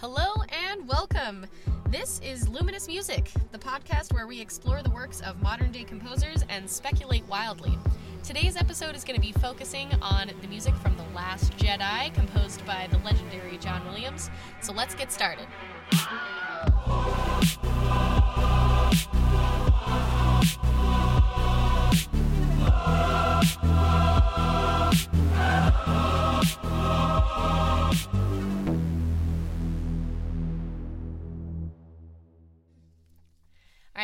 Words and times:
Hello 0.00 0.44
and 0.68 0.86
welcome. 0.86 1.44
This 1.88 2.20
is 2.20 2.48
Luminous 2.48 2.86
Music, 2.86 3.32
the 3.50 3.58
podcast 3.58 4.14
where 4.14 4.28
we 4.28 4.40
explore 4.40 4.80
the 4.80 4.90
works 4.90 5.20
of 5.22 5.42
modern 5.42 5.72
day 5.72 5.82
composers 5.82 6.44
and 6.48 6.70
speculate 6.70 7.26
wildly. 7.26 7.76
Today's 8.22 8.56
episode 8.56 8.94
is 8.94 9.02
going 9.02 9.16
to 9.16 9.20
be 9.20 9.32
focusing 9.32 9.92
on 10.00 10.30
the 10.40 10.46
music 10.46 10.76
from 10.76 10.96
The 10.96 11.16
Last 11.16 11.52
Jedi, 11.56 12.14
composed 12.14 12.64
by 12.64 12.86
the 12.92 12.98
legendary 12.98 13.58
John 13.58 13.84
Williams. 13.86 14.30
So 14.62 14.72
let's 14.72 14.94
get 14.94 15.10
started. 15.10 15.48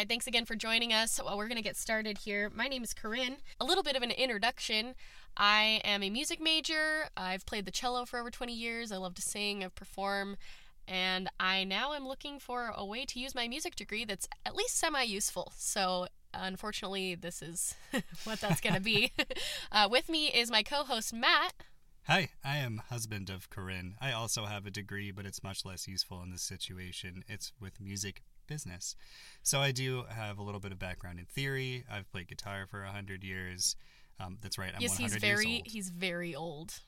Right, 0.05 0.09
thanks 0.11 0.27
again 0.27 0.45
for 0.45 0.55
joining 0.55 0.93
us. 0.93 1.19
Well, 1.25 1.39
we're 1.39 1.49
going 1.49 1.57
to 1.57 1.63
get 1.63 1.79
started 1.79 2.19
here. 2.19 2.53
My 2.55 2.69
name 2.69 2.85
is 2.85 2.93
Corinne. 2.93 3.39
A 3.59 3.65
little 3.65 3.83
bit 3.83 3.97
of 3.97 4.03
an 4.03 4.11
introduction. 4.11 4.95
I 5.35 5.81
am 5.83 6.03
a 6.03 6.11
music 6.11 6.43
major. 6.43 7.07
I've 7.17 7.47
played 7.47 7.65
the 7.65 7.71
cello 7.71 8.05
for 8.05 8.19
over 8.19 8.31
20 8.31 8.53
years. 8.53 8.93
I 8.93 8.99
love 8.99 9.15
to 9.15 9.23
sing, 9.23 9.65
I 9.65 9.69
perform, 9.69 10.37
and 10.87 11.31
I 11.41 11.65
now 11.65 11.95
am 11.95 12.07
looking 12.07 12.39
for 12.39 12.71
a 12.77 12.85
way 12.85 13.07
to 13.07 13.19
use 13.19 13.35
my 13.35 13.49
music 13.49 13.77
degree 13.77 14.05
that's 14.05 14.29
at 14.45 14.55
least 14.55 14.77
semi 14.77 15.05
useful. 15.05 15.55
So, 15.57 16.09
unfortunately, 16.35 17.15
this 17.15 17.41
is 17.41 17.75
what 18.25 18.43
that's 18.43 18.61
going 18.61 18.75
to 18.75 18.83
be. 18.83 19.11
uh, 19.73 19.89
with 19.91 20.11
me 20.11 20.27
is 20.27 20.51
my 20.51 20.63
co 20.63 20.85
host, 20.85 21.15
Matt. 21.15 21.55
Hi, 22.09 22.29
I 22.45 22.59
am 22.59 22.83
husband 22.91 23.31
of 23.31 23.49
Corinne. 23.49 23.95
I 24.03 24.13
also 24.13 24.45
have 24.45 24.67
a 24.67 24.71
degree, 24.71 25.13
but 25.13 25.25
it's 25.25 25.43
much 25.43 25.65
less 25.65 25.89
useful 25.89 26.23
in 26.23 26.31
this 26.31 26.43
situation. 26.43 27.25
It's 27.27 27.53
with 27.59 27.81
music 27.81 28.21
business. 28.47 28.97
So 29.43 29.61
I 29.61 29.73
do 29.73 30.05
have 30.09 30.39
a 30.39 30.43
little 30.43 30.61
bit 30.61 30.73
of 30.73 30.79
background 30.79 31.19
in 31.19 31.27
theory. 31.27 31.85
I've 31.91 32.11
played 32.11 32.29
guitar 32.29 32.67
for 32.71 32.85
a 32.85 32.91
hundred 32.91 33.25
years. 33.25 33.77
Um, 34.21 34.39
that's 34.41 34.59
right. 34.59 34.73
I'm 34.75 34.81
yes, 34.81 34.99
100 34.99 35.13
he's 35.13 35.21
very 35.21 35.63
he's 35.65 35.91
very 35.91 36.35
old. 36.35 36.81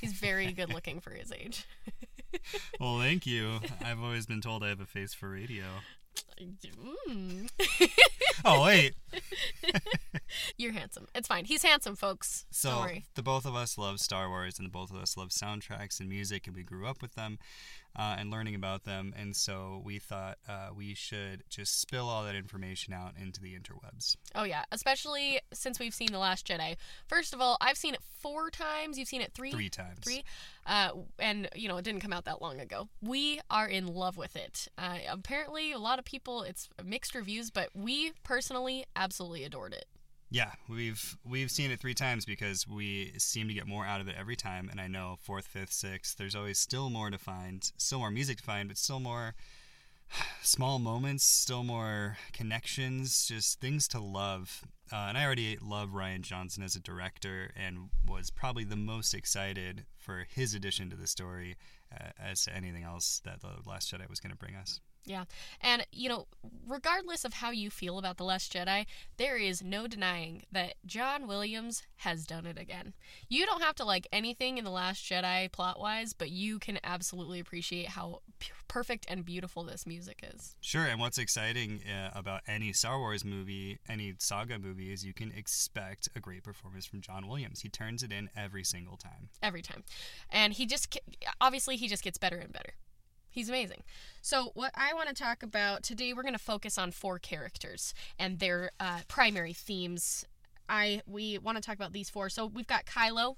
He's 0.00 0.12
very 0.12 0.52
good 0.52 0.72
looking 0.72 1.00
for 1.00 1.10
his 1.10 1.32
age. 1.32 1.66
well, 2.80 3.00
thank 3.00 3.26
you. 3.26 3.58
I've 3.84 4.00
always 4.00 4.26
been 4.26 4.40
told 4.40 4.62
I 4.62 4.68
have 4.68 4.80
a 4.80 4.86
face 4.86 5.12
for 5.12 5.30
radio. 5.30 5.64
Mm. 6.40 7.50
Oh 8.44 8.64
wait. 8.64 8.94
You're 10.56 10.72
handsome. 10.72 11.06
It's 11.14 11.26
fine. 11.26 11.44
He's 11.44 11.62
handsome, 11.62 11.96
folks. 11.96 12.44
So 12.50 12.86
the 13.14 13.22
both 13.22 13.44
of 13.44 13.56
us 13.56 13.76
love 13.76 13.98
Star 13.98 14.28
Wars, 14.28 14.58
and 14.58 14.66
the 14.66 14.70
both 14.70 14.90
of 14.90 14.96
us 14.96 15.16
love 15.16 15.30
soundtracks 15.30 15.98
and 16.00 16.08
music, 16.08 16.46
and 16.46 16.54
we 16.54 16.62
grew 16.62 16.86
up 16.86 17.02
with 17.02 17.14
them 17.14 17.38
uh, 17.98 18.16
and 18.18 18.30
learning 18.30 18.54
about 18.54 18.84
them. 18.84 19.12
And 19.18 19.34
so 19.34 19.82
we 19.84 19.98
thought 19.98 20.38
uh, 20.48 20.68
we 20.74 20.94
should 20.94 21.42
just 21.50 21.80
spill 21.80 22.08
all 22.08 22.24
that 22.24 22.36
information 22.36 22.94
out 22.94 23.12
into 23.20 23.40
the 23.40 23.54
interwebs. 23.54 24.16
Oh 24.34 24.44
yeah, 24.44 24.64
especially 24.70 25.40
since 25.52 25.80
we've 25.80 25.94
seen 25.94 26.12
The 26.12 26.18
Last 26.18 26.46
Jedi. 26.46 26.76
First 27.08 27.34
of 27.34 27.40
all, 27.40 27.56
I've 27.60 27.76
seen 27.76 27.94
it 27.94 28.00
four 28.20 28.50
times. 28.50 28.98
You've 28.98 29.08
seen 29.08 29.20
it 29.20 29.32
three. 29.34 29.50
Three 29.50 29.68
times. 29.68 29.98
Three. 30.02 30.24
Uh, 30.64 30.90
and 31.18 31.48
you 31.54 31.68
know 31.68 31.76
it 31.76 31.84
didn't 31.84 32.00
come 32.00 32.12
out 32.12 32.24
that 32.26 32.40
long 32.40 32.60
ago. 32.60 32.88
We 33.02 33.40
are 33.50 33.66
in 33.66 33.86
love 33.86 34.16
with 34.16 34.36
it. 34.36 34.68
Uh, 34.78 34.98
apparently, 35.10 35.72
a 35.72 35.78
lot 35.78 35.98
of 35.98 36.04
people 36.04 36.42
it's 36.42 36.68
mixed 36.84 37.14
reviews, 37.14 37.50
but 37.50 37.70
we 37.74 38.12
personally 38.22 38.84
absolutely 38.94 39.44
adored 39.44 39.72
it. 39.72 39.86
Yeah, 40.30 40.52
we've 40.68 41.16
we've 41.24 41.50
seen 41.50 41.70
it 41.70 41.80
three 41.80 41.94
times 41.94 42.26
because 42.26 42.68
we 42.68 43.12
seem 43.16 43.48
to 43.48 43.54
get 43.54 43.66
more 43.66 43.86
out 43.86 44.02
of 44.02 44.08
it 44.08 44.16
every 44.18 44.36
time. 44.36 44.68
And 44.70 44.78
I 44.80 44.86
know 44.86 45.16
fourth, 45.22 45.46
fifth, 45.46 45.72
sixth, 45.72 46.18
there's 46.18 46.34
always 46.34 46.58
still 46.58 46.90
more 46.90 47.10
to 47.10 47.18
find, 47.18 47.70
still 47.78 48.00
more 48.00 48.10
music 48.10 48.38
to 48.38 48.42
find, 48.42 48.68
but 48.68 48.76
still 48.76 49.00
more 49.00 49.34
small 50.42 50.78
moments, 50.78 51.24
still 51.24 51.62
more 51.62 52.18
connections, 52.32 53.26
just 53.26 53.60
things 53.60 53.88
to 53.88 54.00
love. 54.00 54.64
Uh, 54.92 55.06
and 55.08 55.18
I 55.18 55.24
already 55.24 55.58
love 55.62 55.90
Rian 55.90 56.22
Johnson 56.22 56.62
as 56.62 56.76
a 56.76 56.80
director, 56.80 57.50
and 57.56 57.90
was 58.06 58.30
probably 58.30 58.64
the 58.64 58.76
most 58.76 59.14
excited 59.14 59.84
for 59.96 60.26
his 60.30 60.54
addition 60.54 60.90
to 60.90 60.96
the 60.96 61.06
story 61.06 61.56
uh, 61.92 62.10
as 62.18 62.44
to 62.44 62.54
anything 62.54 62.84
else 62.84 63.20
that 63.24 63.40
the 63.40 63.68
Last 63.68 63.92
Jedi 63.92 64.08
was 64.08 64.20
going 64.20 64.32
to 64.32 64.38
bring 64.38 64.54
us. 64.56 64.80
Yeah. 65.08 65.24
And, 65.62 65.86
you 65.90 66.08
know, 66.10 66.26
regardless 66.66 67.24
of 67.24 67.34
how 67.34 67.50
you 67.50 67.70
feel 67.70 67.98
about 67.98 68.18
The 68.18 68.24
Last 68.24 68.52
Jedi, 68.52 68.84
there 69.16 69.38
is 69.38 69.62
no 69.62 69.86
denying 69.86 70.42
that 70.52 70.74
John 70.84 71.26
Williams 71.26 71.82
has 71.96 72.26
done 72.26 72.44
it 72.44 72.58
again. 72.58 72.92
You 73.28 73.46
don't 73.46 73.62
have 73.62 73.74
to 73.76 73.84
like 73.84 74.06
anything 74.12 74.58
in 74.58 74.64
The 74.64 74.70
Last 74.70 75.02
Jedi 75.02 75.50
plot 75.50 75.80
wise, 75.80 76.12
but 76.12 76.30
you 76.30 76.58
can 76.58 76.78
absolutely 76.84 77.40
appreciate 77.40 77.88
how 77.88 78.20
p- 78.38 78.52
perfect 78.68 79.06
and 79.08 79.24
beautiful 79.24 79.64
this 79.64 79.86
music 79.86 80.22
is. 80.34 80.54
Sure, 80.60 80.84
and 80.84 81.00
what's 81.00 81.16
exciting 81.16 81.80
uh, 81.88 82.10
about 82.14 82.42
any 82.46 82.74
Star 82.74 82.98
Wars 82.98 83.24
movie, 83.24 83.78
any 83.88 84.14
saga 84.18 84.58
movie, 84.58 84.92
is 84.92 85.06
you 85.06 85.14
can 85.14 85.32
expect 85.32 86.10
a 86.14 86.20
great 86.20 86.44
performance 86.44 86.84
from 86.84 87.00
John 87.00 87.26
Williams. 87.26 87.62
He 87.62 87.70
turns 87.70 88.02
it 88.02 88.12
in 88.12 88.28
every 88.36 88.62
single 88.62 88.98
time. 88.98 89.30
Every 89.42 89.62
time. 89.62 89.84
And 90.28 90.52
he 90.52 90.66
just, 90.66 90.98
obviously, 91.40 91.76
he 91.76 91.88
just 91.88 92.04
gets 92.04 92.18
better 92.18 92.36
and 92.36 92.52
better. 92.52 92.74
He's 93.38 93.48
amazing. 93.48 93.84
So, 94.20 94.50
what 94.54 94.72
I 94.74 94.92
want 94.94 95.10
to 95.10 95.14
talk 95.14 95.44
about 95.44 95.84
today, 95.84 96.12
we're 96.12 96.22
going 96.22 96.34
to 96.34 96.40
focus 96.40 96.76
on 96.76 96.90
four 96.90 97.20
characters 97.20 97.94
and 98.18 98.40
their 98.40 98.72
uh, 98.80 99.02
primary 99.06 99.52
themes. 99.52 100.24
I 100.68 101.02
we 101.06 101.38
want 101.38 101.56
to 101.56 101.62
talk 101.62 101.76
about 101.76 101.92
these 101.92 102.10
four. 102.10 102.30
So 102.30 102.46
we've 102.46 102.66
got 102.66 102.84
Kylo, 102.84 103.36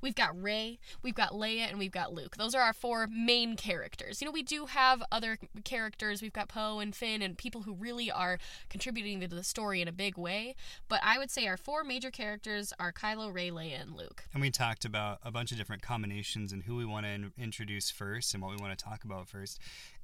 we've 0.00 0.14
got 0.14 0.40
Rey, 0.40 0.78
we've 1.02 1.14
got 1.14 1.32
Leia, 1.32 1.68
and 1.68 1.78
we've 1.78 1.92
got 1.92 2.12
Luke. 2.12 2.36
Those 2.36 2.54
are 2.54 2.62
our 2.62 2.72
four 2.72 3.06
main 3.06 3.56
characters. 3.56 4.20
You 4.20 4.26
know, 4.26 4.32
we 4.32 4.42
do 4.42 4.66
have 4.66 5.02
other 5.10 5.38
characters. 5.64 6.22
We've 6.22 6.32
got 6.32 6.48
Poe 6.48 6.78
and 6.78 6.94
Finn 6.94 7.22
and 7.22 7.36
people 7.36 7.62
who 7.62 7.74
really 7.74 8.10
are 8.10 8.38
contributing 8.68 9.20
to 9.20 9.28
the 9.28 9.44
story 9.44 9.80
in 9.80 9.88
a 9.88 9.92
big 9.92 10.16
way. 10.16 10.54
But 10.88 11.00
I 11.02 11.18
would 11.18 11.30
say 11.30 11.46
our 11.46 11.56
four 11.56 11.84
major 11.84 12.10
characters 12.10 12.72
are 12.78 12.92
Kylo, 12.92 13.32
Rey, 13.32 13.50
Leia, 13.50 13.80
and 13.80 13.96
Luke. 13.96 14.24
And 14.32 14.40
we 14.40 14.50
talked 14.50 14.84
about 14.84 15.18
a 15.22 15.30
bunch 15.30 15.52
of 15.52 15.58
different 15.58 15.82
combinations 15.82 16.52
and 16.52 16.62
who 16.62 16.76
we 16.76 16.84
want 16.84 17.06
to 17.06 17.12
in- 17.12 17.32
introduce 17.38 17.90
first 17.90 18.34
and 18.34 18.42
what 18.42 18.50
we 18.50 18.56
want 18.56 18.76
to 18.76 18.84
talk 18.84 19.04
about 19.04 19.28
first. 19.28 19.60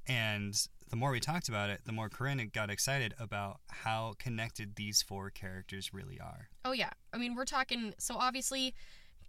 And 0.07 0.53
the 0.89 0.95
more 0.95 1.11
we 1.11 1.19
talked 1.19 1.47
about 1.47 1.69
it, 1.69 1.81
the 1.85 1.91
more 1.91 2.09
Corinne 2.09 2.49
got 2.53 2.69
excited 2.69 3.13
about 3.17 3.59
how 3.69 4.15
connected 4.19 4.75
these 4.75 5.01
four 5.01 5.29
characters 5.29 5.93
really 5.93 6.19
are. 6.19 6.49
Oh 6.65 6.73
yeah. 6.73 6.91
I 7.13 7.17
mean, 7.17 7.35
we're 7.35 7.45
talking 7.45 7.93
so 7.97 8.15
obviously 8.17 8.73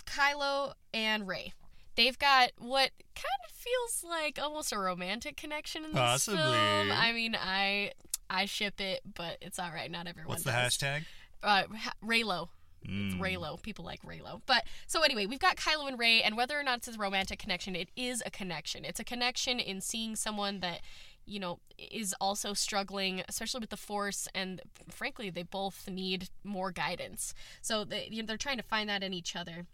Kylo 0.06 0.74
and 0.92 1.26
Rey. 1.26 1.52
They've 1.96 2.18
got 2.18 2.50
what 2.58 2.90
kind 3.14 3.40
of 3.48 3.54
feels 3.54 4.04
like 4.08 4.38
almost 4.42 4.72
a 4.72 4.78
romantic 4.78 5.36
connection 5.36 5.84
in 5.84 5.90
this 5.92 5.98
Possibly. 6.00 6.38
film. 6.42 6.90
I 6.92 7.12
mean, 7.12 7.36
I 7.40 7.92
I 8.28 8.46
ship 8.46 8.80
it, 8.80 9.00
but 9.14 9.38
it's 9.40 9.58
all 9.58 9.70
right. 9.70 9.90
Not 9.90 10.06
everyone 10.06 10.28
What's 10.30 10.42
the 10.44 10.50
does. 10.50 10.76
hashtag? 10.76 11.04
Uh, 11.42 11.64
ha- 11.76 11.92
Reylo. 12.02 12.48
It's 12.82 13.14
Mm. 13.14 13.18
Reylo. 13.20 13.62
People 13.62 13.84
like 13.84 14.02
Reylo. 14.02 14.42
But 14.44 14.64
so 14.86 15.02
anyway, 15.02 15.24
we've 15.26 15.38
got 15.38 15.56
Kylo 15.56 15.88
and 15.88 15.98
Rey, 15.98 16.20
and 16.22 16.36
whether 16.36 16.58
or 16.58 16.62
not 16.62 16.78
it's 16.78 16.88
a 16.88 16.98
romantic 16.98 17.38
connection, 17.38 17.74
it 17.76 17.88
is 17.96 18.22
a 18.26 18.30
connection. 18.30 18.84
It's 18.84 19.00
a 19.00 19.04
connection 19.04 19.58
in 19.58 19.80
seeing 19.80 20.16
someone 20.16 20.60
that 20.60 20.80
you 21.26 21.38
know 21.40 21.60
is 21.78 22.14
also 22.20 22.52
struggling, 22.52 23.22
especially 23.28 23.60
with 23.60 23.70
the 23.70 23.78
Force, 23.78 24.28
and 24.34 24.60
frankly, 24.90 25.30
they 25.30 25.44
both 25.44 25.88
need 25.88 26.28
more 26.42 26.72
guidance. 26.72 27.32
So 27.62 27.84
they, 27.84 28.08
you 28.10 28.22
know, 28.22 28.26
they're 28.26 28.36
trying 28.36 28.58
to 28.58 28.62
find 28.62 28.88
that 28.90 29.02
in 29.02 29.14
each 29.14 29.34
other. 29.36 29.64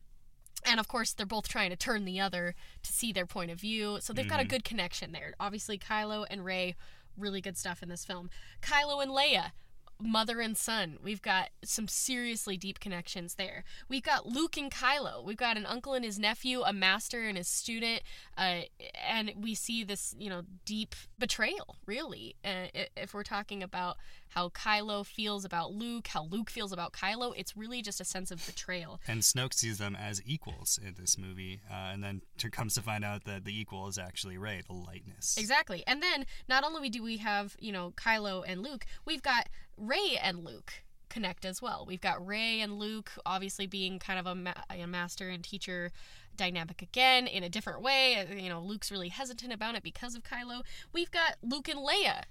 And 0.70 0.78
of 0.78 0.86
course, 0.86 1.12
they're 1.12 1.26
both 1.26 1.48
trying 1.48 1.70
to 1.70 1.76
turn 1.76 2.04
the 2.04 2.20
other 2.20 2.54
to 2.84 2.92
see 2.92 3.12
their 3.12 3.26
point 3.26 3.50
of 3.50 3.58
view. 3.60 3.98
So 4.00 4.12
they've 4.12 4.28
got 4.28 4.38
a 4.40 4.44
Mhm. 4.44 4.48
good 4.50 4.64
connection 4.64 5.10
there. 5.10 5.34
Obviously, 5.40 5.78
Kylo 5.78 6.24
and 6.30 6.44
Rey, 6.44 6.76
really 7.16 7.40
good 7.40 7.58
stuff 7.58 7.82
in 7.82 7.88
this 7.88 8.04
film. 8.04 8.30
Kylo 8.62 9.02
and 9.02 9.10
Leia, 9.10 9.50
mother 9.98 10.40
and 10.40 10.56
son. 10.56 10.98
We've 11.02 11.20
got 11.20 11.50
some 11.64 11.88
seriously 11.88 12.56
deep 12.56 12.78
connections 12.78 13.34
there. 13.34 13.64
We've 13.88 14.02
got 14.02 14.26
Luke 14.26 14.56
and 14.56 14.70
Kylo. 14.70 15.24
We've 15.24 15.36
got 15.36 15.56
an 15.56 15.66
uncle 15.66 15.92
and 15.94 16.04
his 16.04 16.18
nephew, 16.20 16.62
a 16.62 16.72
master 16.72 17.26
and 17.28 17.36
his 17.36 17.48
student, 17.48 18.02
uh, 18.38 18.62
and 18.94 19.32
we 19.36 19.54
see 19.56 19.82
this, 19.84 20.14
you 20.18 20.30
know, 20.30 20.42
deep 20.64 20.94
betrayal. 21.18 21.76
Really, 21.84 22.36
uh, 22.44 22.68
if 22.96 23.12
we're 23.12 23.24
talking 23.24 23.62
about 23.62 23.98
how 24.30 24.48
Kylo 24.50 25.04
feels 25.04 25.44
about 25.44 25.72
Luke, 25.72 26.08
how 26.08 26.24
Luke 26.24 26.50
feels 26.50 26.72
about 26.72 26.92
Kylo, 26.92 27.32
it's 27.36 27.56
really 27.56 27.82
just 27.82 28.00
a 28.00 28.04
sense 28.04 28.30
of 28.30 28.44
betrayal. 28.44 29.00
And 29.10 29.22
Snoke 29.22 29.54
sees 29.54 29.78
them 29.78 29.96
as 29.96 30.22
equals 30.24 30.78
in 30.80 30.94
this 30.98 31.18
movie, 31.18 31.60
uh, 31.70 31.90
and 31.92 32.02
then 32.02 32.22
to, 32.38 32.48
comes 32.48 32.74
to 32.74 32.82
find 32.82 33.04
out 33.04 33.24
that 33.24 33.44
the 33.44 33.60
equal 33.60 33.88
is 33.88 33.98
actually 33.98 34.38
Rey, 34.38 34.62
the 34.66 34.72
lightness. 34.72 35.36
Exactly. 35.36 35.82
And 35.86 36.02
then 36.02 36.26
not 36.48 36.64
only 36.64 36.88
do 36.88 37.02
we 37.02 37.16
have, 37.16 37.56
you 37.58 37.72
know, 37.72 37.92
Kylo 37.96 38.44
and 38.46 38.62
Luke, 38.62 38.86
we've 39.04 39.22
got 39.22 39.48
Rey 39.76 40.16
and 40.22 40.44
Luke 40.44 40.74
connect 41.08 41.44
as 41.44 41.60
well. 41.60 41.84
We've 41.86 42.00
got 42.00 42.24
Rey 42.24 42.60
and 42.60 42.78
Luke 42.78 43.10
obviously 43.26 43.66
being 43.66 43.98
kind 43.98 44.18
of 44.18 44.26
a, 44.26 44.34
ma- 44.34 44.52
a 44.70 44.86
master 44.86 45.28
and 45.28 45.42
teacher 45.42 45.90
dynamic 46.36 46.80
again 46.80 47.26
in 47.26 47.42
a 47.42 47.48
different 47.48 47.82
way. 47.82 48.26
You 48.34 48.48
know, 48.48 48.62
Luke's 48.62 48.90
really 48.90 49.08
hesitant 49.08 49.52
about 49.52 49.74
it 49.74 49.82
because 49.82 50.14
of 50.14 50.22
Kylo. 50.22 50.62
We've 50.92 51.10
got 51.10 51.36
Luke 51.42 51.68
and 51.68 51.80
Leia 51.80 52.22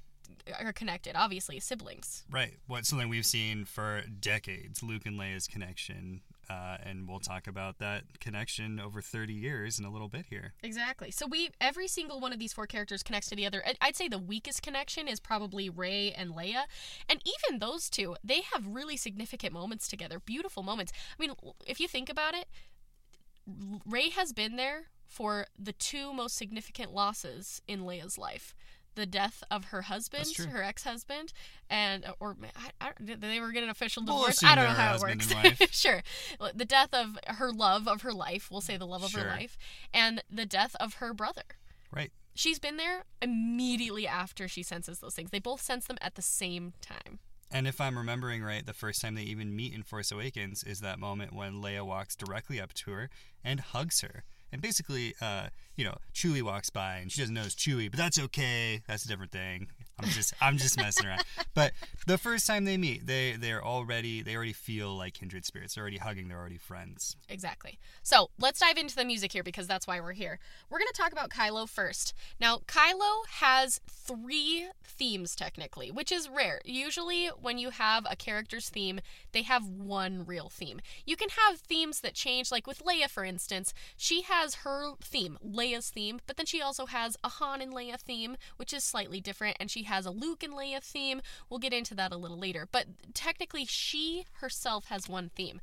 are 0.60 0.74
connected, 0.74 1.16
obviously 1.16 1.60
siblings. 1.60 2.24
Right. 2.30 2.58
What 2.68 2.86
something 2.86 3.10
we've 3.10 3.26
seen 3.26 3.66
for 3.66 4.04
decades, 4.20 4.84
Luke 4.84 5.06
and 5.06 5.20
Leia's 5.20 5.48
connection 5.48 6.22
uh, 6.50 6.78
and 6.84 7.08
we'll 7.08 7.20
talk 7.20 7.48
about 7.48 7.78
that 7.78 8.20
connection 8.20 8.80
over 8.80 9.02
30 9.02 9.34
years 9.34 9.78
in 9.78 9.86
a 9.86 9.92
little 9.92 10.08
bit 10.08 10.26
here. 10.30 10.54
Exactly. 10.64 11.12
So 11.12 11.28
we 11.28 11.52
every 11.62 11.88
single 11.88 12.20
one 12.20 12.34
of 12.34 12.40
these 12.40 12.54
four 12.54 12.66
characters 12.66 13.04
connects 13.04 13.30
to 13.30 13.36
the 13.36 13.46
other. 13.46 13.64
I'd 13.80 13.96
say 13.96 14.08
the 14.08 14.18
weakest 14.18 14.64
connection 14.64 15.08
is 15.08 15.20
probably 15.20 15.70
Rey 15.70 16.12
and 16.12 16.32
Leia, 16.32 16.64
and 17.08 17.22
even 17.26 17.60
those 17.60 17.90
two, 17.90 18.16
they 18.24 18.42
have 18.54 18.66
really 18.66 18.98
significant 18.98 19.54
moments 19.54 19.88
together, 19.88 20.20
beautiful 20.20 20.64
moments. 20.64 20.92
I 21.18 21.22
mean, 21.22 21.34
if 21.68 21.80
you 21.80 21.88
think 21.88 22.10
about 22.10 22.34
it, 22.34 22.48
Rey 23.86 24.10
has 24.10 24.34
been 24.34 24.56
there 24.56 24.86
for 25.06 25.46
the 25.58 25.74
two 25.74 26.14
most 26.14 26.36
significant 26.36 26.94
losses 26.94 27.62
in 27.68 27.82
Leia's 27.82 28.18
life. 28.18 28.56
The 29.00 29.06
death 29.06 29.44
of 29.50 29.66
her 29.66 29.84
husband, 29.84 30.28
her 30.52 30.62
ex-husband, 30.62 31.32
and 31.70 32.06
or 32.20 32.36
I, 32.82 32.88
I, 32.88 32.92
they 33.00 33.40
were 33.40 33.52
getting 33.52 33.70
an 33.70 33.72
official 33.72 34.04
We'll 34.06 34.18
divorce. 34.18 34.44
I 34.44 34.56
don't 34.56 34.66
know 34.66 34.72
how 34.72 34.96
it 34.96 35.02
works. 35.02 35.34
sure, 35.72 36.04
the 36.54 36.66
death 36.66 36.94
of 36.94 37.18
her 37.26 37.50
love 37.50 37.88
of 37.88 38.02
her 38.02 38.12
life. 38.12 38.50
We'll 38.52 38.60
say 38.60 38.76
the 38.76 38.86
love 38.86 39.04
of 39.04 39.14
her 39.14 39.26
life, 39.26 39.58
and 39.94 40.22
the 40.30 40.46
death 40.46 40.76
of 40.82 40.96
her 40.96 41.14
brother. 41.14 41.44
Right. 41.94 42.12
She's 42.36 42.60
been 42.60 42.76
there 42.76 43.06
immediately 43.22 44.06
after 44.06 44.50
she 44.50 44.64
senses 44.64 45.00
those 45.00 45.14
things. 45.14 45.32
They 45.32 45.40
both 45.40 45.62
sense 45.62 45.86
them 45.88 45.98
at 46.02 46.16
the 46.16 46.22
same 46.22 46.74
time. 46.82 47.20
And 47.52 47.68
if 47.68 47.82
I'm 47.82 47.98
remembering 47.98 48.44
right, 48.44 48.66
the 48.66 48.74
first 48.74 49.02
time 49.02 49.16
they 49.16 49.24
even 49.24 49.56
meet 49.56 49.74
in 49.74 49.84
Force 49.84 50.12
Awakens 50.12 50.64
is 50.64 50.82
that 50.82 51.00
moment 51.00 51.34
when 51.34 51.56
Leia 51.56 51.86
walks 51.86 52.16
directly 52.16 52.62
up 52.62 52.74
to 52.74 52.92
her 52.92 53.10
and 53.44 53.60
hugs 53.60 54.02
her. 54.02 54.24
And 54.52 54.62
basically, 54.62 55.16
uh, 55.22 55.50
you 55.80 55.86
know, 55.86 55.96
Chewie 56.14 56.42
walks 56.42 56.70
by 56.70 56.98
and 56.98 57.10
she 57.10 57.22
doesn't 57.22 57.34
know 57.34 57.44
it's 57.44 57.56
Chewie, 57.56 57.90
but 57.90 57.98
that's 57.98 58.20
okay. 58.20 58.82
That's 58.86 59.06
a 59.06 59.08
different 59.08 59.32
thing. 59.32 59.70
I'm 59.98 60.10
just 60.10 60.34
I'm 60.42 60.58
just 60.58 60.78
messing 60.78 61.08
around. 61.08 61.24
But 61.56 61.74
the 62.08 62.18
first 62.18 62.48
time 62.48 62.64
they 62.66 62.78
meet, 62.78 63.06
they 63.06 63.34
they're 63.34 63.64
already 63.64 64.22
they 64.22 64.36
already 64.36 64.54
feel 64.54 64.96
like 64.96 65.16
kindred 65.16 65.46
spirits. 65.46 65.76
They're 65.76 65.82
already 65.82 65.98
hugging. 65.98 66.28
They're 66.28 66.38
already 66.38 66.58
friends. 66.58 67.18
Exactly. 67.28 67.80
So 68.02 68.30
let's 68.40 68.60
dive 68.60 68.78
into 68.78 68.96
the 68.96 69.04
music 69.04 69.34
here 69.34 69.44
because 69.44 69.68
that's 69.68 69.88
why 69.88 70.00
we're 70.00 70.14
here. 70.14 70.40
We're 70.70 70.80
going 70.80 70.92
to 70.94 71.02
talk 71.02 71.12
about 71.12 71.30
Kylo 71.30 71.68
first. 71.68 72.14
Now, 72.40 72.60
Kylo 72.68 73.26
has 73.40 73.82
three 73.90 74.68
themes 74.86 75.36
technically, 75.36 75.92
which 75.92 76.12
is 76.12 76.30
rare. 76.30 76.62
Usually, 76.64 77.28
when 77.28 77.58
you 77.58 77.72
have 77.72 78.06
a 78.10 78.16
character's 78.16 78.70
theme, 78.70 79.02
they 79.34 79.42
have 79.42 79.68
one 79.68 80.26
real 80.26 80.50
theme. 80.50 80.80
You 81.06 81.18
can 81.18 81.30
have 81.30 81.60
themes 81.60 82.02
that 82.02 82.14
change, 82.14 82.52
like 82.52 82.68
with 82.68 82.84
Leia, 82.84 83.10
for 83.10 83.24
instance. 83.26 83.74
She 83.98 84.22
has 84.22 84.56
her 84.56 84.94
theme, 85.02 85.38
Leia's 85.70 85.90
theme, 85.90 86.20
but 86.28 86.38
then 86.38 86.46
she 86.46 86.62
also 86.62 86.86
has 86.86 87.18
a 87.24 87.30
Han 87.30 87.62
and 87.62 87.74
Leia 87.74 88.00
theme, 88.00 88.38
which 88.58 88.74
is 88.74 88.84
slightly 88.84 89.22
different, 89.22 89.58
and 89.60 89.70
she 89.70 89.84
has 89.84 90.06
a 90.06 90.12
Luke 90.12 90.44
and 90.44 90.54
Leia 90.54 90.84
theme. 90.84 91.22
We'll 91.50 91.60
get 91.60 91.74
into 91.74 91.96
that 91.96 92.12
a 92.12 92.18
little 92.18 92.40
later. 92.40 92.68
But 92.72 92.86
technically, 93.14 93.66
she 93.66 94.26
herself 94.34 94.86
has 94.86 95.10
one 95.10 95.32
theme. 95.36 95.62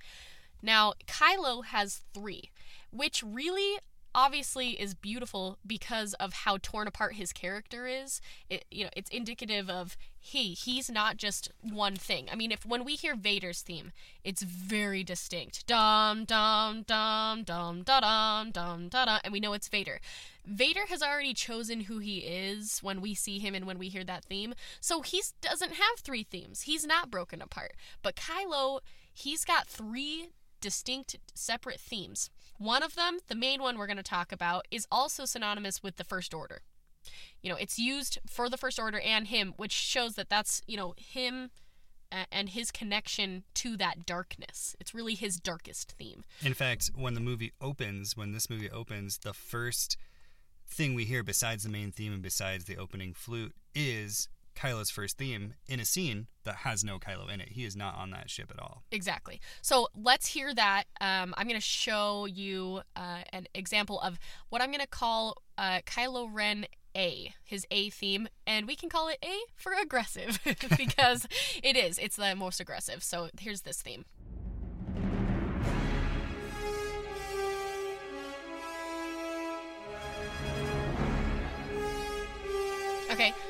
Now, 0.63 0.95
Kylo 1.07 1.65
has 1.67 2.03
three, 2.15 2.51
which 2.91 3.23
really 3.23 3.79
obviously 4.17 4.71
is 4.71 4.95
beautiful 4.95 5.59
because 5.67 6.15
of 6.15 6.33
how 6.33 6.57
torn 6.63 6.89
apart 6.89 7.15
his 7.15 7.35
character 7.35 7.87
is. 7.87 8.23
It, 8.49 8.65
you 8.71 8.85
know, 8.85 8.91
it's 8.97 9.11
indicative 9.11 9.69
of 9.69 9.97
he 10.19 10.55
he's 10.55 10.91
not 10.91 11.19
just 11.19 11.53
one 11.61 11.95
thing. 11.95 12.27
I 12.33 12.35
mean, 12.35 12.51
if 12.51 12.65
when 12.65 12.83
we 12.83 12.95
hear 12.95 13.15
Vader's 13.15 13.61
theme, 13.61 13.93
it's 14.25 14.43
very 14.43 15.05
distinct. 15.05 15.67
Dum 15.67 16.25
dum 16.25 16.83
dum 16.83 17.45
dum 17.45 17.83
da 17.83 18.01
dum 18.01 18.51
dum 18.51 18.89
da 18.89 19.05
da, 19.05 19.19
and 19.23 19.33
we 19.33 19.41
know 19.41 19.53
it's 19.53 19.69
Vader. 19.69 20.01
Vader 20.47 20.87
has 20.89 21.03
already 21.03 21.35
chosen 21.35 21.83
who 21.83 21.99
he 21.99 22.19
is 22.19 22.79
when 22.79 23.03
we 23.03 23.15
see 23.15 23.39
him 23.39 23.55
and 23.55 23.67
when 23.67 23.79
we 23.79 23.89
hear 23.89 24.05
that 24.05 24.25
theme. 24.25 24.55
So 24.81 25.03
he 25.03 25.23
doesn't 25.43 25.75
have 25.75 25.99
three 25.99 26.23
themes. 26.23 26.63
He's 26.63 26.87
not 26.87 27.11
broken 27.11 27.43
apart. 27.43 27.75
But 28.03 28.17
Kylo, 28.17 28.81
he's 29.13 29.45
got 29.45 29.67
three 29.67 30.31
distinct 30.61 31.17
separate 31.35 31.81
themes. 31.81 32.31
One 32.59 32.83
of 32.83 32.95
them, 32.95 33.19
the 33.29 33.35
main 33.35 33.61
one 33.61 33.79
we're 33.79 33.87
going 33.87 33.97
to 33.97 34.03
talk 34.03 34.33
about, 34.33 34.67
is 34.71 34.87
also 34.91 35.25
synonymous 35.25 35.83
with 35.83 35.97
the 35.97 36.05
First 36.05 36.33
Order. 36.33 36.63
You 37.43 37.51
know, 37.51 37.57
it's 37.57 37.79
used 37.79 38.19
for 38.27 38.49
the 38.49 38.57
First 38.57 38.79
Order 38.79 38.99
and 39.01 39.29
him, 39.29 39.55
which 39.57 39.73
shows 39.73 40.15
that 40.15 40.29
that's, 40.29 40.63
you 40.67 40.77
know, 40.77 40.95
him 40.97 41.51
and 42.31 42.51
his 42.51 42.71
connection 42.71 43.45
to 43.55 43.77
that 43.77 44.07
darkness. 44.07 44.77
It's 44.81 44.95
really 44.95 45.15
his 45.15 45.37
darkest 45.39 45.93
theme. 45.99 46.25
In 46.43 46.55
fact, 46.55 46.91
when 46.95 47.15
the 47.15 47.21
movie 47.21 47.53
opens, 47.61 48.17
when 48.17 48.33
this 48.33 48.49
movie 48.49 48.71
opens, 48.71 49.19
the 49.19 49.35
first 49.35 49.97
thing 50.69 50.95
we 50.95 51.05
hear 51.05 51.23
besides 51.23 51.65
the 51.65 51.69
main 51.69 51.93
theme 51.93 52.13
and 52.13 52.23
besides 52.23 52.65
the 52.65 52.77
opening 52.77 53.13
flute 53.13 53.55
is 53.75 54.29
Kylo's 54.57 54.91
first 54.91 55.19
theme 55.19 55.55
in 55.69 55.81
a 55.81 55.85
scene 55.85 56.27
that 56.45 56.57
has 56.57 56.83
no 56.83 56.99
Kylo 56.99 57.33
in 57.33 57.41
it. 57.41 57.51
He 57.51 57.65
is 57.65 57.77
not 57.77 57.97
on 57.97 58.11
that 58.11 58.31
ship 58.31 58.51
at 58.51 58.59
all. 58.59 58.83
Exactly. 58.91 59.41
So 59.61 59.89
let's 59.95 60.29
hear 60.29 60.55
that. 60.55 60.85
Um, 61.01 61.35
I'm 61.37 61.47
going 61.47 61.61
to 61.61 61.67
show 61.67 62.27
you 62.27 62.81
uh, 62.97 63.23
an 63.33 63.47
example 63.55 64.01
of 64.01 64.19
what 64.49 64.63
I'm 64.63 64.71
going 64.71 64.81
to 64.81 64.87
call 64.87 65.43
uh, 65.59 65.81
Kylo 65.87 66.29
Ren 66.31 66.67
A, 66.97 67.35
his 67.45 67.67
A 67.71 67.91
theme, 67.91 68.29
and 68.47 68.67
we 68.67 68.77
can 68.77 68.89
call 68.89 69.09
it 69.09 69.19
A 69.23 69.35
for 69.55 69.73
aggressive 69.73 70.41
because 70.77 71.27
it 71.63 71.77
is. 71.77 71.99
It's 71.99 72.17
the 72.17 72.35
most 72.35 72.61
aggressive. 72.61 73.03
So 73.03 73.29
here's 73.39 73.63
this 73.63 73.83
theme. 73.83 74.05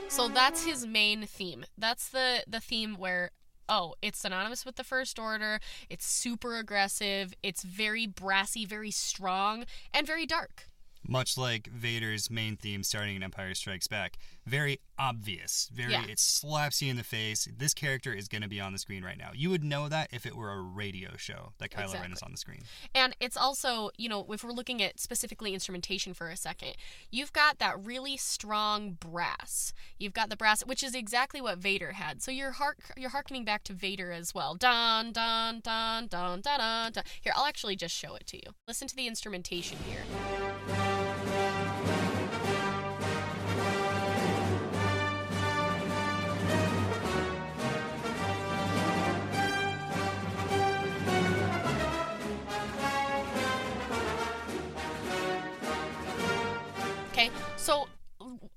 So 0.08 0.28
that's 0.28 0.64
his 0.64 0.86
main 0.86 1.26
theme. 1.26 1.64
That's 1.76 2.08
the 2.08 2.44
the 2.46 2.60
theme 2.60 2.96
where 2.96 3.30
oh, 3.68 3.94
it's 4.00 4.20
synonymous 4.20 4.64
with 4.64 4.76
the 4.76 4.84
first 4.84 5.18
order. 5.18 5.60
It's 5.90 6.06
super 6.06 6.56
aggressive. 6.56 7.34
It's 7.42 7.62
very 7.62 8.06
brassy, 8.06 8.64
very 8.64 8.90
strong, 8.90 9.64
and 9.92 10.06
very 10.06 10.26
dark. 10.26 10.68
Much 11.08 11.38
like 11.38 11.68
Vader's 11.68 12.30
main 12.30 12.56
theme 12.56 12.82
starting 12.82 13.16
in 13.16 13.22
Empire 13.22 13.54
Strikes 13.54 13.86
Back. 13.86 14.18
Very 14.46 14.80
obvious. 14.98 15.68
Very 15.74 15.92
Yeah. 15.92 16.06
it 16.06 16.18
slaps 16.20 16.80
you 16.80 16.88
in 16.90 16.96
the 16.96 17.04
face. 17.04 17.48
This 17.54 17.74
character 17.74 18.12
is 18.12 18.28
going 18.28 18.42
to 18.42 18.48
be 18.48 18.60
on 18.60 18.72
the 18.72 18.78
screen 18.78 19.04
right 19.04 19.18
now. 19.18 19.32
You 19.34 19.50
would 19.50 19.64
know 19.64 19.88
that 19.88 20.08
if 20.12 20.24
it 20.24 20.36
were 20.36 20.52
a 20.52 20.60
radio 20.60 21.16
show 21.16 21.52
that 21.58 21.70
Kylo 21.70 22.00
Ren 22.00 22.12
is 22.12 22.22
on 22.22 22.30
the 22.30 22.36
screen. 22.38 22.62
And 22.94 23.14
it's 23.20 23.36
also, 23.36 23.90
you 23.96 24.08
know, 24.08 24.24
if 24.30 24.44
we're 24.44 24.52
looking 24.52 24.82
at 24.82 25.00
specifically 25.00 25.52
instrumentation 25.52 26.14
for 26.14 26.28
a 26.30 26.36
second, 26.36 26.76
you've 27.10 27.32
got 27.32 27.58
that 27.58 27.84
really 27.84 28.16
strong 28.16 28.92
brass. 28.92 29.72
You've 29.98 30.14
got 30.14 30.30
the 30.30 30.36
brass, 30.36 30.62
which 30.64 30.82
is 30.82 30.94
exactly 30.94 31.40
what 31.40 31.58
Vader 31.58 31.92
had. 31.92 32.22
So 32.22 32.30
you're 32.30 32.52
hark, 32.52 32.78
you're 32.96 33.10
harkening 33.10 33.44
back 33.44 33.64
to 33.64 33.72
Vader 33.72 34.12
as 34.12 34.34
well. 34.34 34.54
Dun 34.54 35.12
dun 35.12 35.60
dun 35.60 36.06
dun 36.06 36.40
dun. 36.40 36.92
dun. 36.92 37.04
Here, 37.20 37.32
I'll 37.36 37.46
actually 37.46 37.76
just 37.76 37.94
show 37.94 38.14
it 38.14 38.26
to 38.28 38.36
you. 38.36 38.52
Listen 38.68 38.86
to 38.88 38.96
the 38.96 39.06
instrumentation 39.08 39.78
here. 39.88 41.05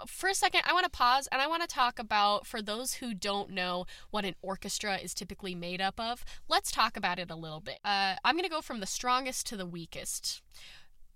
For 0.07 0.29
a 0.29 0.33
second, 0.33 0.61
I 0.65 0.73
want 0.73 0.85
to 0.85 0.89
pause 0.89 1.27
and 1.31 1.41
I 1.41 1.47
want 1.47 1.61
to 1.61 1.67
talk 1.67 1.99
about, 1.99 2.45
for 2.45 2.61
those 2.61 2.95
who 2.95 3.13
don't 3.13 3.51
know 3.51 3.85
what 4.11 4.25
an 4.25 4.35
orchestra 4.41 4.97
is 4.97 5.13
typically 5.13 5.55
made 5.55 5.81
up 5.81 5.99
of, 5.99 6.23
let's 6.47 6.71
talk 6.71 6.97
about 6.97 7.19
it 7.19 7.31
a 7.31 7.35
little 7.35 7.59
bit. 7.59 7.79
Uh, 7.83 8.15
I'm 8.23 8.35
going 8.35 8.43
to 8.43 8.49
go 8.49 8.61
from 8.61 8.79
the 8.79 8.85
strongest 8.85 9.45
to 9.47 9.57
the 9.57 9.65
weakest. 9.65 10.41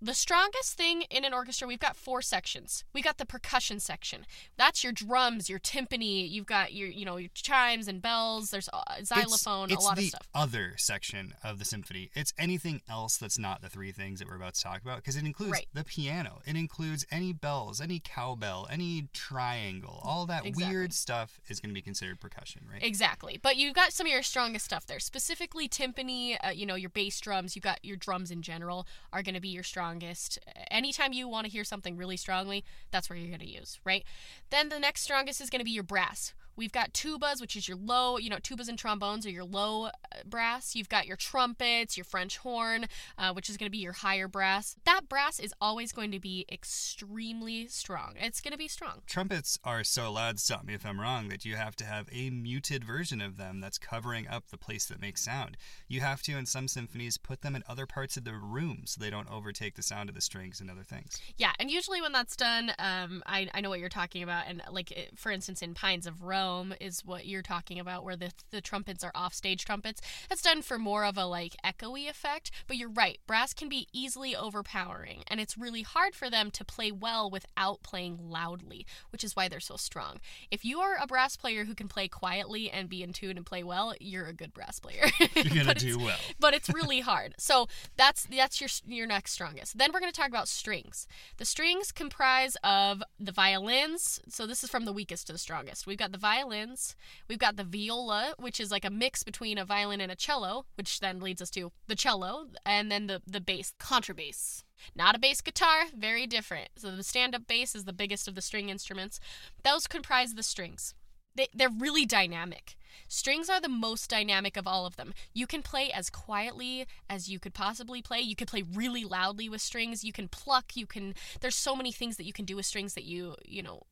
The 0.04 0.12
strongest 0.12 0.74
thing 0.76 1.04
in 1.08 1.24
an 1.24 1.32
orchestra, 1.32 1.66
we've 1.66 1.78
got 1.80 1.96
four 1.96 2.20
sections. 2.20 2.84
We 2.92 3.00
got 3.00 3.16
the 3.16 3.24
percussion 3.24 3.80
section. 3.80 4.26
That's 4.58 4.84
your 4.84 4.92
drums, 4.92 5.48
your 5.48 5.58
timpani. 5.58 6.30
You've 6.30 6.44
got 6.44 6.74
your, 6.74 6.88
you 6.90 7.06
know, 7.06 7.16
your 7.16 7.30
chimes 7.32 7.88
and 7.88 8.02
bells. 8.02 8.50
There's 8.50 8.68
uh, 8.70 8.82
xylophone, 9.02 9.70
it's, 9.70 9.76
it's 9.76 9.82
a 9.84 9.88
lot 9.88 9.98
of 9.98 10.04
stuff. 10.04 10.28
other 10.34 10.74
section 10.76 11.32
of 11.42 11.58
the 11.58 11.64
symphony. 11.64 12.10
It's 12.14 12.34
anything 12.36 12.82
else 12.86 13.16
that's 13.16 13.38
not 13.38 13.62
the 13.62 13.70
three 13.70 13.92
things 13.92 14.18
that 14.18 14.28
we're 14.28 14.36
about 14.36 14.52
to 14.56 14.62
talk 14.62 14.82
about 14.82 14.96
because 14.98 15.16
it 15.16 15.24
includes 15.24 15.52
Right. 15.52 15.66
the 15.72 15.84
piano. 15.84 16.42
It 16.44 16.54
includes 16.54 17.06
any 17.10 17.32
bells, 17.32 17.80
any 17.80 17.98
cowbell, 17.98 18.68
any 18.70 19.08
triangle. 19.14 20.00
All 20.04 20.26
that 20.26 20.44
Exactly. 20.44 20.74
weird 20.74 20.92
stuff 20.92 21.40
is 21.48 21.60
going 21.60 21.70
to 21.70 21.74
be 21.74 21.80
considered 21.80 22.20
percussion, 22.20 22.66
right? 22.70 22.82
Exactly. 22.82 23.38
But 23.42 23.56
you've 23.56 23.74
got 23.74 23.94
some 23.94 24.06
of 24.06 24.12
your 24.12 24.22
strongest 24.22 24.66
stuff 24.66 24.84
there. 24.86 25.00
Specifically, 25.00 25.66
timpani, 25.66 26.36
uh, 26.46 26.50
you 26.50 26.66
know, 26.66 26.74
your 26.74 26.90
bass 26.90 27.18
drums, 27.20 27.56
you've 27.56 27.62
got 27.62 27.82
your 27.82 27.96
drums 27.96 28.30
in 28.30 28.42
general 28.42 28.86
are 29.14 29.22
going 29.22 29.34
to 29.34 29.40
be 29.40 29.48
your 29.48 29.62
strongest. 29.94 30.38
Anytime 30.70 31.12
you 31.12 31.28
want 31.28 31.46
to 31.46 31.52
hear 31.52 31.64
something 31.64 31.96
really 31.96 32.16
strongly, 32.16 32.64
that's 32.90 33.08
where 33.08 33.18
you're 33.18 33.28
going 33.28 33.40
to 33.40 33.50
use, 33.50 33.78
right? 33.84 34.04
Then 34.50 34.68
the 34.68 34.78
next 34.78 35.02
strongest 35.02 35.40
is 35.40 35.50
going 35.50 35.60
to 35.60 35.64
be 35.64 35.70
your 35.70 35.84
brass, 35.84 36.34
We've 36.56 36.72
got 36.72 36.92
tubas, 36.92 37.40
which 37.40 37.56
is 37.56 37.66
your 37.66 37.76
low, 37.76 38.18
you 38.18 38.30
know, 38.30 38.36
tubas 38.36 38.68
and 38.68 38.78
trombones 38.78 39.26
are 39.26 39.30
your 39.30 39.44
low 39.44 39.86
uh, 39.86 39.90
brass. 40.24 40.76
You've 40.76 40.88
got 40.88 41.06
your 41.06 41.16
trumpets, 41.16 41.96
your 41.96 42.04
French 42.04 42.38
horn, 42.38 42.86
uh, 43.18 43.32
which 43.32 43.50
is 43.50 43.56
going 43.56 43.66
to 43.66 43.70
be 43.70 43.78
your 43.78 43.92
higher 43.92 44.28
brass. 44.28 44.76
That 44.84 45.08
brass 45.08 45.40
is 45.40 45.52
always 45.60 45.92
going 45.92 46.12
to 46.12 46.20
be 46.20 46.46
extremely 46.50 47.66
strong. 47.66 48.14
It's 48.16 48.40
going 48.40 48.52
to 48.52 48.58
be 48.58 48.68
strong. 48.68 49.02
Trumpets 49.06 49.58
are 49.64 49.82
so 49.82 50.12
loud, 50.12 50.38
stop 50.38 50.64
me 50.64 50.74
if 50.74 50.86
I'm 50.86 51.00
wrong, 51.00 51.28
that 51.28 51.44
you 51.44 51.56
have 51.56 51.74
to 51.76 51.84
have 51.84 52.08
a 52.12 52.30
muted 52.30 52.84
version 52.84 53.20
of 53.20 53.36
them 53.36 53.60
that's 53.60 53.78
covering 53.78 54.28
up 54.28 54.48
the 54.48 54.58
place 54.58 54.86
that 54.86 55.00
makes 55.00 55.22
sound. 55.24 55.56
You 55.88 56.00
have 56.02 56.22
to, 56.22 56.36
in 56.38 56.46
some 56.46 56.68
symphonies, 56.68 57.18
put 57.18 57.42
them 57.42 57.56
in 57.56 57.64
other 57.68 57.86
parts 57.86 58.16
of 58.16 58.24
the 58.24 58.34
room 58.34 58.82
so 58.84 59.00
they 59.00 59.10
don't 59.10 59.30
overtake 59.30 59.74
the 59.74 59.82
sound 59.82 60.08
of 60.08 60.14
the 60.14 60.20
strings 60.20 60.60
and 60.60 60.70
other 60.70 60.84
things. 60.84 61.20
Yeah, 61.36 61.52
and 61.58 61.70
usually 61.70 62.00
when 62.00 62.12
that's 62.12 62.36
done, 62.36 62.70
um, 62.78 63.22
I, 63.26 63.48
I 63.52 63.60
know 63.60 63.70
what 63.70 63.80
you're 63.80 63.88
talking 63.88 64.22
about. 64.22 64.44
And, 64.46 64.62
like, 64.70 65.10
for 65.16 65.32
instance, 65.32 65.62
in 65.62 65.74
Pines 65.74 66.06
of 66.06 66.22
Rome 66.22 66.43
is 66.80 67.04
what 67.04 67.26
you're 67.26 67.42
talking 67.42 67.78
about, 67.78 68.04
where 68.04 68.16
the, 68.16 68.32
the 68.50 68.60
trumpets 68.60 69.02
are 69.04 69.12
offstage 69.14 69.64
trumpets. 69.64 70.00
That's 70.28 70.42
done 70.42 70.62
for 70.62 70.78
more 70.78 71.04
of 71.04 71.16
a, 71.16 71.26
like, 71.26 71.56
echoey 71.64 72.08
effect. 72.08 72.50
But 72.66 72.76
you're 72.76 72.88
right, 72.88 73.18
brass 73.26 73.52
can 73.52 73.68
be 73.68 73.88
easily 73.92 74.34
overpowering, 74.36 75.24
and 75.28 75.40
it's 75.40 75.58
really 75.58 75.82
hard 75.82 76.14
for 76.14 76.30
them 76.30 76.50
to 76.52 76.64
play 76.64 76.90
well 76.90 77.30
without 77.30 77.82
playing 77.82 78.18
loudly, 78.30 78.86
which 79.10 79.24
is 79.24 79.36
why 79.36 79.48
they're 79.48 79.60
so 79.60 79.76
strong. 79.76 80.20
If 80.50 80.64
you 80.64 80.80
are 80.80 80.96
a 81.00 81.06
brass 81.06 81.36
player 81.36 81.64
who 81.64 81.74
can 81.74 81.88
play 81.88 82.08
quietly 82.08 82.70
and 82.70 82.88
be 82.88 83.02
in 83.02 83.12
tune 83.12 83.36
and 83.36 83.46
play 83.46 83.62
well, 83.62 83.94
you're 84.00 84.26
a 84.26 84.32
good 84.32 84.52
brass 84.52 84.78
player. 84.80 85.06
You're 85.34 85.64
going 85.64 85.66
to 85.74 85.74
do 85.74 85.98
well. 85.98 86.18
but 86.40 86.54
it's 86.54 86.68
really 86.72 87.00
hard. 87.00 87.34
So 87.38 87.68
that's 87.96 88.26
that's 88.26 88.60
your 88.60 88.68
your 88.86 89.06
next 89.06 89.32
strongest. 89.32 89.78
Then 89.78 89.90
we're 89.92 90.00
going 90.00 90.12
to 90.12 90.18
talk 90.18 90.28
about 90.28 90.48
strings. 90.48 91.06
The 91.36 91.44
strings 91.44 91.92
comprise 91.92 92.56
of 92.62 93.02
the 93.18 93.32
violins. 93.32 94.20
So 94.28 94.46
this 94.46 94.64
is 94.64 94.70
from 94.70 94.84
the 94.84 94.92
weakest 94.92 95.26
to 95.26 95.32
the 95.32 95.38
strongest. 95.38 95.86
We've 95.86 95.98
got 95.98 96.12
the 96.12 96.18
violins. 96.34 96.96
We've 97.28 97.38
got 97.38 97.56
the 97.56 97.64
viola, 97.64 98.34
which 98.38 98.60
is 98.60 98.70
like 98.70 98.84
a 98.84 98.90
mix 98.90 99.22
between 99.22 99.58
a 99.58 99.64
violin 99.64 100.00
and 100.00 100.12
a 100.12 100.16
cello, 100.16 100.66
which 100.76 101.00
then 101.00 101.20
leads 101.20 101.42
us 101.42 101.50
to 101.50 101.72
the 101.86 101.94
cello, 101.94 102.48
and 102.64 102.90
then 102.90 103.06
the 103.06 103.22
the 103.26 103.40
bass, 103.40 103.72
contrabass. 103.78 104.64
Not 104.94 105.14
a 105.14 105.18
bass 105.18 105.40
guitar, 105.40 105.84
very 105.96 106.26
different. 106.26 106.68
So 106.76 106.94
the 106.94 107.02
stand-up 107.02 107.46
bass 107.46 107.74
is 107.74 107.84
the 107.84 107.92
biggest 107.92 108.28
of 108.28 108.34
the 108.34 108.42
string 108.42 108.68
instruments. 108.68 109.18
Those 109.62 109.86
comprise 109.86 110.34
the 110.34 110.42
strings. 110.42 110.94
They, 111.36 111.48
they're 111.54 111.68
really 111.68 112.04
dynamic. 112.04 112.76
Strings 113.08 113.48
are 113.48 113.60
the 113.60 113.68
most 113.68 114.08
dynamic 114.08 114.56
of 114.56 114.66
all 114.66 114.86
of 114.86 114.96
them. 114.96 115.14
You 115.32 115.46
can 115.46 115.62
play 115.62 115.90
as 115.90 116.10
quietly 116.10 116.86
as 117.08 117.28
you 117.28 117.40
could 117.40 117.54
possibly 117.54 118.02
play. 118.02 118.20
You 118.20 118.36
could 118.36 118.48
play 118.48 118.62
really 118.62 119.04
loudly 119.04 119.48
with 119.48 119.60
strings. 119.60 120.04
You 120.04 120.12
can 120.12 120.28
pluck. 120.28 120.76
You 120.76 120.86
can. 120.86 121.14
There's 121.40 121.56
so 121.56 121.74
many 121.74 121.92
things 121.92 122.16
that 122.18 122.26
you 122.26 122.32
can 122.32 122.44
do 122.44 122.56
with 122.56 122.66
strings 122.66 122.94
that 122.94 123.04
you 123.04 123.34
you 123.44 123.62
know, 123.62 123.82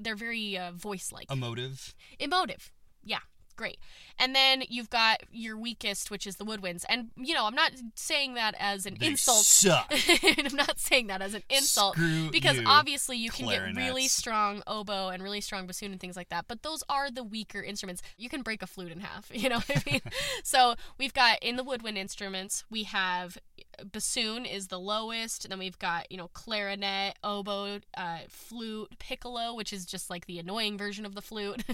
they're 0.00 0.16
very 0.16 0.56
uh, 0.58 0.72
voice-like, 0.72 1.30
Emotive. 1.30 1.94
emotive. 2.18 2.72
Yeah, 3.04 3.20
great. 3.56 3.78
And 4.18 4.34
then 4.34 4.62
you've 4.68 4.90
got 4.90 5.22
your 5.30 5.56
weakest, 5.56 6.10
which 6.10 6.26
is 6.26 6.36
the 6.36 6.44
woodwinds. 6.44 6.84
And 6.88 7.10
you 7.16 7.34
know, 7.34 7.46
I'm 7.46 7.54
not 7.54 7.72
saying 7.94 8.34
that 8.34 8.54
as 8.58 8.84
an 8.86 8.96
They 9.00 9.08
insult. 9.08 9.44
suck. 9.44 9.90
I'm 10.22 10.54
not 10.56 10.78
saying 10.78 11.06
that 11.08 11.22
as 11.22 11.34
an 11.34 11.42
insult 11.48 11.94
Screw 11.96 12.30
because 12.30 12.58
you, 12.58 12.64
obviously 12.66 13.16
you 13.16 13.30
can 13.30 13.46
get 13.48 13.74
really 13.74 14.08
strong 14.08 14.62
oboe 14.66 15.08
and 15.08 15.22
really 15.22 15.40
strong 15.40 15.66
bassoon 15.66 15.92
and 15.92 16.00
things 16.00 16.16
like 16.16 16.28
that 16.30 16.46
but 16.48 16.62
those 16.62 16.82
are 16.88 17.10
the 17.10 17.22
weaker 17.24 17.62
instruments 17.62 18.02
you 18.18 18.28
can 18.28 18.42
break 18.42 18.62
a 18.62 18.66
flute 18.66 18.92
in 18.92 19.00
half 19.00 19.30
you 19.34 19.48
know 19.48 19.56
what 19.56 19.70
i 19.86 19.90
mean 19.90 20.00
so 20.44 20.74
we've 20.98 21.12
got 21.14 21.38
in 21.42 21.56
the 21.56 21.64
woodwind 21.64 21.96
instruments 21.98 22.64
we 22.70 22.84
have 22.84 23.38
bassoon 23.84 24.44
is 24.46 24.68
the 24.68 24.78
lowest. 24.78 25.48
Then 25.48 25.58
we've 25.58 25.78
got 25.78 26.10
you 26.10 26.16
know 26.18 26.28
clarinet 26.28 27.16
oboe 27.22 27.80
uh, 27.96 28.18
flute 28.28 28.94
piccolo 28.98 29.54
which 29.54 29.72
is 29.72 29.84
just 29.86 30.10
like 30.10 30.26
the 30.26 30.38
annoying 30.38 30.78
version 30.78 31.04
of 31.06 31.14
the 31.14 31.22
flute. 31.22 31.64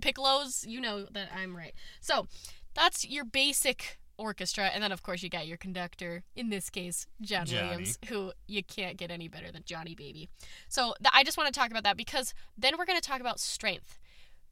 Piccolos 0.00 0.66
you 0.66 0.80
know 0.80 1.06
that 1.12 1.28
i'm 1.34 1.56
right. 1.56 1.74
So 2.00 2.26
that's 2.74 3.08
your 3.08 3.24
basic 3.24 3.98
orchestra 4.16 4.66
and 4.66 4.82
then 4.82 4.92
of 4.92 5.02
course 5.02 5.22
you 5.24 5.28
got 5.28 5.46
your 5.46 5.56
conductor 5.56 6.22
in 6.36 6.48
this 6.48 6.70
case 6.70 7.04
john 7.20 7.46
Johnny. 7.46 7.68
williams 7.68 7.98
who 8.08 8.30
you 8.46 8.62
can't 8.62 8.96
get 8.96 9.10
any 9.10 9.26
better 9.26 9.50
than 9.50 9.62
johnny 9.64 9.94
baby. 9.94 10.28
So 10.68 10.94
th- 11.00 11.10
i 11.12 11.24
just 11.24 11.36
want 11.36 11.52
to 11.52 11.58
talk 11.58 11.70
about 11.70 11.82
that 11.84 11.96
because 11.96 12.32
then 12.56 12.74
we're 12.78 12.86
going 12.86 13.00
to 13.00 13.06
talk 13.06 13.20
about 13.20 13.40
strength. 13.40 13.98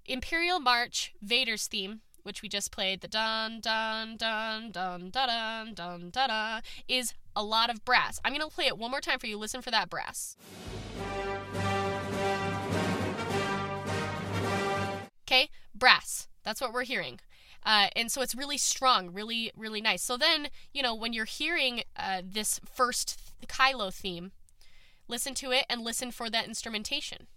Imperial 0.04 0.58
march 0.58 1.14
vader's 1.22 1.66
theme 1.68 2.00
which 2.22 2.42
we 2.42 2.48
just 2.48 2.70
played, 2.72 3.00
the 3.00 3.08
dun 3.08 3.60
dun 3.60 4.16
dun 4.16 4.70
dun 4.70 5.10
da 5.10 5.26
dun 5.26 5.74
dun 5.74 6.10
da 6.10 6.26
da, 6.26 6.60
is 6.88 7.14
a 7.34 7.42
lot 7.42 7.70
of 7.70 7.84
brass. 7.84 8.20
I'm 8.24 8.32
gonna 8.32 8.48
play 8.48 8.66
it 8.66 8.78
one 8.78 8.90
more 8.90 9.00
time 9.00 9.18
for 9.18 9.26
you. 9.26 9.38
Listen 9.38 9.62
for 9.62 9.70
that 9.70 9.88
brass. 9.90 10.36
Okay, 15.26 15.48
brass. 15.74 16.28
That's 16.44 16.60
what 16.60 16.72
we're 16.72 16.84
hearing. 16.84 17.20
Uh, 17.64 17.88
and 17.94 18.10
so 18.10 18.22
it's 18.22 18.34
really 18.34 18.58
strong, 18.58 19.12
really, 19.12 19.52
really 19.56 19.80
nice. 19.80 20.02
So 20.02 20.16
then, 20.16 20.48
you 20.74 20.82
know, 20.82 20.94
when 20.94 21.12
you're 21.12 21.24
hearing 21.24 21.82
uh, 21.96 22.22
this 22.24 22.60
first 22.64 23.20
Kylo 23.46 23.94
theme, 23.94 24.32
listen 25.06 25.34
to 25.34 25.52
it 25.52 25.64
and 25.70 25.82
listen 25.82 26.10
for 26.10 26.28
that 26.28 26.46
instrumentation. 26.46 27.28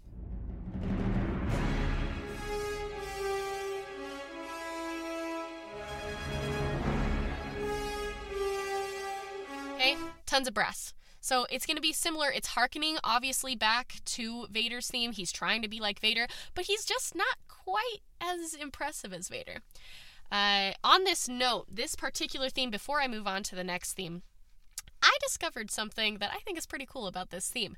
Okay, 9.86 9.98
tons 10.26 10.48
of 10.48 10.56
brass. 10.56 10.96
So 11.22 11.46
it's 11.52 11.68
going 11.68 11.76
to 11.76 11.82
be 11.82 11.94
similar. 11.94 12.32
It's 12.32 12.50
harkening 12.50 12.98
obviously 13.04 13.56
back 13.56 13.98
to 14.06 14.48
Vader's 14.50 14.88
theme. 14.88 15.12
He's 15.12 15.32
trying 15.32 15.62
to 15.62 15.68
be 15.68 15.80
like 15.80 16.00
Vader, 16.00 16.26
but 16.56 16.66
he's 16.66 16.86
just 16.86 17.14
not 17.14 17.38
quite 17.48 18.00
as 18.20 18.56
impressive 18.56 19.14
as 19.14 19.30
Vader. 19.30 19.60
Uh, 20.32 20.72
on 20.84 21.04
this 21.04 21.30
note, 21.30 21.68
this 21.72 21.94
particular 21.94 22.50
theme, 22.50 22.72
before 22.72 23.00
I 23.00 23.08
move 23.08 23.28
on 23.28 23.44
to 23.44 23.56
the 23.56 23.64
next 23.64 23.94
theme, 23.94 24.24
I 25.04 25.16
discovered 25.22 25.70
something 25.70 26.18
that 26.18 26.32
I 26.34 26.40
think 26.40 26.58
is 26.58 26.66
pretty 26.66 26.88
cool 26.90 27.06
about 27.06 27.30
this 27.30 27.48
theme. 27.50 27.78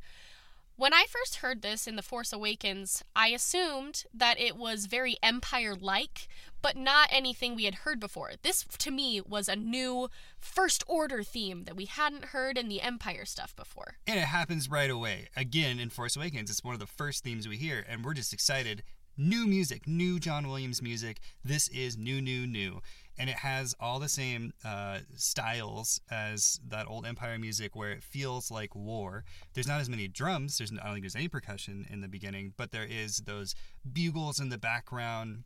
When 0.80 0.94
I 0.94 1.06
first 1.10 1.38
heard 1.38 1.64
this 1.64 1.88
in 1.88 1.96
The 1.96 2.04
Force 2.04 2.32
Awakens, 2.32 3.04
I 3.16 3.30
assumed 3.30 4.04
that 4.14 4.40
it 4.40 4.56
was 4.56 4.86
very 4.86 5.18
Empire 5.24 5.74
like, 5.74 6.28
but 6.62 6.78
not 6.78 7.10
anything 7.12 7.56
we 7.56 7.64
had 7.66 7.74
heard 7.74 8.00
before. 8.00 8.34
This, 8.44 8.64
to 8.78 8.92
me, 8.92 9.20
was 9.20 9.50
a 9.50 9.56
new 9.56 10.12
First 10.40 10.84
Order 10.86 11.24
theme 11.24 11.64
that 11.64 11.76
we 11.76 11.86
hadn't 11.86 12.26
heard 12.26 12.60
in 12.60 12.68
the 12.68 12.82
Empire 12.82 13.26
stuff 13.26 13.56
before. 13.56 13.96
And 14.06 14.20
it 14.20 14.26
happens 14.26 14.70
right 14.70 14.92
away. 14.92 15.30
Again, 15.36 15.80
in 15.80 15.90
Force 15.90 16.16
Awakens, 16.16 16.52
it's 16.52 16.64
one 16.64 16.76
of 16.76 16.80
the 16.80 16.86
first 16.86 17.24
themes 17.24 17.48
we 17.48 17.58
hear, 17.58 17.84
and 17.90 18.06
we're 18.06 18.14
just 18.14 18.32
excited. 18.32 18.84
New 19.18 19.48
music, 19.48 19.88
new 19.88 20.20
John 20.20 20.48
Williams 20.48 20.84
music. 20.84 21.22
This 21.44 21.70
is 21.70 21.98
new, 21.98 22.22
new, 22.22 22.46
new. 22.46 22.84
And 23.20 23.30
it 23.30 23.38
has 23.38 23.76
all 23.80 24.00
the 24.00 24.10
same 24.10 24.54
uh, 24.64 25.00
styles 25.16 26.00
as 26.12 26.60
that 26.68 26.88
old 26.88 27.06
Empire 27.06 27.40
music 27.40 27.76
where 27.76 27.92
it 27.92 28.04
feels 28.04 28.52
like 28.52 28.76
war. 28.76 29.24
There's 29.54 29.68
not 29.68 29.82
as 29.82 29.90
many 29.90 30.08
drums, 30.08 30.58
there's, 30.58 30.72
I 30.72 30.84
don't 30.84 30.94
think 30.94 31.04
there's 31.04 31.16
any 31.16 31.28
percussion 31.28 31.86
in 31.90 32.02
the 32.02 32.08
beginning, 32.08 32.54
but 32.58 32.72
there 32.72 32.88
is 32.88 33.18
those 33.18 33.56
bugles 33.92 34.40
in 34.40 34.50
the 34.50 34.58
background. 34.58 35.44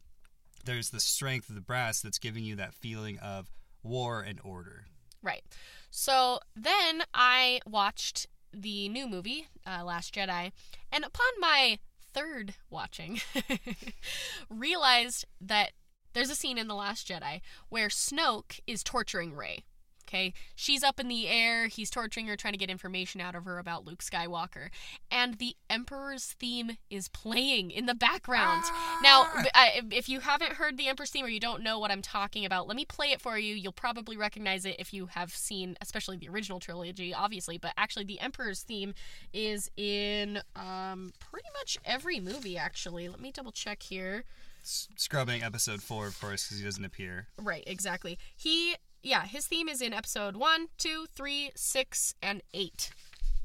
There's 0.66 0.90
the 0.90 1.00
strength 1.00 1.50
of 1.50 1.56
the 1.56 1.62
brass 1.62 2.02
that's 2.02 2.20
giving 2.20 2.44
you 2.44 2.56
that 2.58 2.74
feeling 2.74 3.18
of 3.20 3.50
war 3.84 4.22
and 4.22 4.40
order. 4.44 4.86
Right. 5.24 5.44
So 5.90 6.40
then 6.56 7.04
I 7.14 7.60
watched 7.66 8.28
the 8.54 8.90
new 8.90 9.08
movie, 9.08 9.48
uh, 9.66 9.84
Last 9.84 10.14
Jedi, 10.14 10.52
and 10.92 11.04
upon 11.04 11.28
my 11.40 11.80
third 12.14 12.56
watching, 12.70 13.22
realized 14.50 15.26
that 15.40 15.72
there's 16.14 16.30
a 16.30 16.36
scene 16.36 16.58
in 16.58 16.68
The 16.68 16.76
Last 16.76 17.08
Jedi 17.08 17.42
where 17.70 17.88
Snoke 17.88 18.60
is 18.68 18.84
torturing 18.84 19.34
Rey. 19.34 19.64
Okay, 20.08 20.34
she's 20.56 20.84
up 20.84 21.00
in 21.00 21.08
the 21.08 21.30
air. 21.30 21.68
He's 21.68 21.90
torturing 21.90 22.28
her, 22.28 22.36
trying 22.36 22.52
to 22.52 22.58
get 22.58 22.70
information 22.70 23.22
out 23.22 23.34
of 23.34 23.46
her 23.46 23.60
about 23.60 23.86
Luke 23.86 24.04
Skywalker, 24.04 24.68
and 25.10 25.36
the 25.36 25.56
Emperor's 25.70 26.36
theme 26.38 26.76
is 26.90 27.08
playing 27.08 27.72
in 27.72 27.86
the 27.86 27.96
background. 27.96 28.66
Now, 29.02 29.28
if 29.90 30.10
you 30.10 30.20
haven't 30.20 30.54
heard 30.54 30.78
the 30.78 30.90
Emperor's 30.90 31.12
theme 31.12 31.24
or 31.24 31.30
you 31.30 31.40
don't 31.40 31.64
know 31.64 31.80
what 31.80 31.92
I'm 31.92 32.02
talking 32.02 32.44
about, 32.44 32.68
let 32.68 32.76
me 32.76 32.84
play 32.84 33.12
it 33.12 33.22
for 33.22 33.38
you. 33.38 33.56
You'll 33.56 33.72
probably 33.72 34.18
recognize 34.18 34.66
it 34.66 34.76
if 34.80 34.94
you 34.94 35.06
have 35.06 35.32
seen, 35.32 35.78
especially 35.80 36.18
the 36.18 36.28
original 36.28 36.60
trilogy, 36.60 37.14
obviously. 37.14 37.58
But 37.58 37.72
actually, 37.78 38.04
the 38.04 38.20
Emperor's 38.20 38.64
theme 38.64 38.94
is 39.32 39.72
in 39.78 40.42
um, 40.58 41.14
pretty 41.22 41.48
much 41.58 41.78
every 41.86 42.20
movie. 42.20 42.58
Actually, 42.58 43.08
let 43.08 43.22
me 43.22 43.32
double 43.32 43.54
check 43.54 43.82
here. 43.84 44.26
Scrubbing 44.64 45.44
episode 45.44 45.82
four, 45.82 46.08
of 46.08 46.20
course, 46.20 46.46
because 46.46 46.60
he 46.60 46.64
doesn't 46.66 46.86
appear. 46.86 47.28
Right, 47.42 47.64
exactly. 47.66 48.18
He, 48.36 48.76
yeah, 49.04 49.26
his 49.26 49.48
theme 49.48 49.68
is 49.68 49.82
in 49.82 49.94
episode 49.94 50.36
one, 50.36 50.68
two, 50.78 51.06
three, 51.16 51.52
six, 51.56 52.14
and 52.22 52.42
eight. 52.54 52.92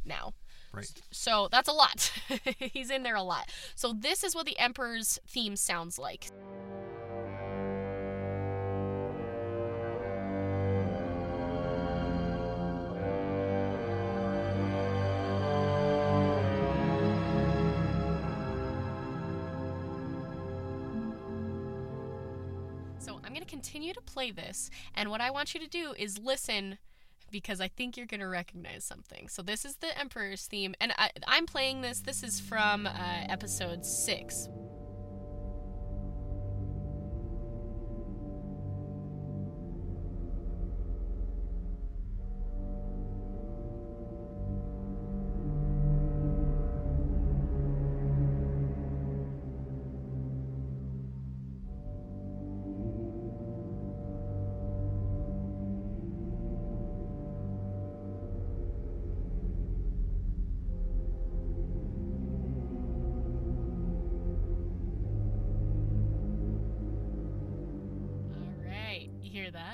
Now, 0.05 0.35
Right. 0.73 0.91
so 1.11 1.49
that's 1.51 1.69
a 1.69 1.73
lot. 1.73 2.13
He's 2.59 2.91
in 2.91 3.03
there 3.03 3.17
a 3.17 3.23
lot. 3.23 3.49
So 3.75 3.93
this 3.93 4.23
is 4.23 4.35
what 4.35 4.47
the 4.47 4.59
Emperor's 4.59 5.19
theme 5.27 5.57
sounds 5.57 5.99
like. 5.99 6.29
Continue 23.57 23.95
to 23.95 24.03
play 24.03 24.31
this, 24.31 24.71
and 24.95 25.11
what 25.11 25.23
I 25.23 25.31
want 25.31 25.55
you 25.55 25.61
to 25.61 25.67
do 25.67 25.95
is 25.97 26.19
listen 26.19 26.77
because 27.31 27.59
I 27.59 27.69
think 27.69 27.97
you're 27.97 28.07
going 28.07 28.21
to 28.21 28.29
recognize 28.29 28.85
something. 28.85 29.29
So, 29.29 29.41
this 29.41 29.65
is 29.65 29.77
the 29.77 29.99
Emperor's 29.99 30.47
theme, 30.47 30.75
and 30.79 30.93
I, 30.99 31.09
I'm 31.27 31.47
playing 31.47 31.81
this. 31.81 32.01
This 32.01 32.23
is 32.23 32.39
from 32.39 32.87
uh, 32.87 32.93
episode 33.31 33.87
six. 33.87 34.47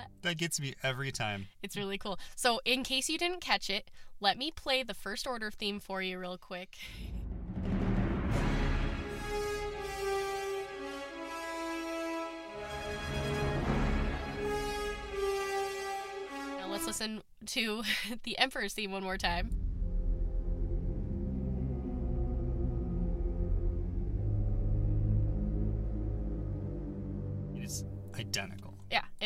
That? 0.02 0.28
That 0.28 0.38
gets 0.38 0.60
me 0.60 0.74
every 0.82 1.12
time. 1.12 1.46
It's 1.62 1.76
really 1.76 1.98
cool. 1.98 2.18
So, 2.36 2.60
in 2.64 2.82
case 2.82 3.08
you 3.08 3.18
didn't 3.18 3.40
catch 3.40 3.70
it, 3.70 3.90
let 4.20 4.38
me 4.38 4.50
play 4.50 4.82
the 4.82 4.94
first 4.94 5.26
order 5.26 5.50
theme 5.50 5.80
for 5.80 6.02
you 6.02 6.18
real 6.18 6.38
quick. 6.38 6.76
Now 16.58 16.68
let's 16.70 16.86
listen 16.86 17.22
to 17.46 17.82
the 18.22 18.38
Emperor's 18.38 18.74
theme 18.74 18.92
one 18.92 19.02
more 19.02 19.18
time. 19.18 19.71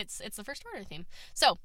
It's 0.07 0.21
it's 0.21 0.37
the 0.37 0.45
first 0.45 0.65
order 0.73 0.85
theme. 0.85 1.05
So 1.35 1.59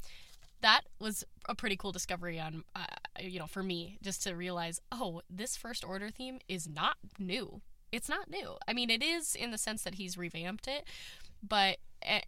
that 0.61 0.81
was 0.99 1.23
a 1.47 1.55
pretty 1.55 1.75
cool 1.75 1.91
discovery 1.91 2.39
on 2.39 2.63
uh, 2.75 2.85
you 3.19 3.39
know 3.39 3.47
for 3.47 3.63
me 3.63 3.97
just 4.01 4.23
to 4.23 4.33
realize 4.35 4.79
oh 4.91 5.21
this 5.29 5.55
first 5.55 5.83
order 5.85 6.09
theme 6.09 6.39
is 6.47 6.67
not 6.67 6.97
new. 7.19 7.61
It's 7.91 8.09
not 8.09 8.29
new. 8.29 8.55
I 8.67 8.73
mean 8.73 8.89
it 8.89 9.03
is 9.03 9.35
in 9.35 9.51
the 9.51 9.57
sense 9.57 9.83
that 9.83 9.95
he's 9.95 10.17
revamped 10.17 10.67
it, 10.67 10.83
but 11.41 11.77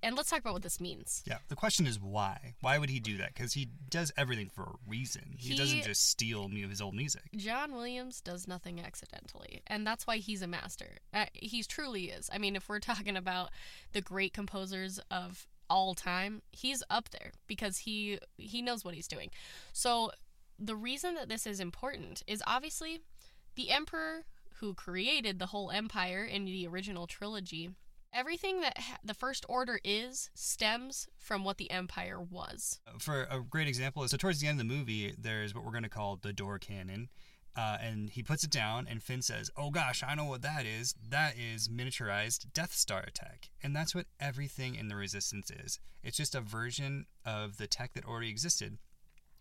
and 0.04 0.16
let's 0.16 0.30
talk 0.30 0.40
about 0.40 0.54
what 0.54 0.62
this 0.62 0.80
means. 0.80 1.24
Yeah. 1.26 1.38
The 1.48 1.56
question 1.56 1.88
is 1.88 2.00
why? 2.00 2.54
Why 2.62 2.78
would 2.78 2.92
he 2.92 3.00
do 3.00 3.18
that? 3.18 3.34
Because 3.34 3.54
he 3.54 3.70
does 3.90 4.12
everything 4.16 4.50
for 4.54 4.62
a 4.64 4.76
reason. 4.88 5.34
He, 5.36 5.50
He- 5.54 5.58
doesn't 5.58 5.82
just 5.84 6.08
steal 6.08 6.48
his 6.48 6.80
old 6.80 6.94
music. 6.94 7.24
John 7.36 7.74
Williams 7.74 8.22
does 8.22 8.48
nothing 8.48 8.80
accidentally, 8.80 9.64
and 9.66 9.86
that's 9.88 10.06
why 10.06 10.18
he's 10.18 10.44
a 10.44 10.48
master. 10.48 10.98
Uh, 11.12 11.26
he 11.34 11.64
truly 11.64 12.06
is. 12.12 12.30
I 12.32 12.38
mean, 12.38 12.56
if 12.56 12.70
we're 12.70 12.80
talking 12.80 13.18
about 13.18 13.50
the 13.94 14.02
great 14.02 14.32
composers 14.32 15.00
of 15.10 15.48
all 15.70 15.94
time, 15.94 16.42
he's 16.52 16.84
up 16.90 17.10
there 17.10 17.32
because 17.48 17.80
he 17.80 18.20
he 18.38 18.62
knows 18.62 18.84
what 18.84 18.96
he's 18.96 19.08
doing. 19.08 19.30
So 19.72 20.12
the 20.60 20.76
reason 20.76 21.16
that 21.16 21.30
this 21.30 21.46
is 21.46 21.60
important 21.60 22.24
is 22.28 22.44
obviously 22.46 23.00
the 23.56 23.72
emperor 23.72 24.26
who 24.56 24.74
created 24.74 25.40
the 25.40 25.48
whole 25.48 25.72
empire 25.72 26.24
in 26.24 26.46
the 26.46 26.68
original 26.68 27.08
trilogy. 27.08 27.72
Everything 28.14 28.62
that 28.62 28.78
ha- 28.78 28.98
the 29.04 29.16
first 29.16 29.44
order 29.50 29.80
is 29.84 30.30
stems 30.36 31.08
from 31.18 31.44
what 31.44 31.58
the 31.58 31.72
empire 31.72 32.22
was. 32.22 32.80
For 33.00 33.24
a 33.24 33.42
great 33.42 33.68
example 33.68 34.08
so 34.08 34.18
towards 34.18 34.40
the 34.40 34.48
end 34.48 34.62
of 34.62 34.68
the 34.68 34.74
movie, 34.74 35.16
there's 35.18 35.56
what 35.56 35.66
we're 35.66 35.72
going 35.72 35.84
to 35.84 35.90
call 35.90 36.18
the 36.22 36.34
door 36.34 36.60
cannon. 36.60 37.10
Uh, 37.56 37.78
and 37.80 38.10
he 38.10 38.24
puts 38.24 38.44
it 38.44 38.50
down, 38.50 38.88
and 38.90 39.04
Finn 39.04 39.22
says, 39.22 39.52
"Oh 39.56 39.70
gosh, 39.70 40.02
I 40.02 40.16
know 40.16 40.26
what 40.26 40.42
that 40.42 40.66
is. 40.66 40.96
That 41.10 41.36
is 41.38 41.68
miniaturized 41.68 42.52
Death 42.54 42.74
Star 42.74 43.02
attack, 43.02 43.50
and 43.62 43.76
that's 43.76 43.94
what 43.94 44.08
everything 44.20 44.74
in 44.76 44.88
the 44.88 44.96
Resistance 44.96 45.52
is. 45.52 45.80
It's 46.04 46.18
just 46.18 46.34
a 46.36 46.42
version 46.42 47.06
of 47.26 47.58
the 47.58 47.68
tech 47.68 47.94
that 47.94 48.06
already 48.06 48.30
existed. 48.30 48.80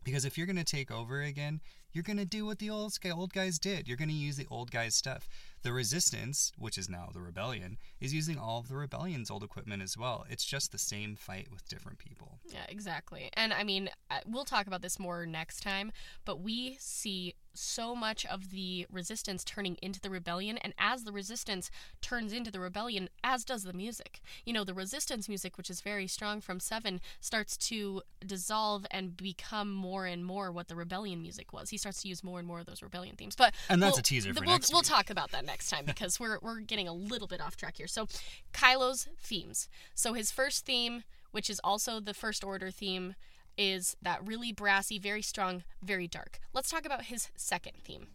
Because 0.05 0.25
if 0.25 0.37
you're 0.37 0.47
going 0.47 0.57
to 0.57 0.65
take 0.65 0.91
over 0.91 1.23
again, 1.23 1.61
you're 1.93 2.03
going 2.03 2.19
to 2.19 2.25
do 2.25 2.47
what 2.47 2.59
the 2.59 2.71
old 2.71 2.99
old 3.13 3.33
guys 3.33 3.59
did. 3.59 3.87
You're 3.87 3.97
going 3.97 4.09
to 4.09 4.15
use 4.15 4.37
the 4.37 4.47
old 4.51 4.71
guys' 4.71 4.95
stuff. 4.95 5.29
The 5.63 5.73
Resistance, 5.73 6.53
which 6.59 6.77
is 6.77 6.89
now 6.89 7.11
the 7.13 7.21
Rebellion, 7.21 7.79
is 8.01 8.13
using 8.13 8.39
all 8.39 8.59
of 8.59 8.69
the 8.69 8.75
Rebellion's 8.75 9.31
old 9.31 9.45
equipment 9.45 9.83
as 9.83 9.97
well. 9.97 10.27
It's 10.29 10.45
just 10.45 10.73
the 10.73 10.79
same 10.79 11.15
fight 11.15 11.49
with 11.53 11.69
different 11.69 11.99
people. 11.99 12.41
Yeah, 12.47 12.67
exactly. 12.69 13.31
And 13.35 13.53
I 13.53 13.63
mean, 13.63 13.89
we'll 14.27 14.45
talk 14.45 14.67
about 14.67 14.83
this 14.83 14.99
more 14.99 15.25
next 15.25 15.61
time, 15.61 15.93
but 16.25 16.41
we 16.41 16.77
see 16.81 17.35
so 17.55 17.95
much 17.95 18.25
of 18.27 18.51
the 18.51 18.87
resistance 18.91 19.45
turning 19.45 19.77
into 19.83 20.01
the 20.01 20.11
rebellion 20.11 20.57
and 20.59 20.73
as 20.79 21.05
the 21.05 21.13
resistance 21.13 21.71
turns 22.01 22.33
into 22.33 22.51
the 22.51 22.61
rebellion 22.61 23.11
as 23.23 23.45
does 23.45 23.65
the 23.65 23.73
music 23.75 24.21
you 24.47 24.53
know 24.53 24.65
the 24.65 24.73
resistance 24.73 25.29
music 25.29 25.59
which 25.59 25.69
is 25.69 25.83
very 25.83 26.07
strong 26.07 26.41
from 26.41 26.59
7 26.59 27.01
starts 27.21 27.57
to 27.57 28.01
dissolve 28.25 28.87
and 28.91 29.17
become 29.17 29.71
more 29.71 30.07
and 30.07 30.25
more 30.25 30.51
what 30.51 30.69
the 30.69 30.75
rebellion 30.75 31.21
music 31.21 31.53
was 31.53 31.71
he 31.71 31.77
starts 31.83 32.01
to 32.03 32.09
use 32.09 32.25
more 32.25 32.39
and 32.39 32.49
more 32.49 32.61
of 32.61 32.67
those 32.67 32.83
rebellion 32.83 33.17
themes. 33.17 33.37
But 33.37 33.55
And 33.69 33.83
that's 33.83 33.93
we'll- 33.93 33.99
a 34.01 34.03
teaser 34.03 34.33
the- 34.33 34.41
we'll, 34.41 34.59
we'll 34.73 34.83
talk 34.83 35.11
about 35.11 35.31
that 35.33 35.45
next 35.45 35.69
time 35.69 35.85
because 35.85 36.19
we're 36.19 36.39
we're 36.41 36.61
getting 36.61 36.89
a 36.89 36.93
little 36.95 37.29
bit 37.29 37.41
off 37.41 37.57
track 37.57 37.77
here. 37.77 37.87
So 37.87 38.07
kylo's 38.53 39.09
themes. 39.21 39.69
So 39.95 40.15
his 40.15 40.31
first 40.31 40.65
theme 40.65 41.05
which 41.33 41.49
is 41.49 41.61
also 41.65 41.99
the 41.99 42.13
first 42.15 42.45
order 42.45 42.71
theme 42.71 43.15
is 43.57 43.97
that 44.03 44.27
really 44.27 44.53
brassy 44.53 44.99
very 44.99 45.23
strong 45.23 45.63
very 45.83 46.07
dark. 46.09 46.39
Let's 46.55 46.71
talk 46.71 46.85
about 46.87 47.05
his 47.05 47.29
second 47.37 47.75
theme. 47.85 48.07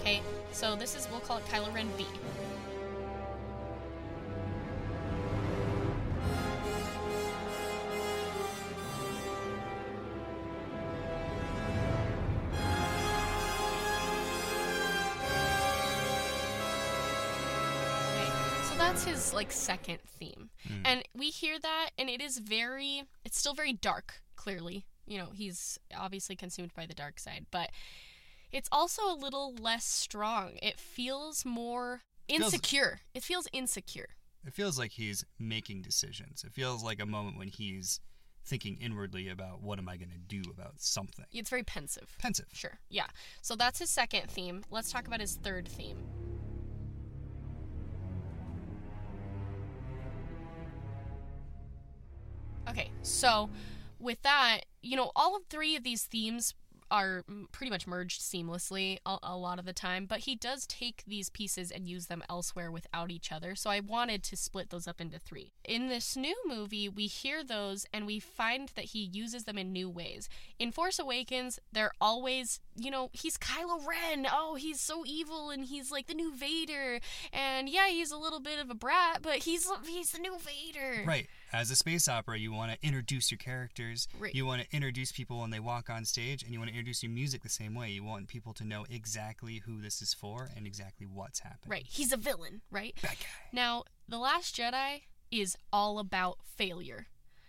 Okay? 0.00 0.22
So 0.52 0.74
this 0.76 0.96
is 0.96 1.08
we'll 1.10 1.20
call 1.20 1.38
it 1.38 1.44
kylo 1.46 1.72
ren 1.74 1.88
b 1.96 2.06
like 19.40 19.52
second 19.52 19.98
theme 20.18 20.50
Mm. 20.68 20.82
and 20.84 21.02
we 21.14 21.30
hear 21.30 21.56
that 21.58 21.90
and 21.98 22.08
it 22.10 22.20
is 22.20 22.38
very 22.38 23.04
it's 23.24 23.38
still 23.38 23.54
very 23.54 23.72
dark 23.72 24.20
clearly 24.36 24.84
you 25.06 25.16
know 25.18 25.30
he's 25.32 25.78
obviously 25.96 26.36
consumed 26.36 26.72
by 26.74 26.84
the 26.86 26.94
dark 26.94 27.18
side 27.18 27.46
but 27.50 27.70
it's 28.52 28.68
also 28.70 29.02
a 29.10 29.16
little 29.24 29.54
less 29.54 29.84
strong 29.84 30.46
it 30.62 30.78
feels 30.78 31.44
more 31.44 32.02
Feels- 32.28 32.52
insecure 32.52 33.00
it 33.14 33.22
feels 33.24 33.46
insecure 33.52 34.10
It 34.46 34.54
feels 34.54 34.78
like 34.78 34.92
he's 34.92 35.24
making 35.38 35.82
decisions. 35.82 36.44
It 36.44 36.52
feels 36.54 36.82
like 36.88 36.98
a 37.02 37.06
moment 37.16 37.36
when 37.38 37.48
he's 37.48 38.00
thinking 38.50 38.78
inwardly 38.80 39.28
about 39.28 39.56
what 39.62 39.78
am 39.78 39.86
I 39.88 39.96
going 39.98 40.14
to 40.18 40.24
do 40.36 40.42
about 40.50 40.74
something. 40.80 41.26
it's 41.38 41.50
very 41.50 41.62
pensive 41.76 42.08
Pensive. 42.18 42.46
Sure. 42.52 42.76
Yeah. 42.88 43.08
So 43.42 43.52
that's 43.54 43.78
his 43.80 43.90
second 43.90 44.30
theme. 44.30 44.64
Let's 44.70 44.90
talk 44.92 45.06
about 45.06 45.20
his 45.20 45.34
third 45.36 45.68
theme. 45.68 45.98
Okay, 52.70 52.90
so 53.02 53.50
with 53.98 54.22
that, 54.22 54.60
you 54.80 54.96
know, 54.96 55.10
all 55.16 55.36
of 55.36 55.42
three 55.46 55.76
of 55.76 55.82
these 55.82 56.04
themes 56.04 56.54
are 56.90 57.24
pretty 57.52 57.70
much 57.70 57.86
merged 57.86 58.20
seamlessly 58.20 58.98
a, 59.06 59.16
a 59.22 59.36
lot 59.36 59.58
of 59.58 59.64
the 59.64 59.72
time, 59.72 60.06
but 60.06 60.20
he 60.20 60.34
does 60.34 60.66
take 60.66 61.04
these 61.06 61.30
pieces 61.30 61.70
and 61.70 61.88
use 61.88 62.06
them 62.06 62.22
elsewhere 62.28 62.70
without 62.70 63.10
each 63.10 63.30
other. 63.30 63.54
So 63.54 63.70
I 63.70 63.80
wanted 63.80 64.22
to 64.24 64.36
split 64.36 64.70
those 64.70 64.88
up 64.88 65.00
into 65.00 65.18
three. 65.18 65.52
In 65.64 65.88
this 65.88 66.16
new 66.16 66.34
movie, 66.46 66.88
we 66.88 67.06
hear 67.06 67.44
those 67.44 67.86
and 67.92 68.06
we 68.06 68.18
find 68.18 68.70
that 68.74 68.86
he 68.86 69.10
uses 69.12 69.44
them 69.44 69.56
in 69.56 69.72
new 69.72 69.88
ways. 69.88 70.28
In 70.58 70.72
Force 70.72 70.98
Awakens, 70.98 71.60
they're 71.72 71.92
always, 72.00 72.60
you 72.76 72.90
know, 72.90 73.10
he's 73.12 73.38
Kylo 73.38 73.86
Ren. 73.86 74.26
Oh, 74.30 74.56
he's 74.56 74.80
so 74.80 75.04
evil 75.06 75.50
and 75.50 75.64
he's 75.64 75.92
like 75.92 76.08
the 76.08 76.14
new 76.14 76.34
Vader. 76.34 76.98
And 77.32 77.68
yeah, 77.68 77.88
he's 77.88 78.10
a 78.10 78.18
little 78.18 78.40
bit 78.40 78.58
of 78.58 78.68
a 78.68 78.74
brat, 78.74 79.20
but 79.22 79.36
he's 79.36 79.70
he's 79.86 80.10
the 80.10 80.18
new 80.18 80.36
Vader. 80.38 81.04
Right. 81.06 81.28
As 81.52 81.70
a 81.70 81.76
space 81.76 82.06
opera, 82.08 82.38
you 82.38 82.52
want 82.52 82.72
to 82.72 82.86
introduce 82.86 83.30
your 83.30 83.38
characters. 83.38 84.06
Right. 84.18 84.34
You 84.34 84.46
want 84.46 84.62
to 84.62 84.76
introduce 84.76 85.10
people 85.10 85.40
when 85.40 85.50
they 85.50 85.58
walk 85.58 85.90
on 85.90 86.04
stage, 86.04 86.42
and 86.42 86.52
you 86.52 86.60
want 86.60 86.70
to 86.70 86.76
introduce 86.76 87.02
your 87.02 87.10
music 87.10 87.42
the 87.42 87.48
same 87.48 87.74
way. 87.74 87.90
You 87.90 88.04
want 88.04 88.28
people 88.28 88.52
to 88.54 88.64
know 88.64 88.86
exactly 88.88 89.62
who 89.66 89.80
this 89.80 90.00
is 90.00 90.14
for 90.14 90.50
and 90.56 90.66
exactly 90.66 91.06
what's 91.06 91.40
happening. 91.40 91.70
Right. 91.70 91.86
He's 91.88 92.12
a 92.12 92.16
villain, 92.16 92.60
right? 92.70 92.94
Bad 93.02 93.16
guy. 93.18 93.26
Now, 93.52 93.84
The 94.08 94.18
Last 94.18 94.56
Jedi 94.56 95.02
is 95.30 95.56
all 95.72 95.98
about 95.98 96.38
failure. 96.44 97.08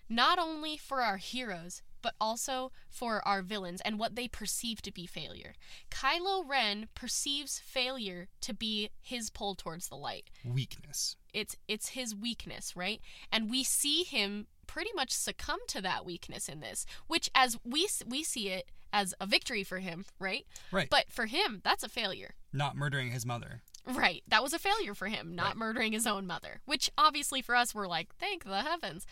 Not 0.09 0.39
only 0.39 0.77
for 0.77 1.01
our 1.01 1.17
heroes, 1.17 1.81
but 2.01 2.13
also 2.19 2.71
for 2.89 3.25
our 3.27 3.41
villains 3.41 3.81
and 3.81 3.99
what 3.99 4.15
they 4.15 4.27
perceive 4.27 4.81
to 4.83 4.91
be 4.91 5.05
failure. 5.05 5.53
Kylo 5.89 6.47
Ren 6.47 6.87
perceives 6.95 7.59
failure 7.59 8.27
to 8.41 8.53
be 8.53 8.89
his 9.01 9.29
pull 9.29 9.55
towards 9.55 9.87
the 9.89 9.95
light. 9.95 10.29
Weakness. 10.45 11.15
It's 11.33 11.55
it's 11.67 11.89
his 11.89 12.15
weakness, 12.15 12.75
right? 12.75 12.99
And 13.31 13.49
we 13.49 13.63
see 13.63 14.03
him 14.03 14.47
pretty 14.67 14.91
much 14.95 15.11
succumb 15.11 15.59
to 15.67 15.81
that 15.81 16.05
weakness 16.05 16.47
in 16.49 16.59
this, 16.59 16.85
which 17.07 17.29
as 17.35 17.57
we 17.63 17.87
we 18.07 18.23
see 18.23 18.49
it 18.49 18.71
as 18.93 19.13
a 19.21 19.25
victory 19.25 19.63
for 19.63 19.79
him, 19.79 20.05
right? 20.19 20.45
Right. 20.71 20.89
But 20.89 21.05
for 21.09 21.25
him, 21.27 21.61
that's 21.63 21.83
a 21.83 21.89
failure. 21.89 22.35
Not 22.51 22.75
murdering 22.75 23.11
his 23.11 23.25
mother. 23.25 23.61
Right. 23.87 24.21
That 24.27 24.43
was 24.43 24.53
a 24.53 24.59
failure 24.59 24.93
for 24.93 25.07
him, 25.07 25.33
not 25.33 25.45
Right. 25.47 25.57
murdering 25.57 25.93
his 25.93 26.05
own 26.05 26.27
mother, 26.27 26.61
which 26.65 26.89
obviously 26.97 27.41
for 27.41 27.55
us 27.55 27.73
we're 27.73 27.87
like, 27.87 28.13
thank 28.17 28.43
the 28.43 28.61
heavens. 28.61 29.05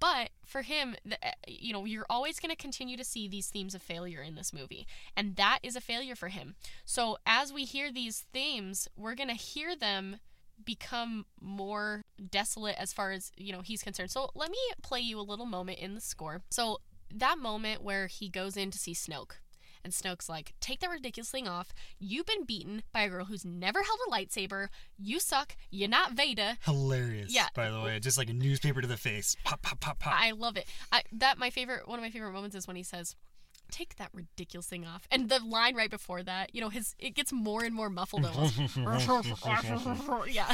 But 0.00 0.30
for 0.44 0.62
him, 0.62 0.96
the, 1.04 1.16
uh, 1.26 1.32
you 1.46 1.72
know, 1.72 1.84
you're 1.84 2.06
always 2.10 2.38
going 2.38 2.50
to 2.50 2.56
continue 2.56 2.96
to 2.96 3.04
see 3.04 3.28
these 3.28 3.48
themes 3.48 3.74
of 3.74 3.82
failure 3.82 4.20
in 4.20 4.34
this 4.34 4.52
movie. 4.52 4.86
And 5.16 5.36
that 5.36 5.60
is 5.62 5.76
a 5.76 5.80
failure 5.80 6.14
for 6.14 6.28
him. 6.28 6.56
So 6.84 7.16
as 7.26 7.52
we 7.52 7.64
hear 7.64 7.92
these 7.92 8.26
themes, 8.32 8.88
we're 8.96 9.14
going 9.14 9.28
to 9.28 9.34
hear 9.34 9.74
them 9.74 10.18
become 10.64 11.26
more 11.40 12.02
desolate 12.30 12.76
as 12.78 12.92
far 12.92 13.12
as, 13.12 13.32
you 13.36 13.52
know, 13.52 13.60
he's 13.60 13.82
concerned. 13.82 14.10
So 14.10 14.30
let 14.34 14.50
me 14.50 14.58
play 14.82 15.00
you 15.00 15.18
a 15.18 15.22
little 15.22 15.46
moment 15.46 15.78
in 15.78 15.94
the 15.94 16.00
score. 16.00 16.42
So 16.50 16.80
that 17.12 17.38
moment 17.38 17.82
where 17.82 18.06
he 18.06 18.28
goes 18.28 18.56
in 18.56 18.70
to 18.70 18.78
see 18.78 18.92
Snoke. 18.92 19.32
And 19.84 19.92
Snoke's 19.92 20.28
like, 20.30 20.54
take 20.60 20.80
that 20.80 20.88
ridiculous 20.88 21.30
thing 21.30 21.46
off. 21.46 21.74
You've 21.98 22.24
been 22.24 22.44
beaten 22.44 22.82
by 22.92 23.02
a 23.02 23.08
girl 23.10 23.26
who's 23.26 23.44
never 23.44 23.82
held 23.82 23.98
a 24.08 24.10
lightsaber. 24.10 24.68
You 24.98 25.20
suck. 25.20 25.56
You're 25.70 25.90
not 25.90 26.12
Vader. 26.12 26.56
Hilarious. 26.64 27.34
Yeah. 27.34 27.48
By 27.54 27.70
the 27.70 27.80
way, 27.80 28.00
just 28.00 28.16
like 28.16 28.30
a 28.30 28.32
newspaper 28.32 28.80
to 28.80 28.88
the 28.88 28.96
face. 28.96 29.36
Pop, 29.44 29.60
pop, 29.60 29.80
pop, 29.80 29.98
pop. 29.98 30.14
I 30.18 30.30
love 30.30 30.56
it. 30.56 30.66
I, 30.90 31.02
that 31.12 31.36
my 31.38 31.50
favorite. 31.50 31.86
One 31.86 31.98
of 31.98 32.02
my 32.02 32.10
favorite 32.10 32.32
moments 32.32 32.56
is 32.56 32.66
when 32.66 32.76
he 32.76 32.82
says, 32.82 33.14
"Take 33.70 33.96
that 33.96 34.10
ridiculous 34.12 34.66
thing 34.66 34.86
off." 34.86 35.06
And 35.10 35.28
the 35.28 35.40
line 35.40 35.74
right 35.74 35.90
before 35.90 36.22
that, 36.22 36.54
you 36.54 36.60
know, 36.60 36.68
his 36.68 36.94
it 36.98 37.10
gets 37.14 37.32
more 37.32 37.64
and 37.64 37.74
more 37.74 37.90
muffled. 37.90 38.24
Yeah. 40.30 40.52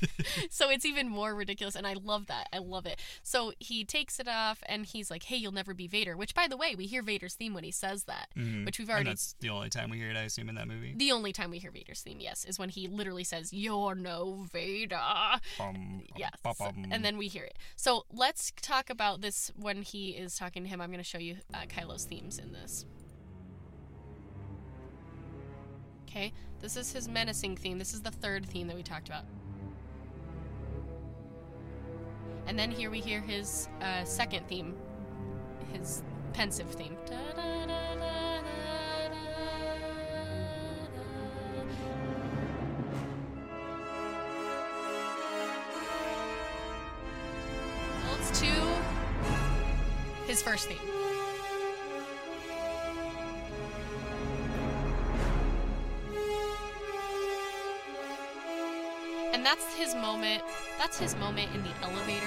so 0.50 0.70
it's 0.70 0.84
even 0.84 1.08
more 1.08 1.34
ridiculous, 1.34 1.74
and 1.76 1.86
I 1.86 1.94
love 1.94 2.26
that. 2.26 2.48
I 2.52 2.58
love 2.58 2.86
it. 2.86 3.00
So 3.22 3.52
he 3.58 3.84
takes 3.84 4.18
it 4.20 4.28
off, 4.28 4.62
and 4.66 4.86
he's 4.86 5.10
like, 5.10 5.24
"Hey, 5.24 5.36
you'll 5.36 5.52
never 5.52 5.74
be 5.74 5.86
Vader." 5.86 6.16
Which, 6.16 6.34
by 6.34 6.48
the 6.48 6.56
way, 6.56 6.74
we 6.74 6.86
hear 6.86 7.02
Vader's 7.02 7.34
theme 7.34 7.54
when 7.54 7.64
he 7.64 7.70
says 7.70 8.04
that, 8.04 8.28
Mhm. 8.36 8.64
which 8.66 8.78
we've 8.78 8.88
And 8.88 8.94
already. 8.94 9.10
that's 9.10 9.34
the 9.40 9.48
only 9.50 9.70
time 9.70 9.90
we 9.90 9.98
hear 9.98 10.10
it, 10.10 10.16
I 10.16 10.22
assume, 10.22 10.48
in 10.48 10.54
that 10.56 10.68
movie. 10.68 10.94
The 10.96 11.12
only 11.12 11.32
time 11.32 11.50
we 11.50 11.58
hear 11.58 11.70
Vader's 11.70 12.00
theme, 12.02 12.20
yes, 12.20 12.44
is 12.44 12.58
when 12.58 12.68
he 12.68 12.88
literally 12.88 13.24
says, 13.24 13.52
"You're 13.52 13.94
no 13.94 14.46
Vader." 14.52 15.00
Bum, 15.58 16.02
Yes. 16.16 16.32
bum, 16.42 16.54
bum. 16.58 16.86
And 16.90 17.04
then 17.04 17.16
we 17.16 17.28
hear 17.28 17.44
it. 17.44 17.58
So 17.76 18.06
let's 18.10 18.52
talk 18.60 18.90
about 18.90 19.20
this 19.20 19.50
when 19.56 19.82
he 19.82 20.10
is 20.10 20.36
talking 20.36 20.62
to 20.64 20.68
him. 20.68 20.80
I'm 20.80 20.90
going 20.90 20.98
to 20.98 21.04
show 21.04 21.18
you 21.18 21.38
uh, 21.54 21.62
Kylo's 21.68 22.04
themes 22.04 22.38
in 22.38 22.51
this. 22.52 22.86
Okay, 26.08 26.32
this 26.60 26.76
is 26.76 26.92
his 26.92 27.08
menacing 27.08 27.56
theme. 27.56 27.78
This 27.78 27.94
is 27.94 28.02
the 28.02 28.10
third 28.10 28.44
theme 28.44 28.66
that 28.68 28.76
we 28.76 28.82
talked 28.82 29.08
about. 29.08 29.24
And 32.46 32.58
then 32.58 32.70
here 32.70 32.90
we 32.90 33.00
hear 33.00 33.20
his 33.20 33.68
uh, 33.80 34.04
second 34.04 34.46
theme, 34.46 34.74
his 35.72 36.02
pensive 36.34 36.70
theme. 36.70 36.96
Well, 48.04 48.16
it's 48.18 48.40
to 48.40 48.46
his 50.26 50.42
first 50.42 50.68
theme. 50.68 51.01
That's 59.52 59.74
his 59.74 59.94
moment. 59.94 60.42
That's 60.78 60.98
his 60.98 61.14
moment 61.16 61.54
in 61.54 61.62
the 61.62 61.70
elevator 61.82 62.26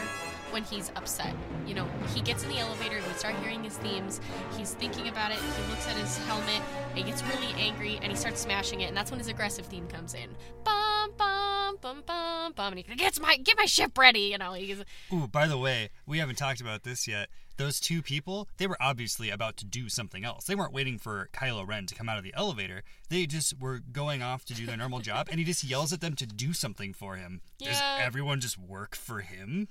when 0.52 0.64
he's 0.64 0.92
upset. 0.96 1.34
You 1.66 1.74
know, 1.74 1.88
he 2.14 2.22
gets 2.22 2.44
in 2.44 2.50
the 2.50 2.60
elevator, 2.60 2.98
we 2.98 3.14
start 3.16 3.36
hearing 3.38 3.64
his 3.64 3.78
themes. 3.78 4.22
He's 4.56 4.76
thinking 4.76 5.08
about 5.08 5.32
it. 5.32 5.38
He 5.38 5.72
looks 5.72 5.88
at 5.88 5.96
his 5.96 6.18
helmet. 6.28 6.62
He 6.94 7.02
gets 7.02 7.24
really 7.24 7.52
angry, 7.58 7.98
and 8.02 8.12
he 8.12 8.16
starts 8.16 8.42
smashing 8.42 8.82
it. 8.82 8.86
And 8.86 8.96
that's 8.96 9.10
when 9.10 9.20
his 9.20 9.28
aggressive 9.28 9.66
theme 9.66 9.88
comes 9.88 10.14
in. 10.14 10.30
Bum 10.64 11.14
bum 11.18 11.78
bum 11.82 12.04
bum 12.06 12.54
bum. 12.54 12.74
And 12.74 12.86
he 12.86 12.96
gets 12.96 13.20
my 13.20 13.38
get 13.38 13.58
my 13.58 13.66
ship 13.66 13.98
ready. 13.98 14.20
You 14.32 14.38
know, 14.38 14.54
he's 14.54 14.84
Ooh, 15.12 15.28
by 15.28 15.48
the 15.48 15.58
way, 15.58 15.90
we 16.06 16.20
haven't 16.20 16.38
talked 16.38 16.62
about 16.62 16.84
this 16.84 17.08
yet. 17.08 17.30
Those 17.58 17.80
two 17.80 18.02
people, 18.02 18.50
they 18.58 18.68
were 18.68 18.78
obviously 18.82 19.30
about 19.30 19.56
to 19.58 19.66
do 19.66 19.88
something 19.88 20.26
else. 20.26 20.46
They 20.46 20.56
weren't 20.56 20.74
waiting 20.74 20.98
for 20.98 21.30
Kylo 21.34 21.66
Ren 21.68 21.86
to 21.86 21.96
come 21.96 22.10
out 22.10 22.18
of 22.18 22.24
the 22.24 22.34
elevator. 22.36 22.84
They 23.10 23.26
just 23.26 23.60
were 23.60 23.80
going 23.80 24.22
off 24.22 24.44
to 24.46 24.54
do 24.54 24.66
their 24.66 24.78
normal 24.78 25.00
job, 25.00 25.28
and 25.30 25.40
he 25.40 25.46
just 25.46 25.64
yells 25.64 25.94
at 25.94 26.02
them 26.02 26.16
to 26.16 26.26
do 26.26 26.52
something 26.54 26.94
for 26.94 27.16
him. 27.16 27.42
Does 27.60 27.82
everyone 28.00 28.42
just 28.42 28.58
work 28.58 28.96
for 28.96 29.22
him? 29.22 29.68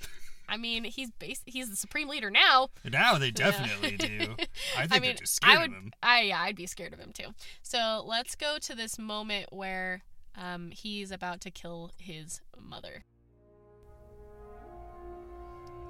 I 0.48 0.56
mean, 0.56 0.84
he's 0.84 1.10
bas- 1.10 1.42
he's 1.46 1.70
the 1.70 1.76
supreme 1.76 2.08
leader 2.08 2.30
now. 2.30 2.68
Now 2.84 3.16
they 3.18 3.30
definitely 3.30 3.96
do. 3.96 4.06
I 4.76 4.82
think 4.82 4.92
I 4.92 4.98
they're 4.98 5.00
mean, 5.00 5.16
just 5.16 5.36
scared 5.36 5.56
I 5.56 5.60
would, 5.62 5.70
of 5.70 5.76
him. 5.76 5.92
I 6.02 6.20
yeah, 6.22 6.40
I'd 6.42 6.56
be 6.56 6.66
scared 6.66 6.92
of 6.92 6.98
him 6.98 7.12
too. 7.12 7.28
So 7.62 8.02
let's 8.06 8.34
go 8.34 8.58
to 8.58 8.74
this 8.74 8.98
moment 8.98 9.46
where 9.52 10.02
um, 10.36 10.70
he's 10.70 11.10
about 11.10 11.40
to 11.42 11.50
kill 11.50 11.92
his 11.98 12.40
mother. 12.60 13.04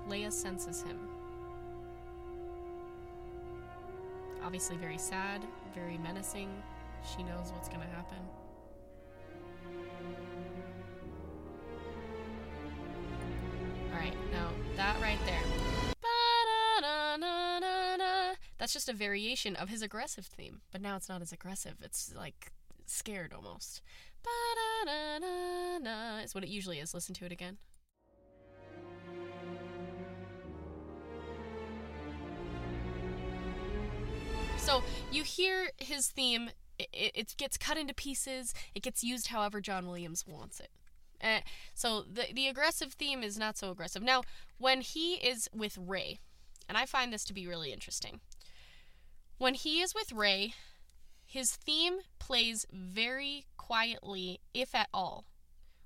Leia 0.08 0.32
senses 0.32 0.82
him. 0.82 1.08
Obviously, 4.44 4.76
very 4.76 4.98
sad, 4.98 5.42
very 5.74 5.96
menacing. 5.98 6.50
She 7.16 7.22
knows 7.22 7.50
what's 7.52 7.68
going 7.68 7.80
to 7.80 7.86
happen. 7.86 8.18
All 13.92 13.98
right, 13.98 14.14
now 14.30 14.50
that 14.76 15.00
right 15.00 15.18
there. 15.24 15.42
That's 18.58 18.72
just 18.72 18.88
a 18.88 18.92
variation 18.92 19.56
of 19.56 19.68
his 19.68 19.82
aggressive 19.82 20.26
theme, 20.26 20.60
but 20.72 20.80
now 20.80 20.96
it's 20.96 21.08
not 21.08 21.20
as 21.20 21.32
aggressive. 21.32 21.74
It's 21.82 22.14
like 22.14 22.52
scared 22.86 23.32
almost. 23.34 23.82
Is 26.22 26.34
what 26.34 26.44
it 26.44 26.50
usually 26.50 26.78
is. 26.80 26.94
Listen 26.94 27.14
to 27.16 27.26
it 27.26 27.32
again. 27.32 27.58
So 34.64 34.82
you 35.12 35.24
hear 35.24 35.68
his 35.76 36.08
theme. 36.08 36.48
It, 36.78 37.12
it, 37.14 37.34
gets 37.36 37.58
cut 37.58 37.76
into 37.76 37.92
pieces. 37.92 38.54
It 38.74 38.82
gets 38.82 39.04
used 39.04 39.28
however 39.28 39.60
John 39.60 39.86
Williams 39.86 40.24
wants 40.26 40.58
it. 40.58 40.70
Uh, 41.22 41.40
so 41.74 42.02
the 42.02 42.32
the 42.32 42.48
aggressive 42.48 42.94
theme 42.94 43.22
is 43.22 43.38
not 43.38 43.58
so 43.58 43.70
aggressive. 43.70 44.02
Now, 44.02 44.22
when 44.56 44.80
he 44.80 45.16
is 45.16 45.50
with 45.54 45.76
Rey, 45.76 46.18
and 46.66 46.78
I 46.78 46.86
find 46.86 47.12
this 47.12 47.24
to 47.24 47.34
be 47.34 47.46
really 47.46 47.74
interesting. 47.74 48.20
When 49.36 49.52
he 49.52 49.82
is 49.82 49.94
with 49.94 50.12
Rey, 50.12 50.54
his 51.26 51.54
theme 51.54 51.98
plays 52.18 52.64
very 52.72 53.44
quietly, 53.58 54.40
if 54.54 54.74
at 54.74 54.88
all. 54.94 55.26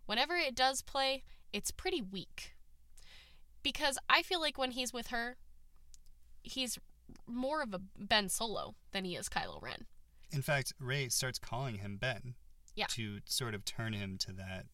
Whenever 0.07 0.37
it 0.37 0.55
does 0.55 0.83
play, 0.83 1.25
it's 1.53 1.73
pretty 1.73 2.01
weak. 2.01 2.55
Because 3.65 3.99
I 4.09 4.23
feel 4.23 4.41
like 4.41 4.57
when 4.57 4.71
he's 4.71 4.93
with 4.93 5.09
her, 5.09 5.37
he's 6.43 6.79
more 7.27 7.63
of 7.63 7.75
a 7.75 7.81
Ben 7.99 8.29
Solo 8.29 8.75
than 8.93 9.05
he 9.05 9.17
is 9.17 9.29
Kylo 9.29 9.63
Ren. 9.63 9.87
In 10.31 10.43
fact, 10.43 10.73
Rey 10.79 11.09
starts 11.09 11.39
calling 11.39 11.77
him 11.79 11.97
Ben. 11.97 12.35
Yeah. 12.75 12.87
To 12.91 13.19
sort 13.25 13.55
of 13.55 13.65
turn 13.65 13.93
him 13.93 14.19
to 14.19 14.33
that 14.35 14.67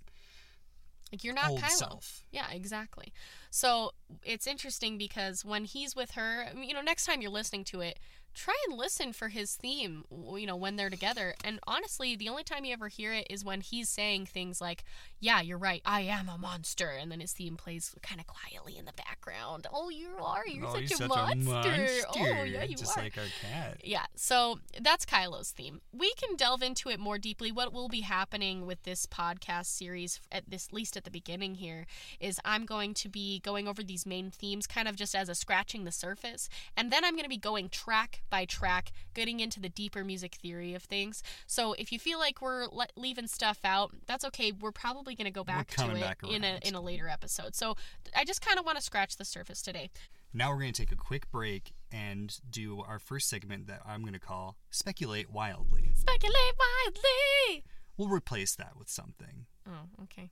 Like 1.11 1.25
you're 1.25 1.33
not 1.33 1.49
old 1.49 1.61
Kylo. 1.61 1.70
self. 1.70 2.23
Yeah, 2.31 2.51
exactly. 2.51 3.14
So 3.51 3.92
it's 4.23 4.47
interesting 4.47 4.99
because 4.99 5.42
when 5.42 5.64
he's 5.64 5.97
with 5.97 6.11
her, 6.11 6.49
you 6.55 6.75
know, 6.75 6.83
next 6.83 7.07
time 7.07 7.23
you're 7.23 7.31
listening 7.31 7.64
to 7.64 7.81
it, 7.81 7.99
try 8.35 8.55
and 8.68 8.77
listen 8.77 9.12
for 9.14 9.29
his 9.29 9.55
theme, 9.55 10.05
you 10.11 10.44
know, 10.44 10.57
when 10.57 10.77
they're 10.77 10.90
together. 10.90 11.35
And 11.44 11.61
honestly, 11.66 12.14
the 12.14 12.29
only 12.29 12.42
time 12.42 12.64
you 12.66 12.73
ever 12.75 12.88
hear 12.88 13.12
it 13.14 13.27
is 13.31 13.42
when 13.44 13.61
he's 13.62 13.88
saying 13.88 14.27
things 14.27 14.61
like, 14.61 14.85
Yeah, 15.25 15.41
you're 15.41 15.57
right, 15.57 15.81
I 15.87 16.03
am 16.03 16.29
a 16.29 16.37
monster. 16.37 16.91
And 16.91 17.11
then 17.11 17.21
his 17.21 17.33
theme 17.33 17.57
plays 17.57 17.95
kind 18.03 18.21
of 18.21 18.27
quietly 18.27 18.77
in 18.77 18.85
the 18.85 18.93
background. 18.93 19.67
Oh, 19.73 19.89
you 19.89 20.11
are. 20.21 20.47
You're 20.47 20.67
oh, 20.67 20.75
such, 20.75 20.85
a, 20.85 20.97
such 20.97 21.09
monster. 21.09 21.51
a 21.51 21.51
monster. 21.51 22.07
Oh, 22.15 22.43
yeah, 22.43 22.63
you 22.65 22.77
Just 22.77 22.99
are. 22.99 23.03
like 23.03 23.17
our 23.17 23.25
cat. 23.41 23.81
Yeah, 23.83 24.05
so 24.15 24.59
that's 24.83 25.07
Kylo's 25.07 25.51
theme. 25.51 25.81
We 25.95 26.13
can 26.19 26.37
delve 26.37 26.63
into 26.63 26.91
it 26.91 27.01
more 27.01 27.17
deeply. 27.17 27.51
What 27.51 27.73
will 27.73 27.89
be 27.89 28.03
happening 28.03 28.67
with 28.67 28.83
this 28.83 29.07
podcast 29.07 29.65
series, 29.65 30.21
at 30.31 30.51
this 30.51 30.75
least 30.75 30.95
at 30.95 31.05
the 31.05 31.11
beginning 31.11 31.55
here, 31.55 31.87
is 32.21 32.39
I'm 32.45 32.67
going 32.67 32.93
to 32.93 33.09
be 33.09 33.41
going 33.41 33.67
over 33.67 33.83
these 33.83 34.05
main 34.05 34.31
themes, 34.31 34.67
kind 34.67 34.89
of 34.89 34.95
just 34.95 35.15
as 35.15 35.31
a 35.31 35.35
scratching 35.35 35.85
the 35.85 35.93
surface, 35.93 36.51
and 36.77 36.93
then 36.93 37.03
I'm 37.03 37.15
going 37.15 37.23
to 37.25 37.31
be 37.31 37.39
going 37.39 37.71
track 37.71 38.25
by 38.29 38.45
track, 38.45 38.93
getting 39.15 39.41
into 39.41 39.59
the 39.59 39.71
deeper 39.71 40.05
music 40.05 40.35
theory 40.35 40.75
of 40.75 40.83
things. 40.83 41.23
So 41.47 41.73
if 41.73 41.93
you 41.93 41.99
feel 41.99 42.19
like 42.19 42.43
we're 42.43 42.67
le- 42.67 42.89
leaving 42.95 43.27
stuff 43.27 43.61
out, 43.65 43.93
that's 44.07 44.27
okay. 44.27 44.53
We're 44.53 44.71
probably 44.71 45.13
going 45.14 45.27
to 45.27 45.31
go 45.31 45.44
back 45.44 45.68
to 45.68 45.90
it 45.90 46.00
back 46.00 46.20
in 46.29 46.44
a 46.44 46.59
in 46.62 46.74
a 46.74 46.81
later 46.81 47.09
episode. 47.09 47.55
So 47.55 47.77
I 48.16 48.24
just 48.24 48.40
kind 48.40 48.59
of 48.59 48.64
want 48.64 48.79
to 48.79 48.83
scratch 48.85 49.16
the 49.16 49.24
surface 49.24 49.62
today. 49.62 49.90
Now 50.33 50.50
we're 50.50 50.61
going 50.61 50.72
to 50.72 50.83
take 50.83 50.92
a 50.92 50.96
quick 50.96 51.31
break 51.31 51.72
and 51.92 52.37
do 52.50 52.81
our 52.81 52.98
first 52.98 53.29
segment 53.29 53.68
that 53.68 53.81
I'm 53.87 54.00
going 54.00 54.14
to 54.14 54.20
call 54.20 54.57
Speculate 54.70 55.31
Wildly. 55.31 55.92
Speculate 55.94 56.55
wildly. 56.59 57.64
We'll 57.96 58.09
replace 58.09 58.57
that 58.57 58.72
with 58.77 58.88
something. 58.88 59.46
Oh, 59.68 60.03
okay. 60.05 60.31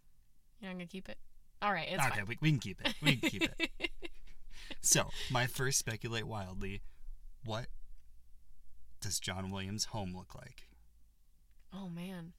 You're 0.61 0.71
not 0.71 0.79
gonna 0.79 0.87
keep 0.87 1.09
it. 1.09 1.19
All 1.61 1.73
right, 1.73 1.89
it's 1.89 2.05
okay, 2.05 2.23
we, 2.27 2.37
we 2.41 2.51
can 2.51 2.59
keep 2.59 2.81
it. 2.81 2.95
We 3.03 3.17
can 3.17 3.31
keep 3.31 3.43
it. 3.45 3.71
So, 4.81 5.11
my 5.31 5.47
first 5.47 5.79
Speculate 5.79 6.27
Wildly 6.27 6.83
what 7.45 7.67
does 9.01 9.19
John 9.19 9.51
Williams' 9.51 9.87
home 9.87 10.15
look 10.17 10.35
like? 10.35 10.69
Oh 11.75 11.89
man. 11.89 12.33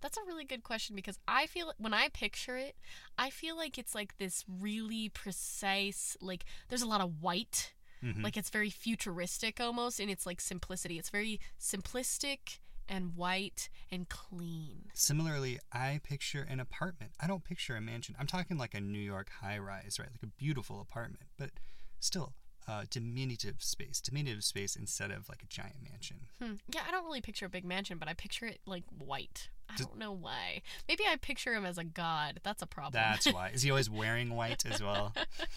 That's 0.00 0.16
a 0.16 0.24
really 0.26 0.44
good 0.44 0.62
question 0.62 0.94
because 0.94 1.18
I 1.26 1.46
feel 1.46 1.72
when 1.78 1.94
I 1.94 2.08
picture 2.08 2.56
it, 2.56 2.76
I 3.18 3.30
feel 3.30 3.56
like 3.56 3.78
it's 3.78 3.94
like 3.94 4.18
this 4.18 4.44
really 4.48 5.08
precise 5.08 6.16
like 6.20 6.44
there's 6.68 6.82
a 6.82 6.86
lot 6.86 7.00
of 7.00 7.22
white. 7.22 7.72
Mhm. 8.02 8.22
Like 8.22 8.36
it's 8.36 8.50
very 8.50 8.70
futuristic 8.70 9.60
almost 9.60 9.98
in 9.98 10.08
its 10.08 10.26
like 10.26 10.40
simplicity. 10.40 10.98
It's 10.98 11.10
very 11.10 11.40
simplistic 11.58 12.58
and 12.88 13.16
white 13.16 13.68
and 13.90 14.08
clean. 14.08 14.90
Similarly, 14.94 15.58
I 15.72 16.00
picture 16.04 16.46
an 16.48 16.60
apartment. 16.60 17.12
I 17.18 17.26
don't 17.26 17.42
picture 17.42 17.74
a 17.74 17.80
mansion. 17.80 18.14
I'm 18.18 18.26
talking 18.26 18.58
like 18.58 18.74
a 18.74 18.80
New 18.80 18.98
York 19.00 19.30
high 19.40 19.58
rise, 19.58 19.98
right? 19.98 20.10
Like 20.10 20.22
a 20.22 20.26
beautiful 20.26 20.80
apartment, 20.80 21.24
but 21.36 21.50
still 21.98 22.34
uh, 22.68 22.84
diminutive 22.90 23.62
space, 23.62 24.00
diminutive 24.00 24.42
space 24.44 24.74
instead 24.76 25.10
of 25.10 25.28
like 25.28 25.42
a 25.42 25.46
giant 25.46 25.76
mansion. 25.88 26.16
Hmm. 26.42 26.54
Yeah, 26.72 26.80
I 26.86 26.90
don't 26.90 27.04
really 27.04 27.20
picture 27.20 27.46
a 27.46 27.48
big 27.48 27.64
mansion, 27.64 27.98
but 27.98 28.08
I 28.08 28.14
picture 28.14 28.46
it 28.46 28.60
like 28.66 28.82
white. 28.98 29.48
I 29.68 29.76
Does- 29.76 29.86
don't 29.86 29.98
know 29.98 30.12
why. 30.12 30.62
Maybe 30.88 31.04
I 31.08 31.16
picture 31.16 31.52
him 31.54 31.64
as 31.66 31.76
a 31.78 31.82
god. 31.84 32.40
That's 32.44 32.62
a 32.62 32.66
problem. 32.66 32.92
That's 32.94 33.26
why. 33.32 33.48
Is 33.50 33.62
he 33.62 33.70
always 33.70 33.90
wearing 33.90 34.30
white 34.34 34.64
as 34.66 34.80
well? 34.82 35.12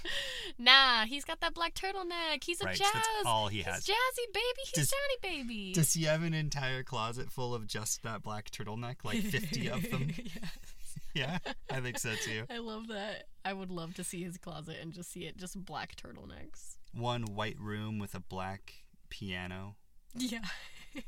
nah, 0.57 1.05
he's 1.05 1.25
got 1.25 1.39
that 1.41 1.53
black 1.53 1.73
turtleneck. 1.75 2.43
He's 2.43 2.61
a 2.61 2.65
Right, 2.65 2.75
jazz. 2.77 2.89
that's 2.93 3.05
all 3.25 3.47
he 3.47 3.57
He's 3.57 3.65
has. 3.67 3.85
jazzy 3.85 4.33
baby. 4.33 4.61
He's 4.65 4.71
Does- 4.73 4.89
Johnny 5.21 5.37
baby. 5.43 5.73
Does 5.73 5.93
he 5.93 6.03
have 6.03 6.23
an 6.23 6.33
entire 6.33 6.83
closet 6.83 7.31
full 7.31 7.53
of 7.53 7.67
just 7.67 8.03
that 8.03 8.23
black 8.23 8.49
turtleneck? 8.51 8.97
Like 9.03 9.21
50 9.21 9.67
of 9.69 9.89
them? 9.89 10.09
yes. 10.17 10.57
Yeah, 11.19 11.39
I 11.69 11.81
think 11.81 11.99
so 11.99 12.13
too. 12.15 12.43
I 12.49 12.59
love 12.59 12.87
that. 12.87 13.25
I 13.43 13.51
would 13.51 13.69
love 13.69 13.93
to 13.95 14.03
see 14.03 14.23
his 14.23 14.37
closet 14.37 14.77
and 14.81 14.93
just 14.93 15.11
see 15.11 15.25
it 15.25 15.37
just 15.37 15.63
black 15.65 15.95
turtlenecks. 15.95 16.77
One 16.93 17.23
white 17.23 17.59
room 17.59 17.99
with 17.99 18.15
a 18.15 18.21
black 18.21 18.73
piano. 19.09 19.75
Yeah. 20.15 20.39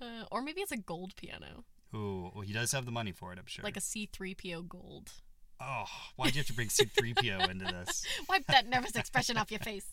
uh, 0.00 0.24
or 0.32 0.40
maybe 0.40 0.62
it's 0.62 0.72
a 0.72 0.76
gold 0.76 1.14
piano, 1.16 1.64
Ooh, 1.94 2.32
well, 2.34 2.42
he 2.42 2.52
does 2.52 2.72
have 2.72 2.86
the 2.86 2.90
money 2.90 3.12
for 3.12 3.32
it, 3.32 3.38
I'm 3.38 3.46
sure. 3.46 3.62
like 3.62 3.76
a 3.76 3.80
C3PO 3.80 4.66
gold. 4.68 5.12
oh, 5.60 5.84
why'd 6.16 6.34
you 6.34 6.40
have 6.40 6.46
to 6.48 6.52
bring 6.52 6.68
C3PO 6.68 7.48
into 7.50 7.66
this? 7.66 8.04
Wipe 8.28 8.46
that 8.46 8.66
nervous 8.66 8.96
expression 8.96 9.36
off 9.36 9.50
your 9.50 9.60
face. 9.60 9.86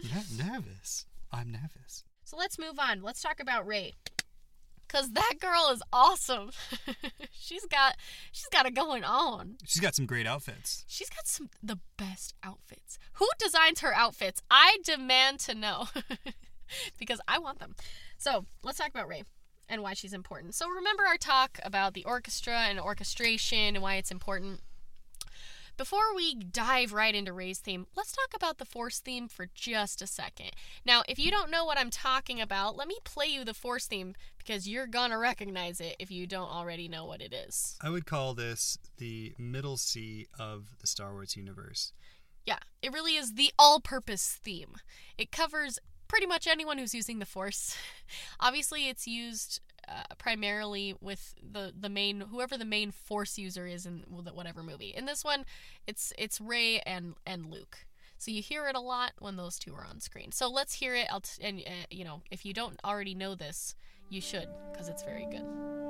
You're 0.00 0.14
not 0.14 0.52
nervous. 0.52 1.06
I'm 1.30 1.50
nervous. 1.50 2.04
So 2.24 2.36
let's 2.36 2.58
move 2.58 2.78
on. 2.78 3.02
Let's 3.02 3.20
talk 3.20 3.40
about 3.40 3.66
Rey. 3.66 3.94
Cause 4.92 5.10
that 5.12 5.34
girl 5.40 5.70
is 5.72 5.82
awesome. 5.92 6.50
she's 7.32 7.64
got 7.64 7.96
she's 8.30 8.48
got 8.52 8.66
it 8.66 8.74
going 8.74 9.04
on. 9.04 9.56
She's 9.64 9.80
got 9.80 9.94
some 9.94 10.04
great 10.04 10.26
outfits. 10.26 10.84
She's 10.86 11.08
got 11.08 11.26
some 11.26 11.48
the 11.62 11.78
best 11.96 12.34
outfits. 12.42 12.98
Who 13.14 13.26
designs 13.38 13.80
her 13.80 13.94
outfits? 13.94 14.42
I 14.50 14.76
demand 14.84 15.40
to 15.40 15.54
know. 15.54 15.88
because 16.98 17.20
I 17.26 17.38
want 17.38 17.58
them. 17.58 17.74
So 18.18 18.46
let's 18.62 18.78
talk 18.78 18.90
about 18.90 19.08
Rey 19.08 19.24
and 19.68 19.82
why 19.82 19.94
she's 19.94 20.12
important. 20.12 20.54
So 20.54 20.68
remember 20.68 21.04
our 21.04 21.16
talk 21.16 21.58
about 21.62 21.94
the 21.94 22.04
orchestra 22.04 22.66
and 22.68 22.78
orchestration 22.78 23.74
and 23.74 23.82
why 23.82 23.96
it's 23.96 24.10
important. 24.10 24.60
Before 25.76 26.14
we 26.14 26.34
dive 26.34 26.92
right 26.92 27.14
into 27.14 27.32
Rey's 27.32 27.58
theme, 27.58 27.86
let's 27.96 28.12
talk 28.12 28.28
about 28.34 28.58
the 28.58 28.64
Force 28.64 28.98
theme 28.98 29.26
for 29.26 29.48
just 29.54 30.02
a 30.02 30.06
second. 30.06 30.50
Now, 30.84 31.02
if 31.08 31.18
you 31.18 31.30
don't 31.30 31.50
know 31.50 31.64
what 31.64 31.78
I'm 31.78 31.90
talking 31.90 32.40
about, 32.40 32.76
let 32.76 32.88
me 32.88 32.98
play 33.04 33.26
you 33.26 33.44
the 33.44 33.54
Force 33.54 33.86
theme 33.86 34.14
because 34.36 34.68
you're 34.68 34.86
gonna 34.86 35.18
recognize 35.18 35.80
it 35.80 35.96
if 35.98 36.10
you 36.10 36.26
don't 36.26 36.50
already 36.50 36.88
know 36.88 37.06
what 37.06 37.22
it 37.22 37.32
is. 37.32 37.78
I 37.80 37.88
would 37.88 38.06
call 38.06 38.34
this 38.34 38.76
the 38.98 39.34
middle 39.38 39.76
C 39.76 40.26
of 40.38 40.76
the 40.80 40.86
Star 40.86 41.12
Wars 41.12 41.36
universe. 41.36 41.92
Yeah, 42.44 42.58
it 42.82 42.92
really 42.92 43.16
is 43.16 43.34
the 43.34 43.52
all 43.58 43.80
purpose 43.80 44.38
theme. 44.42 44.76
It 45.16 45.32
covers 45.32 45.78
pretty 46.06 46.26
much 46.26 46.46
anyone 46.46 46.76
who's 46.76 46.94
using 46.94 47.18
the 47.18 47.26
Force. 47.26 47.76
Obviously, 48.40 48.88
it's 48.88 49.06
used 49.06 49.60
uh, 49.88 50.14
primarily 50.18 50.94
with 51.00 51.34
the, 51.42 51.72
the 51.78 51.88
main 51.88 52.20
whoever 52.20 52.56
the 52.56 52.64
main 52.64 52.90
Force 52.90 53.38
user 53.38 53.66
is 53.66 53.86
in 53.86 54.04
whatever 54.08 54.62
movie. 54.62 54.94
In 54.96 55.06
this 55.06 55.24
one, 55.24 55.44
it's 55.86 56.12
it's 56.18 56.40
Rey 56.40 56.80
and 56.80 57.14
and 57.26 57.46
Luke. 57.46 57.86
So 58.18 58.30
you 58.30 58.40
hear 58.40 58.68
it 58.68 58.76
a 58.76 58.80
lot 58.80 59.12
when 59.18 59.36
those 59.36 59.58
two 59.58 59.74
are 59.74 59.84
on 59.84 60.00
screen. 60.00 60.30
So 60.30 60.48
let's 60.48 60.74
hear 60.74 60.94
it. 60.94 61.08
T- 61.22 61.42
and 61.42 61.60
uh, 61.60 61.86
you 61.90 62.04
know 62.04 62.22
if 62.30 62.44
you 62.44 62.52
don't 62.52 62.78
already 62.84 63.14
know 63.14 63.34
this, 63.34 63.74
you 64.08 64.20
should 64.20 64.48
because 64.70 64.88
it's 64.88 65.02
very 65.02 65.26
good. 65.30 65.81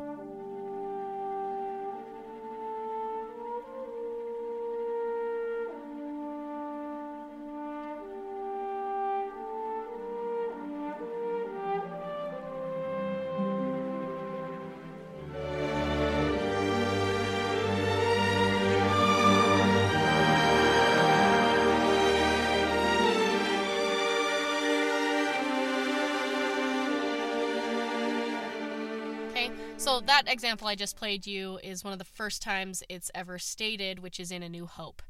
That 30.13 30.31
example 30.31 30.69
I 30.69 30.75
just 30.75 30.97
played 30.97 31.27
you 31.27 31.59
is 31.63 31.83
one 31.83 31.95
of 31.95 31.99
the 31.99 32.05
first 32.05 32.43
times 32.43 32.83
it's 32.91 33.11
ever 33.15 33.39
stated, 33.39 34.01
which 34.01 34.21
is 34.21 34.31
in 34.31 34.43
A 34.43 34.49
New 34.49 34.67
Hope, 34.67 35.03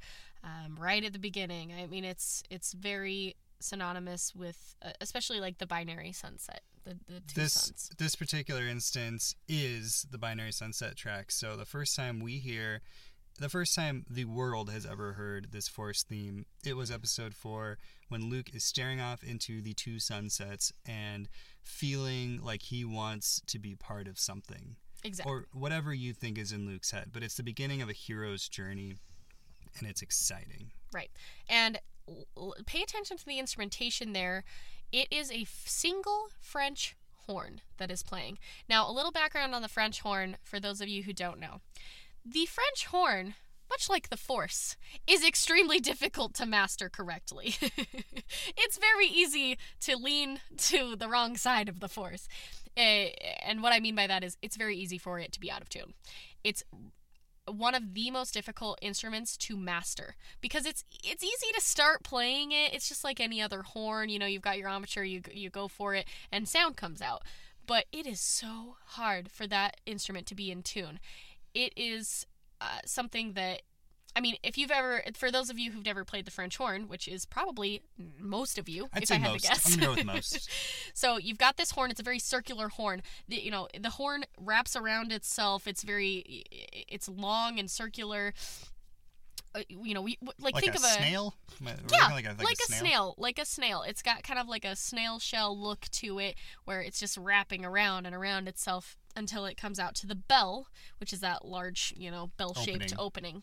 um, 0.45 0.77
right 0.79 1.05
at 1.05 1.13
the 1.13 1.19
beginning. 1.19 1.73
I 1.73 1.87
mean, 1.87 2.05
it's 2.05 2.45
it's 2.51 2.73
very 2.73 3.35
synonymous 3.59 4.33
with, 4.35 4.77
uh, 4.81 4.91
especially 5.01 5.41
like 5.41 5.59
the 5.59 5.67
binary 5.67 6.13
sunset, 6.13 6.63
the 6.85 6.97
the 7.09 7.21
two 7.21 7.41
This 7.41 7.53
suns. 7.53 7.91
this 7.99 8.15
particular 8.15 8.69
instance 8.69 9.35
is 9.49 10.07
the 10.09 10.19
binary 10.19 10.53
sunset 10.53 10.95
track. 10.95 11.33
So 11.33 11.57
the 11.57 11.65
first 11.65 11.97
time 11.97 12.21
we 12.21 12.39
hear 12.39 12.81
the 13.41 13.49
first 13.49 13.75
time 13.75 14.05
the 14.09 14.27
world 14.27 14.71
has 14.71 14.87
ever 14.87 15.15
heard 15.15 15.49
this 15.51 15.67
force 15.67 16.03
theme, 16.05 16.47
it 16.65 16.77
was 16.77 16.91
episode 16.91 17.35
4 17.35 17.79
when 18.09 18.29
Luke 18.29 18.55
is 18.55 18.63
staring 18.63 19.01
off 19.01 19.25
into 19.25 19.63
the 19.63 19.73
two 19.73 19.99
sunsets 19.99 20.73
and 20.87 21.29
feeling 21.63 22.41
like 22.43 22.63
he 22.63 22.85
wants 22.85 23.41
to 23.47 23.59
be 23.59 23.75
part 23.75 24.07
of 24.07 24.19
something. 24.19 24.77
Exactly. 25.05 25.33
or 25.33 25.47
whatever 25.53 25.93
you 25.93 26.13
think 26.13 26.39
is 26.39 26.53
in 26.53 26.67
Luke's 26.67 26.91
head. 26.91 27.11
But 27.13 27.23
it's 27.23 27.37
the 27.37 27.43
beginning 27.43 27.83
of 27.83 27.89
a 27.89 27.93
hero's 27.93 28.49
journey, 28.49 28.95
and 29.79 29.89
it's 29.89 30.03
exciting. 30.03 30.71
Right. 30.93 31.11
And 31.49 31.79
l- 32.37 32.55
pay 32.67 32.83
attention 32.83 33.17
to 33.17 33.25
the 33.27 33.39
instrumentation 33.39 34.13
there. 34.13 34.45
It 34.93 35.09
is 35.11 35.31
a 35.31 35.43
f- 35.43 35.63
single 35.67 36.29
French 36.41 36.97
horn 37.27 37.61
that 37.79 37.91
is 37.91 38.03
playing. 38.03 38.39
Now, 38.69 38.89
a 38.89 38.93
little 38.93 39.13
background 39.13 39.55
on 39.55 39.63
the 39.63 39.69
French 39.69 40.01
horn 40.01 40.37
for 40.43 40.61
those 40.61 40.81
of 40.81 40.89
you 40.89 41.05
who 41.05 41.13
don't 41.13 41.41
know. 41.41 41.61
The 42.25 42.47
French 42.47 42.87
horn, 42.87 43.35
much 43.71 43.89
like 43.89 44.11
the 44.11 44.17
Force, 44.17 44.77
is 45.07 45.25
extremely 45.27 45.81
difficult 45.81 46.35
to 46.35 46.47
master 46.47 46.89
correctly. 46.89 47.55
it's 47.61 48.77
very 48.79 49.07
easy 49.07 49.57
to 49.81 49.97
lean 49.97 50.41
to 50.59 50.95
the 50.95 51.09
wrong 51.09 51.37
side 51.37 51.69
of 51.69 51.81
the 51.81 51.89
Force. 51.89 52.29
And 52.77 53.63
what 53.63 53.73
I 53.73 53.81
mean 53.81 53.95
by 53.95 54.07
that 54.07 54.25
is 54.25 54.37
it's 54.43 54.57
very 54.57 54.77
easy 54.77 54.99
for 54.99 55.19
it 55.19 55.33
to 55.33 55.41
be 55.41 55.51
out 55.51 55.63
of 55.63 55.69
tune. 55.69 55.95
It's 56.43 56.65
one 57.51 57.75
of 57.75 57.95
the 57.95 58.11
most 58.11 58.35
difficult 58.35 58.79
instruments 58.81 59.37
to 59.37 59.57
master 59.57 60.15
because 60.41 60.65
it's 60.65 60.85
it's 61.03 61.25
easy 61.25 61.53
to 61.55 61.61
start 61.61 62.03
playing 62.03 62.53
it. 62.53 62.73
It's 62.73 62.89
just 62.89 63.05
like 63.05 63.21
any 63.21 63.43
other 63.43 63.63
horn, 63.63 64.09
you 64.09 64.19
know, 64.19 64.27
you've 64.27 64.43
got 64.43 64.59
your 64.59 64.69
armature, 64.69 65.05
you 65.05 65.23
you 65.33 65.51
go 65.51 65.69
for 65.69 65.95
it 65.95 66.07
and 66.31 66.49
sound 66.49 66.77
comes 66.77 67.03
out. 67.03 67.23
But 67.67 67.87
it 67.93 68.07
is 68.07 68.21
so 68.21 68.77
hard 68.85 69.31
for 69.31 69.47
that 69.47 69.81
instrument 69.87 70.27
to 70.29 70.35
be 70.35 70.51
in 70.51 70.63
tune. 70.63 70.99
It 71.55 71.73
is 71.77 72.27
uh, 72.61 72.81
something 72.85 73.33
that 73.35 73.63
I 74.15 74.21
mean, 74.21 74.37
if 74.43 74.59
you've 74.59 74.71
ever, 74.71 75.03
for 75.15 75.31
those 75.31 75.49
of 75.49 75.59
you 75.59 75.73
who've 75.73 75.85
never 75.85 76.05
played 76.05 76.27
the 76.27 76.31
French 76.31 76.57
horn, 76.59 76.89
which 76.89 77.09
is 77.09 77.25
probably 77.25 77.83
most 78.19 78.59
of 78.59 78.69
you, 78.69 78.89
I'd 78.93 79.03
if 79.03 79.09
say 79.09 79.15
I 79.15 79.19
had 79.19 79.33
most. 79.33 79.45
to 79.45 79.49
guess, 79.49 79.67
I'm 79.75 79.81
gonna 79.81 79.87
go 79.87 79.95
with 79.97 80.05
most. 80.05 80.51
so 80.95 81.17
you've 81.17 81.39
got 81.39 81.57
this 81.57 81.71
horn. 81.71 81.91
It's 81.91 82.01
a 82.01 82.05
very 82.05 82.19
circular 82.19 82.69
horn. 82.69 83.03
The, 83.29 83.43
you 83.43 83.51
know, 83.51 83.69
the 83.79 83.91
horn 83.91 84.25
wraps 84.39 84.77
around 84.77 85.13
itself. 85.13 85.67
It's 85.67 85.83
very, 85.83 86.45
it's 86.89 87.09
long 87.09 87.59
and 87.59 87.71
circular. 87.71 88.35
Uh, 89.55 89.61
you 89.69 89.93
know, 89.93 90.01
we 90.03 90.19
like, 90.41 90.55
like 90.55 90.65
think 90.65 90.75
a 90.75 90.79
of 90.79 90.85
a 90.85 90.89
snail. 90.89 91.35
Am 91.61 91.69
I- 91.69 91.73
we're 91.73 91.99
yeah, 91.99 92.09
like 92.09 92.25
a, 92.25 92.35
like, 92.43 92.57
a, 92.69 92.73
snail. 92.73 93.15
like 93.19 93.39
a 93.39 93.45
snail. 93.45 93.83
It's 93.87 94.03
got 94.03 94.23
kind 94.23 94.39
of 94.39 94.49
like 94.49 94.65
a 94.65 94.77
snail 94.77 95.19
shell 95.19 95.59
look 95.59 95.81
to 95.93 96.19
it, 96.19 96.37
where 96.65 96.81
it's 96.81 96.99
just 96.99 97.17
wrapping 97.19 97.65
around 97.65 98.07
and 98.07 98.15
around 98.15 98.49
itself 98.49 98.97
until 99.15 99.45
it 99.45 99.57
comes 99.59 99.79
out 99.79 99.95
to 99.97 100.07
the 100.07 100.15
bell, 100.15 100.69
which 100.99 101.13
is 101.13 101.21
that 101.21 101.45
large, 101.45 101.93
you 101.97 102.11
know, 102.11 102.31
bell-shaped 102.39 102.95
Opening. 102.95 102.99
opening. 102.99 103.43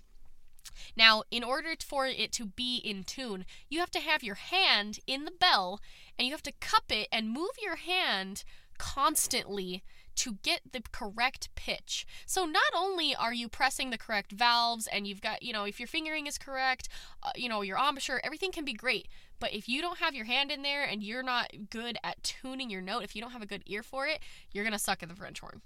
Now, 0.95 1.23
in 1.31 1.43
order 1.43 1.73
for 1.85 2.05
it 2.05 2.31
to 2.33 2.45
be 2.45 2.77
in 2.77 3.03
tune, 3.03 3.45
you 3.69 3.79
have 3.79 3.91
to 3.91 3.99
have 3.99 4.23
your 4.23 4.35
hand 4.35 4.99
in 5.07 5.25
the 5.25 5.31
bell 5.31 5.79
and 6.17 6.27
you 6.27 6.33
have 6.33 6.43
to 6.43 6.51
cup 6.59 6.91
it 6.91 7.07
and 7.11 7.29
move 7.29 7.51
your 7.61 7.75
hand 7.75 8.43
constantly 8.77 9.83
to 10.15 10.37
get 10.43 10.59
the 10.73 10.81
correct 10.91 11.47
pitch. 11.55 12.05
So 12.25 12.45
not 12.45 12.73
only 12.75 13.15
are 13.15 13.33
you 13.33 13.47
pressing 13.47 13.89
the 13.89 13.97
correct 13.97 14.33
valves 14.33 14.85
and 14.87 15.07
you've 15.07 15.21
got, 15.21 15.43
you 15.43 15.53
know, 15.53 15.63
if 15.63 15.79
your 15.79 15.87
fingering 15.87 16.27
is 16.27 16.37
correct, 16.37 16.89
uh, 17.23 17.31
you 17.35 17.47
know, 17.47 17.61
your 17.61 17.77
embouchure, 17.77 18.19
everything 18.23 18.51
can 18.51 18.65
be 18.65 18.73
great. 18.73 19.07
But 19.39 19.53
if 19.53 19.69
you 19.69 19.81
don't 19.81 19.99
have 19.99 20.13
your 20.13 20.25
hand 20.25 20.51
in 20.51 20.61
there 20.61 20.83
and 20.83 21.01
you're 21.01 21.23
not 21.23 21.51
good 21.69 21.97
at 22.03 22.21
tuning 22.21 22.69
your 22.69 22.81
note, 22.81 23.03
if 23.03 23.15
you 23.15 23.21
don't 23.21 23.31
have 23.31 23.41
a 23.41 23.45
good 23.45 23.63
ear 23.65 23.81
for 23.81 24.07
it, 24.07 24.19
you're 24.51 24.65
going 24.65 24.73
to 24.73 24.79
suck 24.79 25.01
at 25.01 25.07
the 25.07 25.15
French 25.15 25.39
horn. 25.39 25.61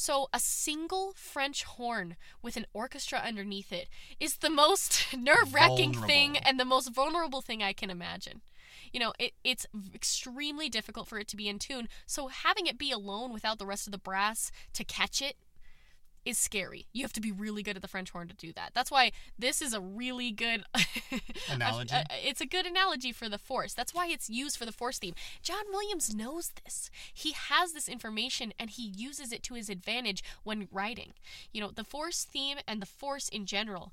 So, 0.00 0.28
a 0.32 0.40
single 0.40 1.12
French 1.14 1.64
horn 1.64 2.16
with 2.40 2.56
an 2.56 2.64
orchestra 2.72 3.18
underneath 3.18 3.70
it 3.70 3.90
is 4.18 4.36
the 4.36 4.48
most 4.48 5.08
nerve 5.14 5.52
wracking 5.52 5.92
thing 5.92 6.38
and 6.38 6.58
the 6.58 6.64
most 6.64 6.88
vulnerable 6.94 7.42
thing 7.42 7.62
I 7.62 7.74
can 7.74 7.90
imagine 7.90 8.40
you 8.92 8.98
know, 8.98 9.12
it, 9.18 9.32
it's 9.44 9.66
extremely 9.94 10.68
difficult 10.68 11.06
for 11.06 11.18
it 11.18 11.28
to 11.28 11.36
be 11.36 11.48
in 11.48 11.58
tune. 11.58 11.88
So 12.06 12.28
having 12.28 12.66
it 12.66 12.78
be 12.78 12.90
alone 12.90 13.32
without 13.32 13.58
the 13.58 13.66
rest 13.66 13.86
of 13.86 13.92
the 13.92 13.98
brass 13.98 14.50
to 14.72 14.84
catch 14.84 15.20
it 15.20 15.36
is 16.24 16.38
scary. 16.38 16.86
You 16.92 17.02
have 17.02 17.12
to 17.14 17.20
be 17.20 17.32
really 17.32 17.62
good 17.62 17.76
at 17.76 17.82
the 17.82 17.88
French 17.88 18.10
horn 18.10 18.28
to 18.28 18.34
do 18.34 18.52
that. 18.52 18.72
That's 18.74 18.90
why 18.90 19.12
this 19.38 19.62
is 19.62 19.72
a 19.72 19.80
really 19.80 20.30
good 20.30 20.64
analogy. 21.50 21.94
it's 22.22 22.40
a 22.40 22.46
good 22.46 22.66
analogy 22.66 23.12
for 23.12 23.28
the 23.28 23.38
force. 23.38 23.74
That's 23.74 23.94
why 23.94 24.08
it's 24.08 24.28
used 24.28 24.56
for 24.56 24.66
the 24.66 24.72
force 24.72 24.98
theme. 24.98 25.14
John 25.42 25.64
Williams 25.70 26.14
knows 26.14 26.52
this. 26.64 26.90
He 27.12 27.32
has 27.32 27.72
this 27.72 27.88
information 27.88 28.52
and 28.58 28.70
he 28.70 28.82
uses 28.82 29.32
it 29.32 29.42
to 29.44 29.54
his 29.54 29.68
advantage 29.70 30.22
when 30.44 30.68
writing. 30.70 31.14
You 31.52 31.60
know, 31.60 31.70
the 31.70 31.84
force 31.84 32.24
theme 32.24 32.58
and 32.66 32.82
the 32.82 32.86
force 32.86 33.28
in 33.28 33.46
general 33.46 33.92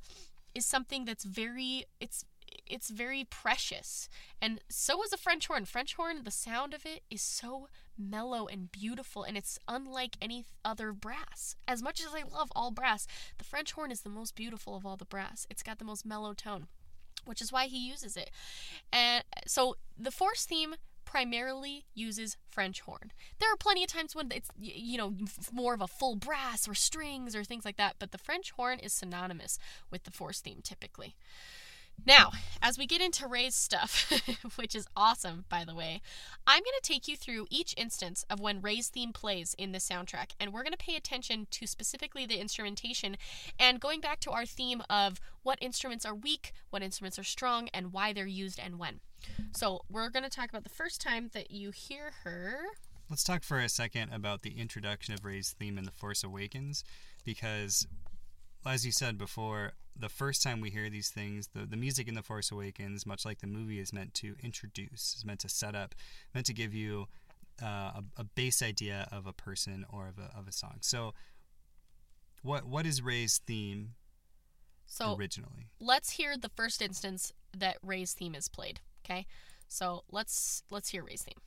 is 0.53 0.65
something 0.65 1.05
that's 1.05 1.23
very 1.23 1.85
it's 1.99 2.25
it's 2.69 2.89
very 2.89 3.25
precious. 3.29 4.09
And 4.41 4.61
so 4.69 5.03
is 5.03 5.13
a 5.13 5.17
French 5.17 5.47
horn. 5.47 5.65
French 5.65 5.95
horn, 5.95 6.23
the 6.23 6.31
sound 6.31 6.73
of 6.73 6.85
it 6.85 7.03
is 7.09 7.21
so 7.21 7.67
mellow 7.97 8.47
and 8.47 8.71
beautiful, 8.71 9.23
and 9.23 9.37
it's 9.37 9.57
unlike 9.67 10.17
any 10.21 10.45
other 10.63 10.91
brass. 10.91 11.55
As 11.67 11.81
much 11.81 11.99
as 12.01 12.13
I 12.13 12.23
love 12.23 12.51
all 12.55 12.71
brass, 12.71 13.07
the 13.37 13.43
French 13.43 13.71
horn 13.71 13.91
is 13.91 14.01
the 14.01 14.09
most 14.09 14.35
beautiful 14.35 14.75
of 14.75 14.85
all 14.85 14.97
the 14.97 15.05
brass. 15.05 15.47
It's 15.49 15.63
got 15.63 15.79
the 15.79 15.85
most 15.85 16.05
mellow 16.05 16.33
tone, 16.33 16.67
which 17.25 17.41
is 17.41 17.51
why 17.51 17.65
he 17.65 17.77
uses 17.77 18.15
it. 18.15 18.29
And 18.93 19.23
so 19.45 19.75
the 19.97 20.11
force 20.11 20.45
theme 20.45 20.75
primarily 21.07 21.85
uses 21.95 22.35
French 22.49 22.81
horn. 22.81 23.13
There 23.39 23.51
are 23.51 23.55
plenty 23.55 23.81
of 23.81 23.89
times 23.89 24.13
when 24.13 24.29
it's 24.29 24.49
you 24.59 24.97
know 24.97 25.13
more 25.53 25.73
of 25.73 25.81
a 25.81 25.87
full 25.87 26.17
brass 26.17 26.67
or 26.67 26.73
strings 26.73 27.33
or 27.33 27.45
things 27.45 27.63
like 27.63 27.77
that, 27.77 27.95
but 27.97 28.11
the 28.11 28.17
French 28.17 28.51
horn 28.51 28.79
is 28.79 28.91
synonymous 28.91 29.57
with 29.89 30.03
the 30.03 30.11
force 30.11 30.41
theme 30.41 30.59
typically. 30.61 31.15
Now, 32.05 32.31
as 32.61 32.77
we 32.77 32.85
get 32.85 33.01
into 33.01 33.27
Rey's 33.27 33.55
stuff, 33.55 34.11
which 34.55 34.75
is 34.75 34.87
awesome, 34.95 35.45
by 35.49 35.65
the 35.65 35.75
way, 35.75 36.01
I'm 36.45 36.61
going 36.61 36.79
to 36.81 36.87
take 36.87 37.07
you 37.07 37.17
through 37.17 37.47
each 37.49 37.73
instance 37.75 38.25
of 38.29 38.39
when 38.39 38.61
Rey's 38.61 38.87
theme 38.87 39.11
plays 39.11 39.55
in 39.57 39.71
the 39.71 39.79
soundtrack, 39.79 40.31
and 40.39 40.53
we're 40.53 40.63
going 40.63 40.71
to 40.71 40.77
pay 40.77 40.95
attention 40.95 41.47
to 41.51 41.67
specifically 41.67 42.25
the 42.25 42.39
instrumentation 42.39 43.17
and 43.59 43.79
going 43.79 43.99
back 43.99 44.19
to 44.21 44.31
our 44.31 44.45
theme 44.45 44.83
of 44.89 45.19
what 45.43 45.57
instruments 45.61 46.05
are 46.05 46.15
weak, 46.15 46.53
what 46.69 46.81
instruments 46.81 47.19
are 47.19 47.23
strong, 47.23 47.67
and 47.73 47.91
why 47.91 48.13
they're 48.13 48.25
used 48.25 48.59
and 48.59 48.79
when. 48.79 48.99
So, 49.51 49.81
we're 49.89 50.09
going 50.09 50.23
to 50.23 50.29
talk 50.29 50.49
about 50.49 50.63
the 50.63 50.69
first 50.69 51.01
time 51.01 51.31
that 51.33 51.51
you 51.51 51.71
hear 51.71 52.11
her. 52.23 52.59
Let's 53.09 53.23
talk 53.23 53.43
for 53.43 53.59
a 53.59 53.69
second 53.69 54.13
about 54.13 54.41
the 54.41 54.59
introduction 54.59 55.13
of 55.13 55.25
Rey's 55.25 55.55
theme 55.57 55.77
in 55.77 55.85
The 55.85 55.91
Force 55.91 56.23
Awakens, 56.23 56.83
because 57.25 57.87
as 58.67 58.85
you 58.85 58.91
said 58.91 59.17
before, 59.17 59.73
the 59.99 60.09
first 60.09 60.43
time 60.43 60.61
we 60.61 60.69
hear 60.69 60.89
these 60.89 61.09
things, 61.09 61.49
the, 61.53 61.65
the 61.65 61.77
music 61.77 62.07
in 62.07 62.15
The 62.15 62.21
Force 62.21 62.51
Awakens, 62.51 63.05
much 63.05 63.25
like 63.25 63.39
the 63.39 63.47
movie, 63.47 63.79
is 63.79 63.91
meant 63.91 64.13
to 64.15 64.35
introduce, 64.43 65.15
is 65.15 65.25
meant 65.25 65.39
to 65.41 65.49
set 65.49 65.75
up, 65.75 65.95
meant 66.33 66.45
to 66.47 66.53
give 66.53 66.73
you 66.73 67.07
uh, 67.61 67.65
a, 67.95 68.03
a, 68.17 68.23
base 68.23 68.61
idea 68.61 69.07
of 69.11 69.25
a 69.25 69.33
person 69.33 69.85
or 69.89 70.07
of 70.07 70.19
a, 70.19 70.37
of 70.37 70.47
a 70.47 70.51
song. 70.51 70.77
So, 70.81 71.13
what 72.43 72.65
what 72.65 72.85
is 72.85 73.01
Rey's 73.01 73.39
theme 73.39 73.95
so 74.85 75.15
originally? 75.15 75.69
Let's 75.79 76.11
hear 76.11 76.37
the 76.37 76.49
first 76.49 76.81
instance 76.81 77.33
that 77.57 77.77
Rey's 77.81 78.13
theme 78.13 78.35
is 78.35 78.47
played. 78.47 78.79
Okay, 79.03 79.25
so 79.67 80.03
let's 80.11 80.61
let's 80.69 80.89
hear 80.89 81.03
Rey's 81.03 81.23
theme. 81.23 81.41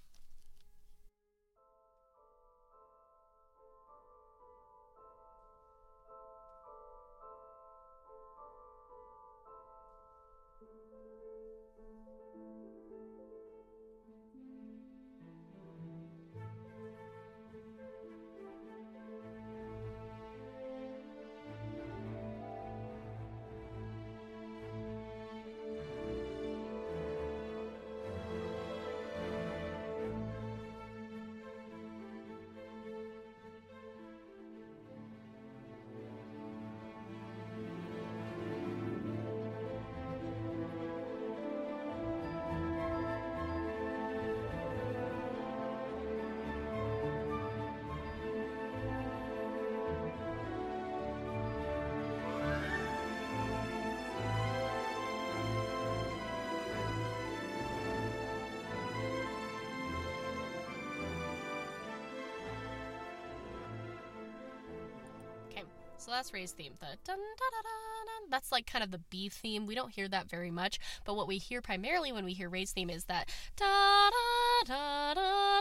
So 66.00 66.10
that's 66.10 66.32
Rey's 66.32 66.52
theme. 66.52 66.72
The 66.80 66.86
dun, 67.04 67.18
da, 67.18 67.44
da, 67.50 67.62
da, 67.62 68.26
that's 68.30 68.50
like 68.50 68.66
kind 68.66 68.82
of 68.82 68.90
the 68.90 69.02
B 69.10 69.28
theme. 69.28 69.66
We 69.66 69.74
don't 69.74 69.92
hear 69.92 70.08
that 70.08 70.30
very 70.30 70.50
much, 70.50 70.78
but 71.04 71.14
what 71.14 71.28
we 71.28 71.36
hear 71.36 71.60
primarily 71.60 72.10
when 72.10 72.24
we 72.24 72.32
hear 72.32 72.48
Rey's 72.48 72.72
theme 72.72 72.88
is 72.88 73.04
that 73.04 73.28
da 73.56 74.08
da 74.10 74.64
da 74.66 75.14
da 75.14 75.60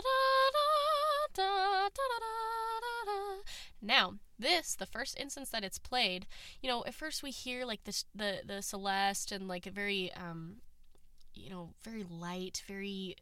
da 1.34 1.88
da 1.88 1.88
da 1.90 2.18
da. 2.20 3.42
Now, 3.82 4.14
this, 4.38 4.74
the 4.76 4.86
first 4.86 5.18
instance 5.18 5.50
that 5.50 5.62
it's 5.62 5.78
played, 5.78 6.26
you 6.62 6.70
know, 6.70 6.84
at 6.86 6.94
first 6.94 7.22
we 7.22 7.30
hear 7.30 7.66
like 7.66 7.84
this 7.84 8.06
the 8.14 8.40
the 8.46 8.62
celesta 8.62 9.32
and 9.32 9.46
like 9.46 9.66
a 9.66 9.70
very 9.70 10.10
um 10.14 10.56
you 11.34 11.50
know, 11.50 11.74
very 11.84 12.04
light, 12.08 12.62
very 12.66 13.16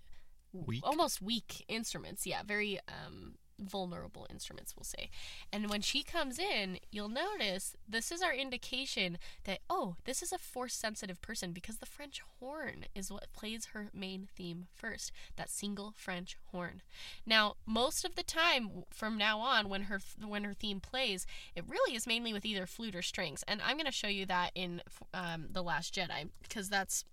weak. 0.52 0.86
almost 0.86 1.20
weak 1.20 1.64
instruments. 1.68 2.26
Yeah, 2.26 2.42
very 2.46 2.78
um 2.88 3.34
vulnerable 3.58 4.26
instruments, 4.30 4.74
we'll 4.76 4.84
say. 4.84 5.10
And 5.52 5.68
when 5.70 5.80
she 5.80 6.02
comes 6.02 6.38
in, 6.38 6.78
you'll 6.90 7.08
notice 7.08 7.76
this 7.88 8.12
is 8.12 8.22
our 8.22 8.32
indication 8.32 9.18
that, 9.44 9.60
oh, 9.68 9.96
this 10.04 10.22
is 10.22 10.32
a 10.32 10.38
force 10.38 10.74
sensitive 10.74 11.20
person 11.20 11.52
because 11.52 11.78
the 11.78 11.86
French 11.86 12.22
horn 12.40 12.86
is 12.94 13.10
what 13.10 13.32
plays 13.32 13.66
her 13.66 13.88
main 13.92 14.28
theme 14.36 14.66
first, 14.74 15.12
that 15.36 15.50
single 15.50 15.92
French 15.96 16.36
horn. 16.52 16.82
Now, 17.26 17.56
most 17.66 18.04
of 18.04 18.14
the 18.14 18.22
time 18.22 18.84
from 18.90 19.16
now 19.18 19.40
on, 19.40 19.68
when 19.68 19.82
her 19.82 20.00
when 20.24 20.44
her 20.44 20.54
theme 20.54 20.80
plays, 20.80 21.26
it 21.54 21.64
really 21.68 21.94
is 21.94 22.06
mainly 22.06 22.32
with 22.32 22.44
either 22.44 22.66
flute 22.66 22.94
or 22.94 23.02
strings. 23.02 23.44
And 23.46 23.60
I'm 23.62 23.76
going 23.76 23.86
to 23.86 23.92
show 23.92 24.08
you 24.08 24.26
that 24.26 24.50
in 24.54 24.82
um, 25.12 25.46
The 25.52 25.62
Last 25.62 25.94
Jedi 25.94 26.28
because 26.42 26.68
that's 26.68 27.04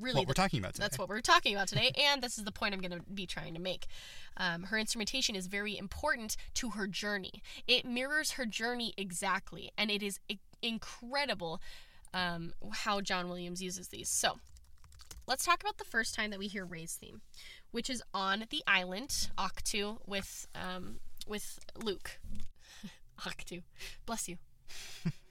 really 0.00 0.20
what 0.20 0.28
we're 0.28 0.34
talking 0.34 0.60
about 0.60 0.74
today. 0.74 0.84
That's 0.84 0.98
what 0.98 1.08
we're 1.08 1.20
talking 1.20 1.54
about 1.54 1.68
today, 1.68 1.92
and 1.98 2.22
this 2.22 2.38
is 2.38 2.44
the 2.44 2.52
point 2.52 2.74
I'm 2.74 2.80
going 2.80 2.98
to 2.98 3.02
be 3.12 3.26
trying 3.26 3.54
to 3.54 3.60
make. 3.60 3.86
Um, 4.36 4.64
her 4.64 4.78
instrumentation 4.78 5.34
is 5.34 5.46
very 5.46 5.76
important 5.76 6.36
to 6.54 6.70
her 6.70 6.86
journey. 6.86 7.42
It 7.66 7.84
mirrors 7.84 8.32
her 8.32 8.46
journey 8.46 8.94
exactly, 8.96 9.70
and 9.76 9.90
it 9.90 10.02
is 10.02 10.18
I- 10.30 10.38
incredible 10.62 11.60
um, 12.14 12.52
how 12.72 13.00
John 13.00 13.28
Williams 13.28 13.62
uses 13.62 13.88
these. 13.88 14.08
So, 14.08 14.38
let's 15.26 15.44
talk 15.44 15.62
about 15.62 15.78
the 15.78 15.84
first 15.84 16.14
time 16.14 16.30
that 16.30 16.38
we 16.38 16.48
hear 16.48 16.64
Rey's 16.64 16.94
theme, 16.94 17.22
which 17.70 17.88
is 17.88 18.02
on 18.12 18.44
the 18.50 18.62
island 18.66 19.28
Ahch-To 19.38 19.98
with 20.06 20.46
um, 20.54 20.96
with 21.26 21.58
Luke. 21.76 22.18
Ahch-To, 23.20 23.62
bless 24.06 24.28
you. 24.28 24.36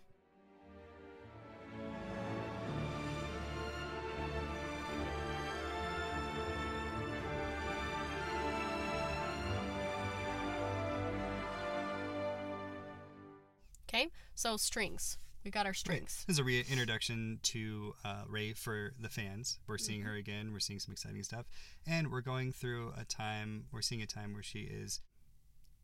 Okay, 14.02 14.12
so 14.34 14.58
strings. 14.58 15.20
We 15.44 15.52
got 15.52 15.66
our 15.66 15.72
Right. 15.72 15.78
strings. 15.78 16.24
This 16.28 16.36
is 16.36 16.40
a 16.40 16.44
reintroduction 16.44 17.40
to 17.44 17.96
uh, 18.04 18.24
Rey 18.28 18.54
for 18.54 18.94
the 19.00 19.10
fans. 19.10 19.60
We're 19.68 19.78
seeing 19.78 20.02
her 20.02 20.14
again. 20.14 20.52
We're 20.54 20.60
seeing 20.60 20.80
some 20.80 20.92
exciting 20.92 21.24
stuff, 21.24 21.46
and 21.86 22.12
we're 22.12 22.22
going 22.22 22.52
through 22.52 22.94
a 22.98 23.06
time. 23.06 23.66
We're 23.72 23.82
seeing 23.82 24.02
a 24.02 24.08
time 24.08 24.34
where 24.34 24.44
she 24.44 24.62
is 24.62 25.02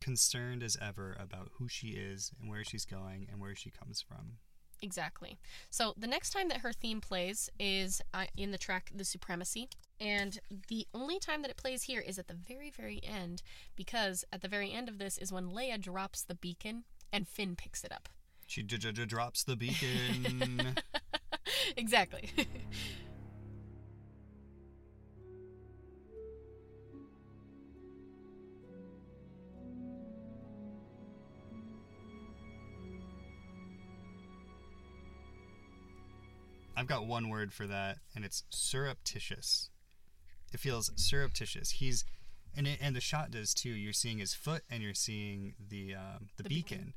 concerned 0.00 0.62
as 0.62 0.76
ever 0.80 1.16
about 1.18 1.50
who 1.58 1.68
she 1.68 1.90
is 1.90 2.32
and 2.40 2.48
where 2.48 2.64
she's 2.64 2.84
going 2.84 3.28
and 3.30 3.40
where 3.40 3.54
she 3.54 3.70
comes 3.70 4.00
from. 4.00 4.38
Exactly. 4.80 5.38
So 5.70 5.94
the 5.96 6.06
next 6.06 6.30
time 6.30 6.48
that 6.48 6.58
her 6.58 6.72
theme 6.72 7.00
plays 7.00 7.50
is 7.58 8.00
uh, 8.14 8.26
in 8.36 8.52
the 8.52 8.58
track 8.58 8.92
The 8.94 9.04
Supremacy. 9.04 9.68
And 10.00 10.38
the 10.68 10.86
only 10.94 11.18
time 11.18 11.42
that 11.42 11.50
it 11.50 11.56
plays 11.56 11.82
here 11.84 12.00
is 12.00 12.16
at 12.16 12.28
the 12.28 12.34
very, 12.34 12.70
very 12.70 13.00
end, 13.02 13.42
because 13.74 14.24
at 14.32 14.40
the 14.40 14.46
very 14.46 14.72
end 14.72 14.88
of 14.88 14.98
this 14.98 15.18
is 15.18 15.32
when 15.32 15.50
Leia 15.50 15.80
drops 15.80 16.22
the 16.22 16.36
beacon 16.36 16.84
and 17.12 17.26
Finn 17.26 17.56
picks 17.56 17.84
it 17.84 17.92
up. 17.92 18.08
She 18.46 18.62
j- 18.62 18.78
j- 18.78 18.92
drops 19.04 19.44
the 19.44 19.56
beacon. 19.56 20.74
exactly. 21.76 22.30
I've 36.78 36.86
got 36.86 37.06
one 37.06 37.28
word 37.28 37.52
for 37.52 37.66
that, 37.66 37.98
and 38.14 38.24
it's 38.24 38.44
surreptitious. 38.50 39.70
It 40.54 40.60
feels 40.60 40.92
surreptitious. 40.94 41.70
He's, 41.72 42.04
and 42.58 42.66
it, 42.66 42.78
and 42.82 42.94
the 42.94 43.00
shot 43.00 43.30
does 43.30 43.54
too. 43.54 43.70
You're 43.70 43.92
seeing 43.92 44.18
his 44.18 44.34
foot, 44.34 44.62
and 44.68 44.82
you're 44.82 44.92
seeing 44.92 45.54
the 45.70 45.94
um, 45.94 46.28
the, 46.36 46.42
The 46.42 46.48
beacon. 46.48 46.94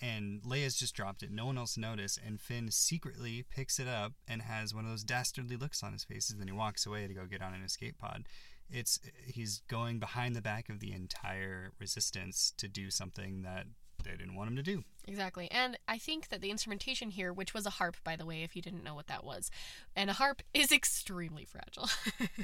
And 0.00 0.42
Leia's 0.42 0.74
just 0.74 0.96
dropped 0.96 1.22
it. 1.22 1.30
No 1.30 1.46
one 1.46 1.56
else 1.56 1.76
noticed. 1.76 2.18
And 2.26 2.40
Finn 2.40 2.72
secretly 2.72 3.44
picks 3.48 3.78
it 3.78 3.86
up 3.86 4.14
and 4.26 4.42
has 4.42 4.74
one 4.74 4.84
of 4.84 4.90
those 4.90 5.04
dastardly 5.04 5.56
looks 5.56 5.80
on 5.80 5.92
his 5.92 6.02
face. 6.02 6.28
And 6.28 6.40
then 6.40 6.48
he 6.48 6.52
walks 6.52 6.86
away 6.86 7.06
to 7.06 7.14
go 7.14 7.24
get 7.26 7.40
on 7.40 7.54
an 7.54 7.62
escape 7.62 7.98
pod. 7.98 8.24
It's 8.68 8.98
he's 9.24 9.62
going 9.68 10.00
behind 10.00 10.34
the 10.34 10.42
back 10.42 10.68
of 10.68 10.80
the 10.80 10.92
entire 10.92 11.72
resistance 11.78 12.52
to 12.56 12.66
do 12.66 12.90
something 12.90 13.42
that 13.42 13.66
they 14.02 14.10
didn't 14.12 14.34
want 14.34 14.50
him 14.50 14.56
to 14.56 14.62
do. 14.64 14.82
Exactly. 15.08 15.50
And 15.50 15.76
I 15.88 15.98
think 15.98 16.28
that 16.28 16.40
the 16.40 16.50
instrumentation 16.50 17.10
here, 17.10 17.32
which 17.32 17.52
was 17.54 17.66
a 17.66 17.70
harp, 17.70 17.96
by 18.04 18.14
the 18.16 18.24
way, 18.24 18.42
if 18.44 18.54
you 18.54 18.62
didn't 18.62 18.84
know 18.84 18.94
what 18.94 19.08
that 19.08 19.24
was, 19.24 19.50
and 19.96 20.08
a 20.08 20.12
harp 20.12 20.42
is 20.54 20.70
extremely 20.72 21.44
fragile. 21.44 21.88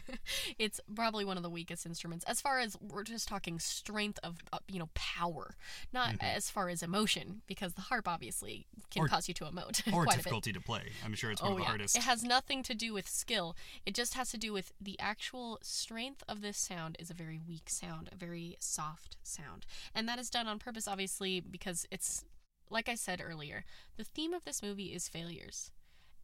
it's 0.59 0.81
probably 0.95 1.25
one 1.25 1.37
of 1.37 1.43
the 1.43 1.51
weakest 1.51 1.87
instruments 1.87 2.25
as 2.27 2.41
far 2.41 2.59
as 2.59 2.77
we're 2.81 3.05
just 3.05 3.29
talking 3.29 3.59
strength 3.59 4.19
of, 4.23 4.39
uh, 4.53 4.59
you 4.69 4.79
know, 4.79 4.89
power, 4.95 5.55
not 5.93 6.15
Mhm. 6.15 6.23
as 6.23 6.51
far 6.51 6.69
as 6.69 6.83
emotion, 6.83 7.43
because 7.47 7.75
the 7.75 7.83
harp 7.83 8.09
obviously 8.09 8.67
can 8.91 9.03
Or- 9.03 9.09
cause 9.09 9.29
you 9.29 9.35
to 9.35 9.45
emote 9.45 9.87
Or 9.93 10.03
quite 10.05 10.15
a 10.15 10.17
bit. 10.19 10.25
difficulty 10.25 10.53
to 10.53 10.61
play. 10.61 10.93
I'm 11.05 11.15
sure 11.15 11.31
it's 11.31 11.41
one 11.41 11.51
Oh 11.51 11.55
of 11.55 11.59
the 11.59 11.63
yeah, 11.63 11.69
hardest. 11.69 11.97
it 11.97 12.03
has 12.03 12.23
nothing 12.25 12.63
to 12.65 12.75
do 12.75 12.93
with 12.93 13.09
skill. 13.09 13.57
It 13.87 13.95
just 13.95 14.15
has 14.15 14.31
to 14.31 14.37
do 14.39 14.53
with 14.53 14.73
the 14.81 14.99
actual 14.99 15.59
strength 15.63 16.23
of 16.29 16.41
this 16.41 16.59
sound 16.59 16.97
is 16.99 17.11
a 17.11 17.15
very 17.15 17.39
weak 17.39 17.71
sound, 17.71 18.09
a 18.13 18.17
very 18.17 18.57
soft 18.59 19.17
sound, 19.23 19.65
and 19.95 20.09
that 20.09 20.19
is 20.19 20.29
done 20.31 20.47
on 20.49 20.59
purpose, 20.59 20.89
obviously, 20.89 21.41
because 21.41 21.87
it's 21.91 22.25
like 22.71 22.89
I 22.89 22.95
said 22.95 23.23
earlier. 23.25 23.65
The 23.97 24.05
theme 24.05 24.33
of 24.33 24.45
this 24.45 24.63
movie 24.63 24.95
is 24.95 25.09
failures, 25.09 25.71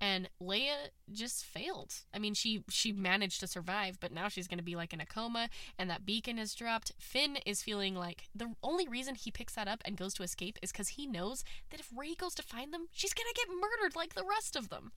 and 0.01 0.29
Leia 0.43 0.89
just 1.11 1.45
failed. 1.45 1.95
I 2.13 2.19
mean, 2.19 2.35
she 2.35 2.65
she 2.69 2.93
managed 2.93 3.41
to 3.41 3.47
survive, 3.47 3.99
but 4.01 4.13
now 4.13 4.29
she's 4.29 4.49
going 4.49 4.59
to 4.59 4.65
be 4.65 4.77
like 4.77 4.93
in 4.93 5.01
a 5.01 5.07
coma, 5.07 5.49
and 5.79 5.89
that 5.91 6.07
beacon 6.07 6.39
is 6.39 6.55
dropped. 6.55 6.93
Finn 6.99 7.39
is 7.47 7.63
feeling 7.63 7.95
like 7.95 8.29
the 8.35 8.55
only 8.63 8.89
reason 8.89 9.15
he 9.15 9.31
picks 9.31 9.55
that 9.55 9.69
up 9.69 9.83
and 9.85 9.97
goes 9.97 10.15
to 10.15 10.23
escape 10.23 10.59
is 10.63 10.73
because 10.73 10.89
he 10.89 11.07
knows 11.07 11.45
that 11.71 11.81
if 11.81 11.91
Rey 11.97 12.15
goes 12.15 12.35
to 12.35 12.43
find 12.43 12.73
them, 12.73 12.87
she's 12.93 13.15
going 13.15 13.29
to 13.33 13.41
get 13.41 13.55
murdered 13.55 13.97
like 13.97 14.15
the 14.15 14.25
rest 14.29 14.57
of 14.57 14.69
them. 14.69 14.93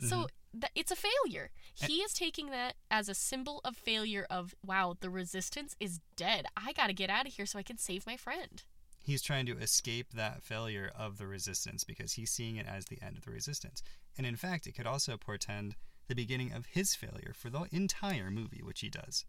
So 0.00 0.16
mm-hmm. 0.16 0.60
th- 0.60 0.72
it's 0.74 0.90
a 0.90 0.96
failure. 0.96 1.50
He 1.74 1.98
is 1.98 2.12
taking 2.12 2.50
that 2.50 2.74
as 2.90 3.08
a 3.08 3.14
symbol 3.14 3.60
of 3.64 3.76
failure 3.76 4.26
of 4.28 4.54
wow, 4.64 4.96
the 4.98 5.10
resistance 5.10 5.76
is 5.80 6.00
dead. 6.16 6.46
I 6.56 6.72
got 6.72 6.88
to 6.88 6.92
get 6.92 7.10
out 7.10 7.26
of 7.26 7.34
here 7.34 7.46
so 7.46 7.58
I 7.58 7.62
can 7.62 7.78
save 7.78 8.06
my 8.06 8.16
friend. 8.16 8.62
He's 9.04 9.20
trying 9.22 9.44
to 9.46 9.58
escape 9.58 10.12
that 10.14 10.42
failure 10.42 10.90
of 10.98 11.18
the 11.18 11.26
resistance 11.26 11.84
because 11.84 12.14
he's 12.14 12.30
seeing 12.30 12.56
it 12.56 12.66
as 12.66 12.86
the 12.86 12.98
end 13.02 13.18
of 13.18 13.24
the 13.24 13.30
resistance. 13.30 13.82
And 14.16 14.26
in 14.26 14.36
fact, 14.36 14.66
it 14.66 14.72
could 14.74 14.86
also 14.86 15.16
portend 15.18 15.76
the 16.08 16.14
beginning 16.14 16.52
of 16.52 16.66
his 16.66 16.94
failure 16.94 17.32
for 17.34 17.50
the 17.50 17.66
entire 17.70 18.30
movie, 18.30 18.62
which 18.62 18.80
he 18.80 18.88
does 18.88 19.26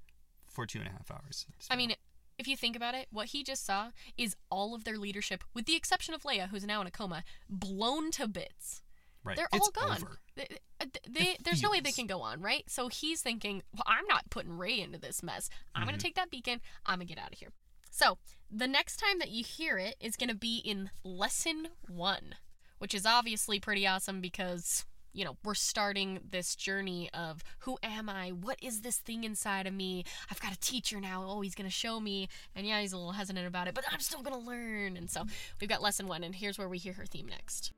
for 0.47 0.65
two 0.65 0.79
and 0.79 0.87
a 0.87 0.91
half 0.91 1.11
hours. 1.11 1.45
I 1.69 1.75
mean, 1.75 1.93
if 2.39 2.47
you 2.47 2.55
think 2.55 2.75
about 2.77 2.95
it, 2.95 3.07
what 3.11 3.27
he 3.27 3.43
just 3.43 3.65
saw 3.65 3.91
is 4.17 4.35
all 4.49 4.73
of 4.75 4.85
their 4.85 4.97
leadership, 4.97 5.43
with 5.53 5.65
the 5.65 5.75
exception 5.75 6.13
of 6.13 6.23
Leia, 6.23 6.47
who's 6.49 6.65
now 6.65 6.79
in 6.79 6.87
a 6.87 6.91
coma, 6.91 7.23
blown 7.49 8.11
to 8.11 8.27
bits. 8.29 8.81
right. 9.25 9.35
They're 9.35 9.47
it's 9.51 9.67
all 9.75 9.87
gone. 9.87 9.97
Over. 9.97 10.19
They, 10.35 10.47
uh, 10.79 10.85
they, 11.09 11.35
there's 11.43 11.61
no 11.63 11.71
way 11.71 11.79
they 11.81 11.91
can 11.91 12.07
go 12.07 12.21
on, 12.21 12.41
right? 12.41 12.63
So 12.69 12.87
he's 12.89 13.21
thinking, 13.21 13.63
well, 13.73 13.83
I'm 13.87 14.05
not 14.07 14.29
putting 14.29 14.57
Rey 14.57 14.79
into 14.79 14.99
this 14.99 15.23
mess. 15.23 15.49
I'm 15.73 15.83
going 15.83 15.95
Mhm. 15.95 15.99
to 15.99 16.03
take 16.03 16.15
that 16.15 16.29
beacon. 16.29 16.61
I'm 16.85 16.99
going 16.99 17.07
to 17.07 17.13
get 17.15 17.21
out 17.23 17.33
of 17.33 17.39
here. 17.39 17.51
So 17.95 18.17
the 18.51 18.67
next 18.67 18.97
time 18.97 19.19
that 19.19 19.29
you 19.29 19.41
hear 19.41 19.77
it 19.77 19.95
is 20.01 20.17
going 20.17 20.27
to 20.27 20.35
be 20.35 20.57
in 20.57 20.89
lesson 21.05 21.69
one, 21.87 22.35
which 22.77 22.93
is 22.93 23.05
obviously 23.05 23.59
pretty 23.59 23.87
awesome 23.87 24.19
because. 24.19 24.85
You 25.17 25.23
know, 25.23 25.37
we're 25.45 25.53
starting 25.53 26.19
this 26.29 26.57
journey 26.57 27.09
of 27.13 27.41
who 27.59 27.77
am 27.81 28.09
I? 28.09 28.31
What 28.31 28.61
is 28.61 28.81
this 28.81 28.97
thing 28.97 29.23
inside 29.23 29.65
of 29.65 29.73
me? 29.73 30.03
I've 30.29 30.41
got 30.41 30.51
a 30.51 30.59
teacher 30.59 30.99
now. 30.99 31.23
Oh, 31.25 31.39
he's 31.39 31.55
going 31.55 31.69
to 31.69 31.73
show 31.73 32.01
me. 32.01 32.27
And 32.53 32.67
yeah, 32.67 32.81
he's 32.81 32.91
a 32.91 32.97
little 32.97 33.13
hesitant 33.13 33.47
about 33.47 33.69
it, 33.69 33.75
but 33.75 33.85
I'm 33.89 34.01
still 34.01 34.21
going 34.21 34.37
to 34.37 34.45
learn. 34.45 34.97
And 34.97 35.09
so 35.09 35.23
we've 35.61 35.69
got 35.69 35.81
lesson 35.81 36.07
one, 36.07 36.21
and 36.21 36.35
here's 36.35 36.57
where 36.57 36.67
we 36.67 36.77
hear 36.77 36.91
her 36.91 37.05
theme 37.05 37.27
next. 37.27 37.71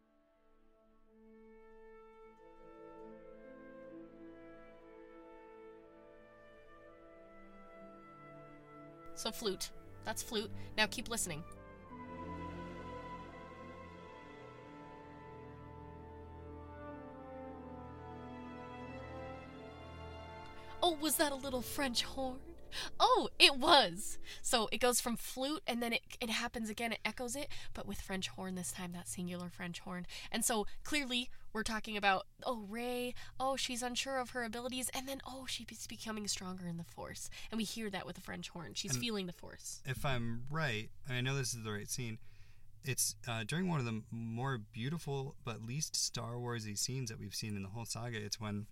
So 9.14 9.30
flute. 9.32 9.70
That's 10.08 10.24
flute. 10.24 10.50
Now 10.78 10.86
keep 10.86 11.10
listening. 11.10 11.44
Oh, 20.82 20.98
was 21.02 21.18
that 21.18 21.34
a 21.34 21.36
little 21.36 21.62
French 21.62 22.04
horn? 22.04 22.40
Oh, 23.02 23.28
it 23.38 23.58
was. 23.58 24.18
So 24.42 24.70
it 24.72 24.80
goes 24.80 25.02
from 25.02 25.18
flute 25.18 25.62
and 25.68 25.84
then 25.84 25.92
it, 25.92 26.04
it 26.22 26.30
happens 26.30 26.70
again, 26.70 26.94
it 26.94 27.00
echoes 27.04 27.36
it, 27.36 27.50
but 27.74 27.86
with 27.86 28.00
French 28.00 28.30
horn 28.30 28.56
this 28.56 28.72
time, 28.72 28.94
that 28.94 29.10
singular 29.10 29.50
French 29.50 29.80
horn. 29.80 30.08
And 30.32 30.46
so 30.46 30.68
clearly 30.86 31.30
we're 31.58 31.64
talking 31.64 31.98
about, 31.98 32.28
oh, 32.44 32.66
Rey, 32.70 33.16
oh, 33.40 33.56
she's 33.56 33.82
unsure 33.82 34.18
of 34.20 34.30
her 34.30 34.44
abilities, 34.44 34.90
and 34.94 35.08
then, 35.10 35.20
oh, 35.26 35.46
she's 35.48 35.88
becoming 35.88 36.28
stronger 36.28 36.68
in 36.68 36.78
the 36.78 36.84
force. 36.84 37.32
And 37.52 37.58
we 37.58 37.64
hear 37.64 37.90
that 37.90 38.06
with 38.06 38.16
the 38.16 38.22
French 38.22 38.50
horn. 38.50 38.74
She's 38.76 38.92
And- 38.92 39.02
feeling 39.02 39.26
the 39.26 39.34
force. 39.34 39.82
if 39.84 40.06
I'm 40.06 40.46
right, 40.52 40.92
and 41.08 41.18
I 41.18 41.22
know 41.22 41.36
this 41.36 41.56
is 41.56 41.64
the 41.64 41.72
right 41.72 41.90
scene, 41.90 42.20
it's 42.84 43.16
uh, 43.28 43.44
during 43.44 43.68
one 43.68 43.80
of 43.80 43.86
the 43.86 44.04
more 44.12 44.60
beautiful 44.60 45.36
but 45.44 45.64
least 45.64 45.96
Star 45.96 46.36
Warsy 46.36 46.78
scenes 46.78 47.10
that 47.10 47.20
we've 47.20 47.34
seen 47.36 47.56
in 47.58 47.64
the 47.64 47.70
whole 47.70 47.86
saga. 47.86 48.24
It's 48.24 48.40
when 48.40 48.68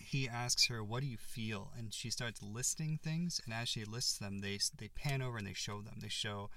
he 0.00 0.28
asks 0.28 0.66
her, 0.66 0.82
"What 0.82 1.00
do 1.02 1.06
you 1.06 1.16
feel?" 1.16 1.72
and 1.78 1.94
she 1.94 2.10
starts 2.10 2.42
listing 2.42 2.98
things, 2.98 3.40
and 3.44 3.54
as 3.54 3.68
she 3.68 3.84
lists 3.84 4.18
them, 4.18 4.40
they 4.40 4.58
they 4.76 4.88
pan 4.88 5.22
over 5.22 5.38
and 5.38 5.46
they 5.46 5.54
show 5.54 5.80
them. 5.80 5.98
They 6.00 6.08
show 6.08 6.50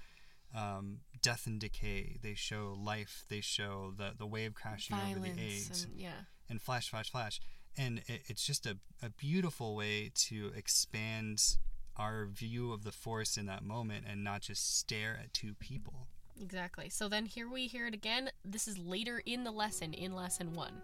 um, 0.56 0.98
death 1.22 1.46
and 1.46 1.60
decay. 1.60 2.16
They 2.22 2.34
show 2.34 2.76
life. 2.78 3.24
They 3.28 3.40
show 3.40 3.92
the 3.96 4.12
the 4.16 4.26
wave 4.26 4.54
crashing 4.54 4.96
over 4.96 5.20
the 5.20 5.30
Violence 5.30 5.68
eggs 5.68 5.84
and 5.84 6.00
yeah. 6.00 6.10
and 6.48 6.60
flash, 6.60 6.90
flash, 6.90 7.10
flash. 7.10 7.40
And 7.76 8.02
it, 8.06 8.22
it's 8.26 8.46
just 8.46 8.66
a, 8.66 8.76
a 9.02 9.10
beautiful 9.10 9.74
way 9.74 10.12
to 10.14 10.52
expand 10.56 11.56
our 11.96 12.26
view 12.26 12.72
of 12.72 12.84
the 12.84 12.92
force 12.92 13.36
in 13.36 13.46
that 13.46 13.64
moment 13.64 14.04
and 14.08 14.22
not 14.22 14.42
just 14.42 14.78
stare 14.78 15.18
at 15.22 15.32
two 15.32 15.54
people. 15.54 16.08
Exactly. 16.40 16.88
So 16.88 17.08
then 17.08 17.26
here 17.26 17.48
we 17.48 17.66
hear 17.66 17.86
it 17.86 17.94
again. 17.94 18.30
This 18.44 18.66
is 18.66 18.78
later 18.78 19.22
in 19.24 19.44
the 19.44 19.52
lesson, 19.52 19.92
in 19.92 20.14
lesson 20.14 20.52
one. 20.52 20.82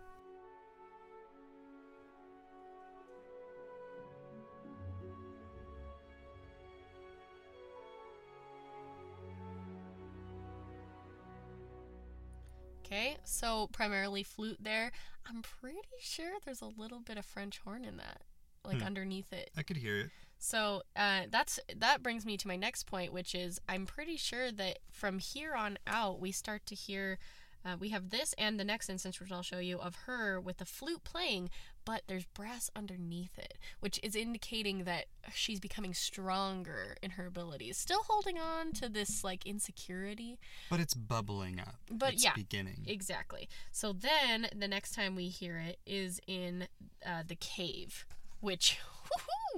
Okay, 12.90 13.16
so 13.22 13.68
primarily 13.72 14.22
flute 14.24 14.56
there. 14.60 14.90
I'm 15.28 15.42
pretty 15.42 15.78
sure 16.00 16.32
there's 16.44 16.60
a 16.60 16.66
little 16.66 16.98
bit 17.00 17.18
of 17.18 17.24
French 17.24 17.58
horn 17.58 17.84
in 17.84 17.98
that, 17.98 18.22
like 18.64 18.78
Hmm. 18.78 18.84
underneath 18.86 19.32
it. 19.32 19.50
I 19.56 19.62
could 19.62 19.76
hear 19.76 19.98
it. 20.00 20.10
So 20.38 20.82
uh, 20.96 21.22
that's 21.30 21.60
that 21.76 22.02
brings 22.02 22.24
me 22.26 22.36
to 22.38 22.48
my 22.48 22.56
next 22.56 22.84
point, 22.84 23.12
which 23.12 23.34
is 23.34 23.60
I'm 23.68 23.86
pretty 23.86 24.16
sure 24.16 24.50
that 24.50 24.78
from 24.90 25.18
here 25.18 25.54
on 25.54 25.78
out 25.86 26.18
we 26.20 26.32
start 26.32 26.66
to 26.66 26.74
hear. 26.74 27.18
Uh, 27.62 27.76
we 27.78 27.90
have 27.90 28.08
this 28.08 28.32
and 28.38 28.58
the 28.58 28.64
next 28.64 28.88
instance, 28.88 29.20
which 29.20 29.30
I'll 29.30 29.42
show 29.42 29.58
you, 29.58 29.78
of 29.78 29.94
her 30.06 30.40
with 30.40 30.56
the 30.56 30.64
flute 30.64 31.04
playing, 31.04 31.50
but 31.84 32.02
there's 32.06 32.24
brass 32.26 32.70
underneath 32.76 33.38
it, 33.38 33.58
which 33.80 33.98
is 34.02 34.14
indicating 34.14 34.84
that 34.84 35.06
she's 35.32 35.60
becoming 35.60 35.94
stronger 35.94 36.96
in 37.02 37.12
her 37.12 37.26
abilities. 37.26 37.76
Still 37.76 38.02
holding 38.06 38.38
on 38.38 38.72
to 38.74 38.88
this 38.88 39.24
like 39.24 39.46
insecurity, 39.46 40.38
But 40.68 40.80
it's 40.80 40.94
bubbling 40.94 41.60
up. 41.60 41.76
But 41.90 42.14
it's 42.14 42.24
yeah, 42.24 42.34
beginning. 42.34 42.84
Exactly. 42.86 43.48
So 43.72 43.92
then 43.92 44.48
the 44.54 44.68
next 44.68 44.94
time 44.94 45.16
we 45.16 45.28
hear 45.28 45.58
it 45.58 45.78
is 45.86 46.20
in 46.26 46.68
uh, 47.04 47.22
the 47.26 47.36
cave, 47.36 48.06
which 48.40 48.78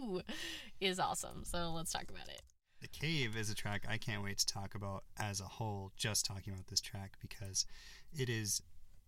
is 0.80 0.98
awesome. 0.98 1.44
So 1.44 1.72
let's 1.72 1.92
talk 1.92 2.06
about 2.08 2.28
it. 2.28 2.42
The 2.80 2.88
Cave 2.88 3.36
is 3.36 3.48
a 3.48 3.54
track 3.54 3.84
I 3.88 3.96
can't 3.96 4.24
wait 4.24 4.38
to 4.38 4.46
talk 4.46 4.74
about 4.74 5.04
as 5.16 5.40
a 5.40 5.44
whole, 5.44 5.92
just 5.96 6.26
talking 6.26 6.52
about 6.52 6.66
this 6.66 6.80
track 6.80 7.12
because 7.20 7.64
it 8.12 8.28
is 8.28 8.60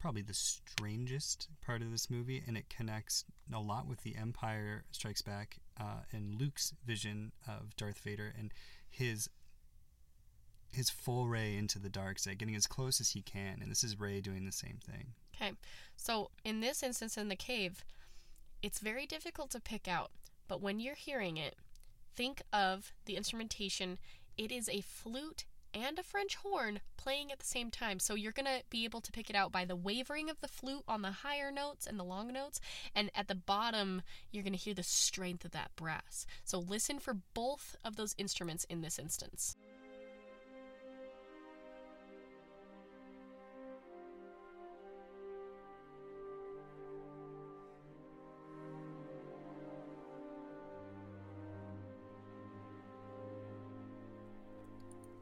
probably 0.05 0.21
the 0.21 0.35
strangest 0.35 1.49
part 1.65 1.81
of 1.81 1.91
this 1.91 2.11
movie 2.11 2.43
and 2.47 2.59
it 2.59 2.69
connects 2.69 3.25
a 3.51 3.59
lot 3.59 3.89
with 3.89 4.03
the 4.03 4.15
Empire 4.17 4.85
Strikes 4.91 5.23
Back 5.23 5.57
uh, 5.81 6.03
and 6.13 6.39
Luke's 6.39 6.75
vision 6.85 7.33
of 7.49 7.75
Darth 7.79 8.01
Vader 8.01 8.31
and 8.39 8.53
his 8.91 9.31
his 10.71 10.91
foray 10.91 11.57
into 11.57 11.79
the 11.79 11.89
dark 11.89 12.19
side, 12.19 12.37
getting 12.37 12.55
as 12.55 12.67
close 12.67 13.01
as 13.01 13.13
he 13.13 13.23
can. 13.23 13.61
And 13.63 13.71
this 13.71 13.83
is 13.83 13.99
Rey 13.99 14.21
doing 14.21 14.45
the 14.45 14.53
same 14.53 14.79
thing. 14.87 15.15
Okay. 15.35 15.55
So 15.97 16.31
in 16.45 16.61
this 16.61 16.83
instance 16.83 17.17
in 17.17 17.29
the 17.29 17.35
cave, 17.35 17.83
it's 18.63 18.81
very 18.81 19.07
difficult 19.07 19.53
to 19.53 19.61
pick 19.61 19.89
out, 19.89 20.11
but 20.49 20.61
when 20.61 20.81
you're 20.81 20.97
hearing 20.97 21.39
it, 21.39 21.57
think 22.15 22.43
of 22.53 22.93
the 23.07 23.17
instrumentation. 23.17 23.97
It 24.37 24.53
is 24.53 24.69
a 24.69 24.83
flute 24.83 25.47
and 25.75 25.99
a 25.99 26.03
French 26.03 26.37
horn 26.37 26.81
playing 26.97 27.33
at 27.33 27.39
the 27.39 27.45
same 27.45 27.71
time. 27.71 27.99
So 27.99 28.15
you're 28.15 28.33
going 28.33 28.47
to 28.47 28.63
be 28.71 28.85
able 28.85 29.01
to 29.01 29.13
pick 29.13 29.29
it 29.29 29.37
out 29.37 29.53
by 29.53 29.65
the 29.65 29.77
wavering 29.77 30.31
of 30.31 30.41
the 30.41 30.49
flute 30.49 30.85
on 30.89 31.03
the 31.03 31.11
higher 31.11 31.51
notes 31.51 31.87
and 31.87 31.99
the 31.99 32.05
long 32.05 32.33
notes. 32.33 32.61
And 32.95 33.11
at 33.15 33.29
the 33.29 33.35
bottom, 33.35 34.03
you're 34.31 34.45
going 34.45 34.53
to 34.53 34.59
hear 34.59 34.75
the 34.75 34.83
strength 34.83 35.45
of 35.45 35.51
that 35.51 35.73
brass. 35.77 36.27
So 36.45 36.59
listen 36.59 36.99
for 36.99 37.17
both 37.35 37.77
of 37.85 37.97
those 37.97 38.15
instruments 38.17 38.65
in 38.65 38.81
this 38.81 38.99
instance. 38.99 39.57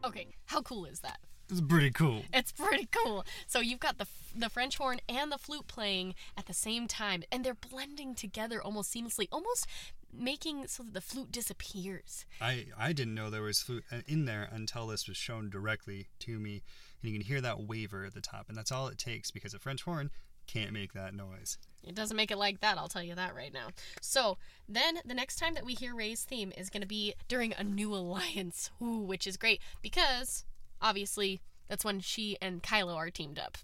Okay, 0.04 0.28
how 0.46 0.62
cool 0.62 0.84
is 0.84 1.00
that? 1.00 1.18
It's 1.50 1.60
pretty 1.60 1.90
cool. 1.90 2.22
It's 2.32 2.52
pretty 2.52 2.88
cool. 2.90 3.24
So 3.46 3.60
you've 3.60 3.80
got 3.80 3.98
the 3.98 4.06
the 4.34 4.48
French 4.48 4.78
horn 4.78 5.00
and 5.08 5.30
the 5.30 5.38
flute 5.38 5.66
playing 5.66 6.14
at 6.36 6.46
the 6.46 6.54
same 6.54 6.88
time, 6.88 7.22
and 7.30 7.44
they're 7.44 7.54
blending 7.54 8.14
together 8.14 8.62
almost 8.62 8.94
seamlessly, 8.94 9.28
almost 9.30 9.66
making 10.12 10.66
so 10.68 10.82
that 10.82 10.94
the 10.94 11.00
flute 11.00 11.32
disappears. 11.32 12.24
I, 12.40 12.66
I 12.78 12.92
didn't 12.92 13.14
know 13.14 13.30
there 13.30 13.42
was 13.42 13.62
flute 13.62 13.84
uh, 13.90 13.98
in 14.06 14.24
there 14.26 14.48
until 14.50 14.86
this 14.86 15.08
was 15.08 15.16
shown 15.16 15.50
directly 15.50 16.08
to 16.20 16.38
me. 16.38 16.62
And 17.02 17.10
you 17.10 17.18
can 17.18 17.26
hear 17.26 17.40
that 17.40 17.62
waver 17.62 18.04
at 18.04 18.14
the 18.14 18.20
top. 18.20 18.48
And 18.48 18.56
that's 18.56 18.72
all 18.72 18.88
it 18.88 18.98
takes 18.98 19.30
because 19.30 19.54
a 19.54 19.58
French 19.58 19.82
horn 19.82 20.10
can't 20.46 20.72
make 20.72 20.92
that 20.92 21.14
noise. 21.14 21.58
It 21.84 21.94
doesn't 21.94 22.16
make 22.16 22.30
it 22.30 22.38
like 22.38 22.60
that, 22.60 22.78
I'll 22.78 22.88
tell 22.88 23.02
you 23.02 23.14
that 23.14 23.34
right 23.34 23.52
now. 23.52 23.68
So 24.00 24.38
then 24.68 24.98
the 25.04 25.14
next 25.14 25.36
time 25.36 25.54
that 25.54 25.64
we 25.64 25.74
hear 25.74 25.94
Rey's 25.94 26.22
theme 26.22 26.52
is 26.56 26.70
going 26.70 26.82
to 26.82 26.86
be 26.86 27.14
during 27.28 27.52
a 27.52 27.64
new 27.64 27.92
alliance, 27.94 28.70
Ooh, 28.80 28.98
which 28.98 29.26
is 29.26 29.36
great 29.36 29.60
because 29.82 30.44
obviously 30.80 31.40
that's 31.68 31.84
when 31.84 32.00
she 32.00 32.36
and 32.40 32.62
Kylo 32.62 32.94
are 32.96 33.10
teamed 33.10 33.38
up. 33.38 33.58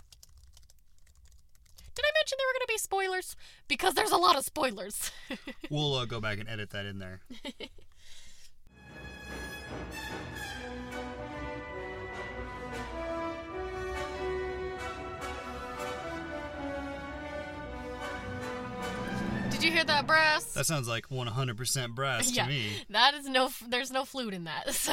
Did 1.95 2.05
I 2.05 2.13
mention 2.15 2.39
there 2.39 2.47
were 2.47 2.53
going 2.53 2.67
to 2.67 2.73
be 2.73 2.79
spoilers? 2.79 3.37
Because 3.67 3.95
there's 3.95 4.13
a 4.13 4.17
lot 4.17 4.37
of 4.37 4.45
spoilers. 4.45 5.11
We'll 5.71 5.95
uh, 5.97 6.07
go 6.07 6.21
back 6.21 6.39
and 6.39 6.49
edit 6.49 6.71
that 6.71 6.87
in 6.87 6.99
there. 6.99 7.21
Did 19.59 19.65
you 19.65 19.73
hear 19.73 19.85
that 19.85 20.07
brass? 20.07 20.45
That 20.53 20.67
sounds 20.67 20.87
like 20.87 21.09
100% 21.09 21.95
brass 21.97 22.31
Yeah. 22.31 22.45
to 22.45 22.49
me. 22.49 22.85
That 22.91 23.15
is 23.15 23.29
no, 23.29 23.51
there's 23.67 23.91
no 23.91 24.05
flute 24.05 24.33
in 24.33 24.45
that. 24.45 24.73
So 24.79 24.93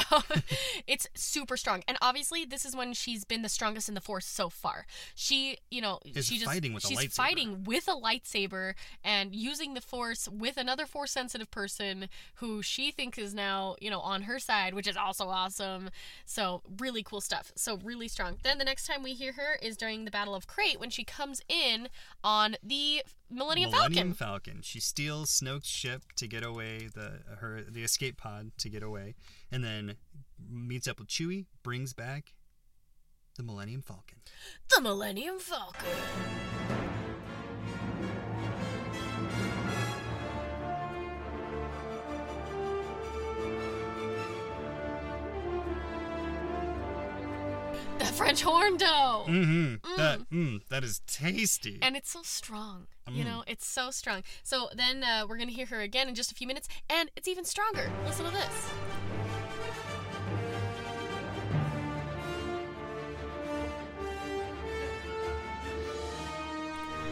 it's 0.87 1.07
super 1.13 1.55
strong. 1.55 1.83
And 1.87 1.97
obviously, 2.01 2.45
this 2.45 2.65
is 2.65 2.75
when 2.75 2.93
she's 2.93 3.23
been 3.25 3.43
the 3.43 3.49
strongest 3.49 3.87
in 3.89 3.93
the 3.93 4.01
force 4.01 4.25
so 4.25 4.49
far. 4.49 4.87
She, 5.13 5.57
you 5.69 5.81
know, 5.81 5.99
Is 6.03 6.25
she 6.25 6.39
just, 6.39 6.49
fighting 6.49 6.73
with 6.73 6.83
a 6.83 6.87
she's 6.87 6.97
lightsaber. 6.97 7.13
fighting 7.15 7.63
with 7.63 7.87
a 7.87 7.91
lightsaber 7.91 8.73
and 9.03 9.35
using 9.35 9.75
the 9.75 9.81
force 9.81 10.27
with 10.27 10.57
another 10.57 10.87
force 10.87 11.11
sensitive 11.11 11.51
person 11.51 12.09
who 12.35 12.63
she 12.63 12.89
thinks 12.89 13.19
is 13.19 13.35
now, 13.35 13.75
you 13.79 13.91
know, 13.91 13.99
on 13.99 14.23
her 14.23 14.39
side, 14.39 14.73
which 14.73 14.87
is 14.87 14.97
also 14.97 15.27
awesome. 15.27 15.91
So 16.25 16.63
really 16.79 17.03
cool 17.03 17.21
stuff. 17.21 17.51
So 17.55 17.77
really 17.83 18.07
strong. 18.07 18.37
Then 18.43 18.57
the 18.57 18.65
next 18.65 18.87
time 18.87 19.03
we 19.03 19.13
hear 19.13 19.33
her 19.33 19.59
is 19.61 19.77
during 19.77 20.05
the 20.05 20.11
Battle 20.11 20.33
of 20.33 20.47
Crait 20.47 20.79
when 20.79 20.89
she 20.89 21.03
comes 21.03 21.41
in 21.47 21.87
on 22.23 22.55
the 22.63 23.03
Millennium, 23.29 23.71
Millennium 23.71 24.13
Falcon. 24.13 24.53
Falcon. 24.53 24.61
She 24.61 24.79
steals 24.79 25.29
Snoke's 25.29 25.67
ship 25.67 26.03
to 26.17 26.27
get 26.27 26.43
away, 26.43 26.89
the 26.93 27.21
her 27.39 27.61
the 27.67 27.83
escape 27.83 28.17
pod 28.17 28.51
to 28.59 28.69
get 28.69 28.83
away, 28.83 29.15
and 29.51 29.63
then 29.63 29.95
meets 30.49 30.87
up 30.87 30.99
with 30.99 31.07
Chewie, 31.07 31.45
brings 31.63 31.93
back 31.93 32.33
the 33.35 33.43
Millennium 33.43 33.81
Falcon. 33.81 34.19
The 34.73 34.81
Millennium 34.81 35.39
Falcon. 35.39 36.84
The 47.99 48.05
French 48.17 48.41
horn 48.41 48.77
dough. 48.77 49.25
Mm-hmm. 49.27 49.95
That 49.97 50.29
mm, 50.29 50.61
that 50.69 50.83
is 50.83 51.01
tasty. 51.07 51.79
And 51.81 51.95
it's 51.95 52.11
so 52.11 52.21
strong. 52.23 52.87
You 53.09 53.23
Mm. 53.23 53.27
know, 53.27 53.43
it's 53.47 53.67
so 53.67 53.91
strong. 53.91 54.23
So 54.43 54.67
then 54.75 55.03
uh, 55.03 55.25
we're 55.29 55.37
going 55.37 55.49
to 55.49 55.53
hear 55.53 55.67
her 55.67 55.81
again 55.81 56.07
in 56.09 56.15
just 56.15 56.31
a 56.31 56.35
few 56.35 56.47
minutes, 56.47 56.67
and 56.89 57.11
it's 57.15 57.27
even 57.27 57.45
stronger. 57.45 57.91
Listen 58.05 58.25
to 58.25 58.31
this. 58.31 58.69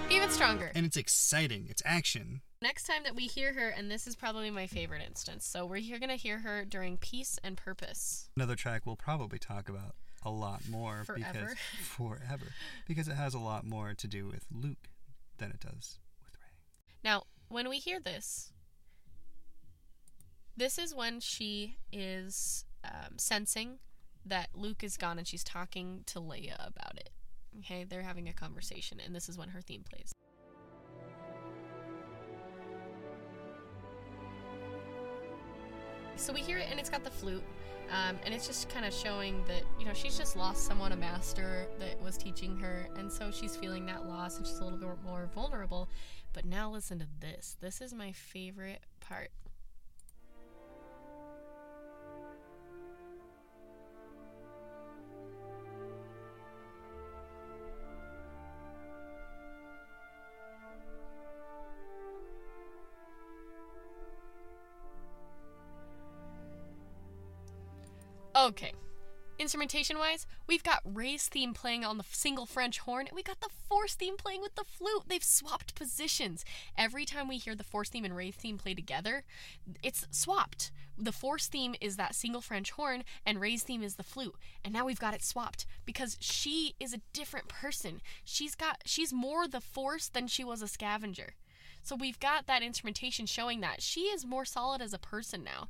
Even 0.10 0.30
stronger. 0.30 0.72
and 0.76 0.86
it's 0.86 0.98
exciting. 0.98 1.66
It's 1.70 1.82
action. 1.86 2.42
Next 2.62 2.86
time 2.86 3.02
that 3.04 3.16
we 3.16 3.24
hear 3.24 3.54
her, 3.54 3.70
and 3.70 3.90
this 3.90 4.06
is 4.06 4.16
probably 4.16 4.52
my 4.52 4.68
favorite 4.68 5.02
instance, 5.06 5.46
so 5.46 5.66
we're 5.66 5.78
here 5.78 5.98
gonna 6.00 6.16
hear 6.16 6.40
her 6.40 6.64
during 6.66 6.98
Peace 6.98 7.40
and 7.44 7.58
Purpose. 7.58 8.30
Another 8.36 8.56
track 8.56 8.84
we'll 8.86 8.96
probably 8.96 9.40
talk 9.40 9.68
about 9.70 9.96
a 10.26 10.30
lot 10.30 10.62
more 10.70 11.04
because 11.14 11.34
Forever. 11.34 11.56
forever 11.82 12.46
because 12.88 13.08
it 13.08 13.16
has 13.16 13.34
a 13.34 13.40
lot 13.40 13.66
more 13.66 13.94
to 13.94 14.08
do 14.08 14.28
with 14.28 14.46
Luke 14.52 14.90
than 15.38 15.50
it 15.52 15.60
does 15.60 16.00
with 16.22 16.34
Rey. 16.36 16.54
Now, 17.04 17.24
when 17.50 17.70
we 17.70 17.78
hear 17.78 18.00
this, 18.00 18.52
this 20.56 20.78
is 20.78 20.94
when 20.94 21.20
she 21.20 21.78
is 21.92 22.66
um, 22.84 23.18
sensing 23.18 23.80
that 24.26 24.50
Luke 24.54 24.84
is 24.84 24.98
gone 24.98 25.18
and 25.18 25.28
she's 25.28 25.44
talking 25.44 26.04
to 26.08 26.20
Leia 26.20 26.56
about 26.66 26.98
it. 26.98 27.10
Okay, 27.60 27.84
they're 27.84 28.02
having 28.02 28.28
a 28.28 28.34
conversation, 28.34 29.00
and 29.04 29.16
this 29.16 29.30
is 29.30 29.38
when 29.38 29.50
her 29.50 29.62
theme 29.62 29.84
plays. 29.84 30.12
So 36.16 36.34
we 36.34 36.42
hear 36.42 36.58
it, 36.58 36.68
and 36.72 36.80
it's 36.80 36.90
got 36.90 37.04
the 37.04 37.12
flute, 37.12 37.44
um, 37.92 38.18
and 38.26 38.34
it's 38.34 38.48
just 38.48 38.70
kind 38.70 38.86
of 38.86 38.94
showing 38.94 39.44
that 39.48 39.64
you 39.80 39.86
know 39.86 39.94
she's 39.94 40.18
just 40.18 40.36
lost 40.36 40.66
someone, 40.66 40.92
a 40.92 40.96
master 40.96 41.68
that 41.80 42.02
was 42.02 42.18
teaching 42.18 42.58
her, 42.58 42.88
and 42.98 43.12
so 43.12 43.32
she's 43.32 43.56
feeling 43.56 43.86
that 43.88 44.06
loss, 44.08 44.38
and 44.38 44.46
she's 44.48 44.60
a 44.60 44.64
little 44.64 44.80
bit 44.80 44.90
more 45.04 45.30
vulnerable. 45.34 45.90
But 46.34 46.46
now 46.46 46.70
listen 46.72 47.00
to 47.00 47.08
this. 47.20 47.58
This 47.62 47.82
is 47.82 47.94
my 47.94 48.12
favorite 48.12 48.82
part. 49.00 49.30
Okay. 68.54 68.74
Instrumentation 69.40 69.98
wise, 69.98 70.28
we've 70.46 70.62
got 70.62 70.84
Rey's 70.86 71.28
theme 71.28 71.56
playing 71.56 71.84
on 71.84 71.98
the 71.98 72.06
single 72.12 72.46
French 72.46 72.78
horn, 72.78 73.08
and 73.08 73.16
we 73.16 73.24
got 73.24 73.42
the 73.42 73.50
Force 73.68 73.96
theme 73.96 74.16
playing 74.16 74.42
with 74.42 74.54
the 74.54 74.64
flute. 74.64 75.06
They've 75.08 75.24
swapped 75.24 75.74
positions. 75.74 76.46
Every 76.78 77.04
time 77.04 77.28
we 77.28 77.38
hear 77.38 77.56
the 77.56 77.64
Force 77.64 77.90
theme 77.90 78.06
and 78.06 78.16
Rey's 78.16 78.36
theme 78.36 78.60
play 78.60 78.76
together, 78.76 79.24
it's 79.82 80.06
swapped. 80.12 80.72
The 80.96 81.12
Force 81.12 81.48
theme 81.48 81.74
is 81.82 81.98
that 81.98 82.14
single 82.14 82.42
French 82.42 82.70
horn, 82.70 83.04
and 83.26 83.42
Rey's 83.42 83.64
theme 83.64 83.82
is 83.82 83.96
the 83.96 84.04
flute. 84.04 84.36
And 84.64 84.72
now 84.72 84.86
we've 84.86 85.00
got 85.00 85.16
it 85.16 85.24
swapped 85.24 85.66
because 85.84 86.16
she 86.20 86.76
is 86.80 86.94
a 86.94 87.02
different 87.12 87.48
person. 87.48 88.02
She's 88.24 88.54
got 88.54 88.84
she's 88.86 89.12
more 89.12 89.48
the 89.48 89.62
Force 89.62 90.10
than 90.10 90.28
she 90.28 90.44
was 90.44 90.62
a 90.62 90.68
scavenger. 90.68 91.34
So 91.82 91.96
we've 91.96 92.20
got 92.20 92.46
that 92.46 92.62
instrumentation 92.62 93.26
showing 93.26 93.62
that 93.62 93.82
she 93.82 94.02
is 94.02 94.28
more 94.28 94.46
solid 94.46 94.80
as 94.80 94.94
a 94.94 95.00
person 95.00 95.44
now. 95.44 95.70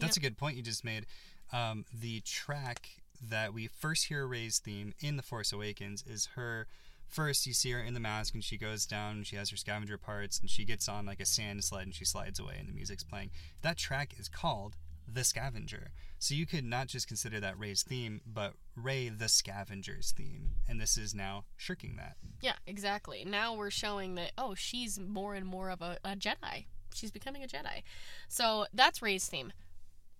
That's 0.00 0.16
a 0.16 0.20
good 0.20 0.36
point 0.36 0.56
you 0.56 0.62
just 0.62 0.84
made. 0.84 1.06
Um, 1.52 1.84
the 1.92 2.20
track 2.20 3.00
that 3.28 3.52
we 3.52 3.66
first 3.66 4.06
hear 4.06 4.26
Rey's 4.26 4.58
theme 4.58 4.94
in 5.00 5.16
The 5.16 5.22
Force 5.22 5.52
Awakens 5.52 6.04
is 6.06 6.30
her. 6.34 6.66
First, 7.06 7.46
you 7.46 7.54
see 7.54 7.72
her 7.72 7.80
in 7.80 7.94
the 7.94 8.00
mask, 8.00 8.34
and 8.34 8.44
she 8.44 8.56
goes 8.56 8.86
down. 8.86 9.24
She 9.24 9.34
has 9.34 9.50
her 9.50 9.56
scavenger 9.56 9.98
parts, 9.98 10.38
and 10.38 10.48
she 10.48 10.64
gets 10.64 10.88
on 10.88 11.06
like 11.06 11.20
a 11.20 11.26
sand 11.26 11.64
sled, 11.64 11.86
and 11.86 11.94
she 11.94 12.04
slides 12.04 12.38
away, 12.38 12.54
and 12.58 12.68
the 12.68 12.72
music's 12.72 13.02
playing. 13.02 13.30
That 13.62 13.76
track 13.76 14.14
is 14.16 14.28
called 14.28 14.76
"The 15.12 15.24
Scavenger," 15.24 15.90
so 16.20 16.36
you 16.36 16.46
could 16.46 16.64
not 16.64 16.86
just 16.86 17.08
consider 17.08 17.40
that 17.40 17.58
Rey's 17.58 17.82
theme, 17.82 18.20
but 18.24 18.52
Rey 18.76 19.08
the 19.08 19.28
Scavenger's 19.28 20.12
theme, 20.12 20.50
and 20.68 20.80
this 20.80 20.96
is 20.96 21.12
now 21.12 21.46
shirking 21.56 21.96
that. 21.96 22.16
Yeah, 22.42 22.56
exactly. 22.64 23.24
Now 23.24 23.54
we're 23.54 23.70
showing 23.70 24.14
that 24.14 24.30
oh, 24.38 24.54
she's 24.54 25.00
more 25.00 25.34
and 25.34 25.46
more 25.46 25.70
of 25.70 25.82
a, 25.82 25.98
a 26.04 26.10
Jedi. 26.10 26.66
She's 26.94 27.10
becoming 27.10 27.42
a 27.42 27.48
Jedi. 27.48 27.82
So 28.28 28.66
that's 28.72 29.02
Rey's 29.02 29.26
theme. 29.26 29.52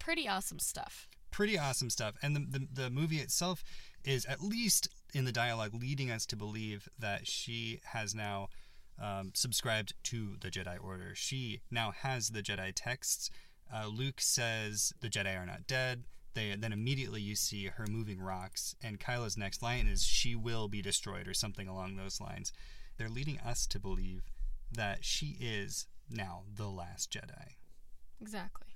Pretty 0.00 0.26
awesome 0.26 0.58
stuff. 0.58 1.08
Pretty 1.30 1.58
awesome 1.58 1.90
stuff, 1.90 2.14
and 2.22 2.36
the 2.36 2.58
the, 2.58 2.82
the 2.82 2.90
movie 2.90 3.18
itself 3.18 3.62
is 4.04 4.24
at 4.24 4.40
least 4.42 4.88
in 5.12 5.24
the 5.24 5.32
dialogue 5.32 5.74
leading 5.74 6.10
us 6.10 6.26
to 6.26 6.36
believe 6.36 6.88
that 6.98 7.26
she 7.26 7.80
has 7.84 8.14
now 8.14 8.48
um, 9.00 9.30
subscribed 9.34 9.94
to 10.04 10.36
the 10.40 10.50
Jedi 10.50 10.82
Order. 10.82 11.14
She 11.14 11.60
now 11.70 11.92
has 11.92 12.30
the 12.30 12.42
Jedi 12.42 12.72
texts. 12.74 13.30
Uh, 13.72 13.86
Luke 13.86 14.20
says 14.20 14.92
the 15.00 15.08
Jedi 15.08 15.36
are 15.38 15.46
not 15.46 15.66
dead. 15.66 16.04
They, 16.34 16.54
then 16.56 16.72
immediately 16.72 17.20
you 17.20 17.34
see 17.34 17.66
her 17.66 17.86
moving 17.88 18.20
rocks, 18.20 18.74
and 18.82 19.00
Kylo's 19.00 19.36
next 19.36 19.62
line 19.62 19.86
is 19.86 20.04
"She 20.04 20.34
will 20.34 20.68
be 20.68 20.82
destroyed" 20.82 21.26
or 21.26 21.34
something 21.34 21.66
along 21.66 21.96
those 21.96 22.20
lines. 22.20 22.52
They're 22.98 23.08
leading 23.08 23.38
us 23.40 23.66
to 23.68 23.80
believe 23.80 24.22
that 24.70 25.04
she 25.04 25.36
is 25.40 25.86
now 26.08 26.42
the 26.54 26.68
last 26.68 27.12
Jedi. 27.12 27.54
Exactly. 28.20 28.68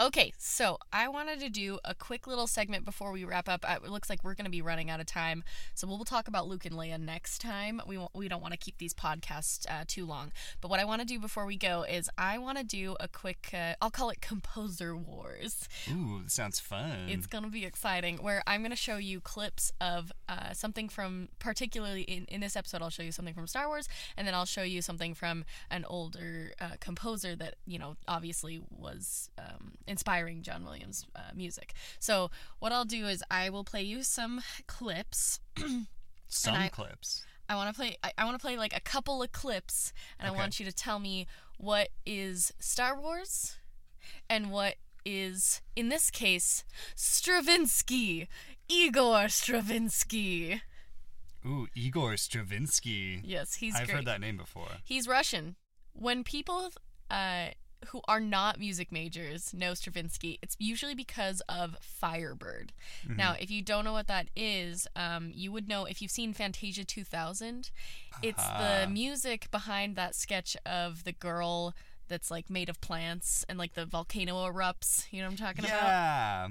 Okay, 0.00 0.32
so 0.38 0.78
I 0.92 1.08
wanted 1.08 1.40
to 1.40 1.48
do 1.48 1.80
a 1.84 1.92
quick 1.92 2.28
little 2.28 2.46
segment 2.46 2.84
before 2.84 3.10
we 3.10 3.24
wrap 3.24 3.48
up. 3.48 3.64
It 3.68 3.90
looks 3.90 4.08
like 4.08 4.22
we're 4.22 4.34
going 4.34 4.44
to 4.44 4.50
be 4.50 4.62
running 4.62 4.90
out 4.90 5.00
of 5.00 5.06
time, 5.06 5.42
so 5.74 5.88
we'll 5.88 6.04
talk 6.04 6.28
about 6.28 6.46
Luke 6.46 6.64
and 6.64 6.76
Leia 6.76 7.00
next 7.00 7.40
time. 7.40 7.82
We 7.84 7.98
won't, 7.98 8.14
we 8.14 8.28
don't 8.28 8.40
want 8.40 8.52
to 8.52 8.58
keep 8.58 8.78
these 8.78 8.94
podcasts 8.94 9.66
uh, 9.68 9.82
too 9.88 10.06
long. 10.06 10.30
But 10.60 10.70
what 10.70 10.78
I 10.78 10.84
want 10.84 11.00
to 11.00 11.04
do 11.04 11.18
before 11.18 11.46
we 11.46 11.56
go 11.56 11.82
is 11.82 12.08
I 12.16 12.38
want 12.38 12.58
to 12.58 12.64
do 12.64 12.94
a 13.00 13.08
quick. 13.08 13.50
Uh, 13.52 13.74
I'll 13.82 13.90
call 13.90 14.10
it 14.10 14.20
composer 14.20 14.96
wars. 14.96 15.68
Ooh, 15.90 16.20
that 16.22 16.30
sounds 16.30 16.60
fun. 16.60 17.08
It's 17.08 17.26
going 17.26 17.42
to 17.42 17.50
be 17.50 17.64
exciting. 17.64 18.18
Where 18.18 18.44
I'm 18.46 18.60
going 18.60 18.70
to 18.70 18.76
show 18.76 18.98
you 18.98 19.20
clips 19.20 19.72
of 19.80 20.12
uh, 20.28 20.52
something 20.52 20.88
from, 20.88 21.28
particularly 21.40 22.02
in, 22.02 22.24
in 22.26 22.40
this 22.40 22.54
episode, 22.54 22.82
I'll 22.82 22.90
show 22.90 23.02
you 23.02 23.10
something 23.10 23.34
from 23.34 23.48
Star 23.48 23.66
Wars, 23.66 23.88
and 24.16 24.28
then 24.28 24.34
I'll 24.36 24.46
show 24.46 24.62
you 24.62 24.80
something 24.80 25.14
from 25.14 25.44
an 25.72 25.84
older 25.88 26.52
uh, 26.60 26.76
composer 26.78 27.34
that, 27.34 27.56
you 27.66 27.80
know, 27.80 27.96
obviously 28.06 28.60
was 28.70 29.28
um, 29.38 29.72
inspiring 29.88 30.42
John 30.42 30.64
Williams' 30.64 31.06
uh, 31.16 31.20
music. 31.34 31.72
So, 31.98 32.30
what 32.60 32.70
I'll 32.72 32.84
do 32.84 33.06
is 33.08 33.22
I 33.30 33.50
will 33.50 33.64
play 33.64 33.82
you 33.82 34.02
some 34.02 34.40
clips. 34.66 35.40
Some 36.30 36.54
I- 36.56 36.68
clips. 36.68 37.24
I 37.48 37.54
want 37.56 37.70
to 37.70 37.74
play. 37.74 37.96
I, 38.04 38.12
I 38.18 38.24
want 38.26 38.38
to 38.38 38.42
play 38.46 38.58
like 38.58 38.76
a 38.76 38.80
couple 38.80 39.22
of 39.22 39.32
clips, 39.32 39.94
and 40.20 40.28
Okay. 40.28 40.36
I 40.36 40.38
want 40.38 40.60
you 40.60 40.66
to 40.66 40.72
tell 40.72 40.98
me 40.98 41.26
what 41.56 41.88
is 42.04 42.52
Star 42.58 42.94
Wars, 43.00 43.56
and 44.28 44.50
what 44.50 44.74
is, 45.06 45.62
in 45.74 45.88
this 45.88 46.10
case, 46.10 46.64
Stravinsky, 46.94 48.28
Igor 48.68 49.28
Stravinsky. 49.28 50.60
Ooh, 51.46 51.66
Igor 51.74 52.16
Stravinsky. 52.18 53.22
Yes, 53.24 53.54
he's 53.54 53.74
I've 53.74 53.86
great. 53.86 53.96
heard 53.96 54.04
that 54.06 54.20
name 54.20 54.36
before. 54.36 54.68
He's 54.84 55.08
Russian. 55.08 55.56
When 55.94 56.24
people 56.24 56.68
uh, 57.10 57.48
who 57.86 58.00
are 58.08 58.20
not 58.20 58.58
music 58.58 58.90
majors 58.92 59.54
know 59.54 59.72
Stravinsky, 59.74 60.38
it's 60.42 60.56
usually 60.58 60.94
because 60.94 61.40
of 61.48 61.76
Firebird. 61.80 62.72
Now, 63.08 63.34
if 63.38 63.50
you 63.50 63.62
don't 63.62 63.84
know 63.84 63.92
what 63.92 64.08
that 64.08 64.28
is, 64.36 64.86
um, 64.96 65.30
you 65.34 65.52
would 65.52 65.68
know 65.68 65.84
if 65.84 66.02
you've 66.02 66.10
seen 66.10 66.32
Fantasia 66.32 66.84
2000. 66.84 67.70
It's 68.22 68.42
Ah. 68.42 68.58
the 68.84 68.90
music 68.90 69.50
behind 69.50 69.94
that 69.96 70.14
sketch 70.14 70.56
of 70.66 71.04
the 71.04 71.12
girl 71.12 71.74
that's 72.08 72.30
like 72.30 72.48
made 72.50 72.68
of 72.68 72.80
plants 72.80 73.44
and 73.48 73.58
like 73.58 73.74
the 73.74 73.86
volcano 73.86 74.34
erupts. 74.50 75.04
You 75.12 75.20
know 75.22 75.28
what 75.28 75.32
I'm 75.40 75.46
talking 75.46 75.64
about? 75.64 75.82
Yeah. 75.82 76.48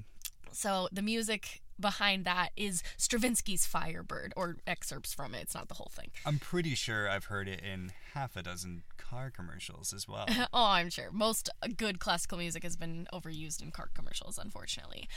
So 0.52 0.88
the 0.92 1.02
music 1.02 1.62
behind 1.80 2.26
that 2.26 2.50
is 2.56 2.84
Stravinsky's 2.98 3.66
Firebird 3.66 4.34
or 4.36 4.58
excerpts 4.66 5.14
from 5.14 5.34
it. 5.34 5.44
It's 5.44 5.56
not 5.56 5.68
the 5.68 5.76
whole 5.76 5.92
thing. 5.94 6.12
I'm 6.26 6.40
pretty 6.40 6.76
sure 6.76 7.10
I've 7.10 7.26
heard 7.26 7.48
it 7.48 7.62
in 7.62 7.92
half 8.14 8.36
a 8.36 8.44
dozen 8.44 8.84
car 8.98 9.30
commercials 9.30 9.94
as 9.94 10.08
well. 10.08 10.26
oh, 10.54 10.66
I'm 10.66 10.90
sure. 10.90 11.12
Most 11.12 11.50
good 11.78 12.00
classical 12.00 12.38
music 12.38 12.64
has 12.64 12.76
been 12.76 13.08
overused 13.14 13.62
in 13.62 13.72
car 13.72 13.90
commercials, 13.94 14.38
unfortunately. 14.38 15.08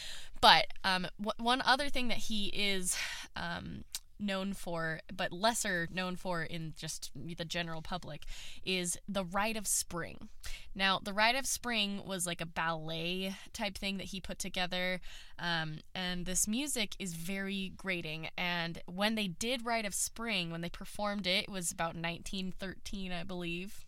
But 0.41 0.67
um, 0.85 1.07
w- 1.21 1.45
one 1.45 1.63
other 1.63 1.89
thing 1.89 2.09
that 2.09 2.19
he 2.19 2.47
is 2.49 2.97
um, 3.37 3.85
known 4.21 4.53
for, 4.53 5.01
but 5.15 5.33
lesser 5.33 5.89
known 5.93 6.17
for 6.17 6.43
in 6.43 6.75
just 6.77 7.11
the 7.15 7.45
general 7.45 7.83
public, 7.83 8.25
is 8.65 8.99
The 9.09 9.25
Rite 9.25 9.57
of 9.57 9.67
Spring. 9.67 10.29
Now, 10.75 11.01
The 11.03 11.13
Rite 11.13 11.37
of 11.37 11.47
Spring 11.47 12.03
was 12.07 12.27
like 12.27 12.41
a 12.41 12.47
ballet 12.47 13.37
type 13.53 13.77
thing 13.77 13.97
that 13.97 14.09
he 14.09 14.21
put 14.21 14.39
together, 14.39 15.01
um, 15.39 15.79
and 15.95 16.27
this 16.27 16.47
music 16.47 16.95
is 16.99 17.15
very 17.15 17.73
grating. 17.77 18.29
And 18.37 18.81
when 18.87 19.15
they 19.15 19.29
did 19.29 19.65
Rite 19.65 19.87
of 19.87 19.95
Spring, 19.95 20.51
when 20.51 20.61
they 20.61 20.69
performed 20.69 21.27
it, 21.27 21.45
it 21.45 21.51
was 21.51 21.73
about 21.73 21.95
1913, 21.95 23.13
I 23.13 23.25
believe, 23.25 23.85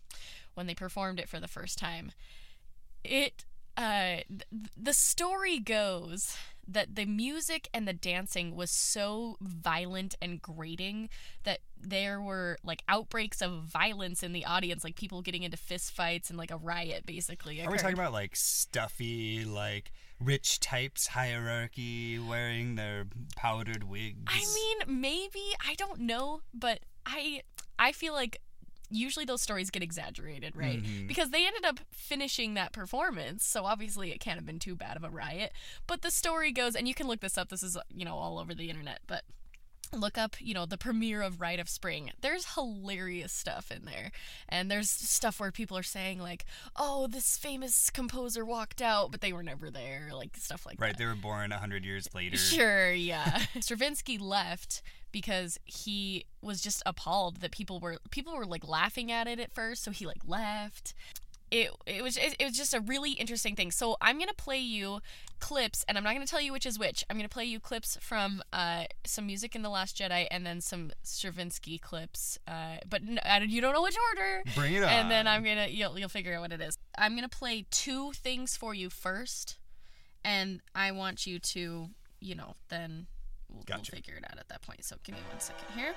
when 0.53 0.67
they 0.67 0.75
performed 0.75 1.19
it 1.19 1.29
for 1.29 1.39
the 1.39 1.47
first 1.47 1.77
time. 1.77 2.11
It, 3.03 3.45
uh, 3.77 4.17
th- 4.27 4.43
the 4.77 4.93
story 4.93 5.59
goes 5.59 6.37
that 6.67 6.95
the 6.95 7.05
music 7.05 7.67
and 7.73 7.87
the 7.87 7.93
dancing 7.93 8.55
was 8.55 8.71
so 8.71 9.37
violent 9.41 10.15
and 10.21 10.41
grating 10.41 11.09
that 11.43 11.59
there 11.79 12.21
were 12.21 12.57
like 12.63 12.83
outbreaks 12.87 13.41
of 13.41 13.63
violence 13.63 14.23
in 14.23 14.31
the 14.31 14.45
audience, 14.45 14.83
like 14.83 14.95
people 14.95 15.21
getting 15.21 15.43
into 15.43 15.57
fistfights 15.57 16.29
and 16.29 16.37
like 16.37 16.51
a 16.51 16.57
riot 16.57 17.05
basically. 17.05 17.59
Are 17.59 17.63
we 17.63 17.75
occurred. 17.75 17.79
talking 17.79 17.97
about 17.97 18.13
like 18.13 18.35
stuffy, 18.35 19.43
like 19.43 19.91
rich 20.19 20.59
types 20.59 21.07
hierarchy 21.07 22.17
wearing 22.19 22.75
their 22.75 23.07
powdered 23.35 23.83
wigs? 23.83 24.23
I 24.27 24.39
mean, 24.39 25.01
maybe 25.01 25.43
I 25.67 25.75
don't 25.75 25.99
know, 25.99 26.41
but 26.53 26.79
I 27.05 27.41
I 27.77 27.91
feel 27.91 28.13
like 28.13 28.39
usually 28.93 29.25
those 29.25 29.41
stories 29.41 29.69
get 29.69 29.83
exaggerated, 29.83 30.55
right? 30.55 30.81
Mhm. 30.81 31.07
Because 31.07 31.31
they 31.31 31.45
ended 31.45 31.65
up 31.65 31.79
finishing 31.91 32.53
that 32.53 32.71
performance, 32.71 33.45
so 33.45 33.65
obviously 33.65 34.11
it 34.11 34.19
can't 34.19 34.37
have 34.37 34.45
been 34.45 34.59
too 34.59 34.75
bad 34.75 34.95
of 34.97 35.03
a 35.03 35.09
riot. 35.09 35.51
But 35.87 36.01
the 36.01 36.11
story 36.11 36.51
goes, 36.51 36.75
and 36.75 36.87
you 36.87 36.93
can 36.93 37.07
look 37.07 37.19
this 37.21 37.37
up. 37.37 37.49
This 37.49 37.63
is 37.63 37.77
you 37.93 38.05
know 38.05 38.15
all 38.15 38.39
over 38.39 38.53
the 38.55 38.69
internet, 38.69 39.01
but 39.07 39.23
look 39.99 40.17
up 40.17 40.35
you 40.39 40.53
know 40.53 40.65
the 40.65 40.77
premiere 40.77 41.21
of 41.21 41.41
Rite 41.41 41.59
of 41.59 41.69
Spring. 41.69 42.11
There's 42.21 42.53
hilarious 42.55 43.31
stuff 43.31 43.71
in 43.71 43.85
there, 43.85 44.11
and 44.49 44.69
there's 44.69 44.89
stuff 44.89 45.39
where 45.39 45.51
people 45.51 45.77
are 45.77 45.83
saying 45.83 46.19
like, 46.19 46.45
"Oh, 46.75 47.07
this 47.07 47.37
famous 47.37 47.89
composer 47.89 48.45
walked 48.45 48.81
out, 48.81 49.11
but 49.11 49.21
they 49.21 49.33
were 49.33 49.43
never 49.43 49.69
there," 49.69 50.09
like 50.13 50.35
stuff 50.37 50.65
like 50.65 50.77
that. 50.77 50.85
right, 50.85 50.97
they 50.97 51.05
were 51.05 51.15
born 51.15 51.51
a 51.51 51.57
hundred 51.57 51.85
years 51.85 52.07
later. 52.13 52.37
Sure, 52.53 52.91
yeah. 52.91 53.43
Stravinsky 53.59 54.17
left 54.17 54.81
because 55.11 55.59
he 55.63 56.25
was 56.41 56.61
just 56.61 56.83
appalled 56.85 57.37
that 57.37 57.51
people 57.51 57.79
were 57.79 57.97
people 58.11 58.35
were 58.35 58.45
like 58.45 58.67
laughing 58.67 59.11
at 59.11 59.27
it 59.27 59.39
at 59.39 59.53
first, 59.53 59.83
so 59.83 59.91
he 59.91 60.05
like 60.05 60.21
left. 60.27 60.93
It, 61.53 61.69
it 61.85 62.01
was 62.01 62.17
it, 62.17 62.35
it 62.39 62.45
was 62.45 62.57
just 62.57 62.73
a 62.73 62.79
really 62.79 63.11
interesting 63.11 63.55
thing. 63.55 63.69
So 63.69 63.95
I'm 64.01 64.17
gonna 64.17 64.33
play 64.33 64.57
you 64.57 65.01
clips, 65.39 65.85
and 65.87 65.99
I'm 65.99 66.03
not 66.03 66.13
gonna 66.13 66.25
tell 66.25 66.41
you 66.41 66.51
which 66.51 66.65
is 66.65 66.79
which. 66.79 67.03
I'm 67.11 67.15
gonna 67.15 67.29
play 67.29 67.45
you 67.45 67.59
clips 67.59 67.95
from 68.01 68.41
uh, 68.51 68.85
some 69.05 69.27
music 69.27 69.55
in 69.55 69.61
the 69.61 69.69
Last 69.69 69.95
Jedi, 69.95 70.25
and 70.31 70.47
then 70.47 70.61
some 70.61 70.89
Stravinsky 71.03 71.77
clips. 71.77 72.39
Uh, 72.47 72.77
but 72.89 73.03
you 73.03 73.61
don't 73.61 73.73
know 73.73 73.83
which 73.83 73.95
order. 74.09 74.41
Bring 74.55 74.73
it 74.73 74.81
on. 74.81 74.89
And 74.89 75.11
then 75.11 75.27
I'm 75.27 75.43
gonna 75.43 75.67
you'll 75.67 75.99
you'll 75.99 76.09
figure 76.09 76.33
out 76.33 76.41
what 76.41 76.51
it 76.51 76.59
is. 76.59 76.75
I'm 76.97 77.13
gonna 77.13 77.29
play 77.29 77.67
two 77.69 78.13
things 78.13 78.57
for 78.57 78.73
you 78.73 78.89
first, 78.89 79.59
and 80.25 80.59
I 80.73 80.91
want 80.91 81.27
you 81.27 81.37
to 81.37 81.89
you 82.19 82.33
know 82.33 82.55
then 82.69 83.05
we'll, 83.47 83.63
we'll 83.69 83.83
figure 83.83 84.15
it 84.15 84.23
out 84.27 84.39
at 84.39 84.49
that 84.49 84.63
point. 84.63 84.83
So 84.83 84.95
give 85.03 85.13
me 85.13 85.21
one 85.29 85.39
second 85.39 85.67
here. 85.75 85.93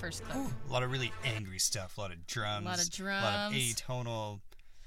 First 0.00 0.24
clip. 0.24 0.36
Ooh, 0.36 0.50
a 0.68 0.72
lot 0.72 0.82
of 0.82 0.90
really 0.90 1.12
angry 1.24 1.58
stuff. 1.58 1.98
A 1.98 2.00
lot 2.00 2.10
of 2.10 2.26
drums. 2.26 2.64
A 2.64 2.68
lot 2.68 2.80
of 2.80 2.90
drums. 2.90 3.22
A 3.22 3.30
lot 3.30 3.46
of 3.48 3.52
atonal 3.52 4.40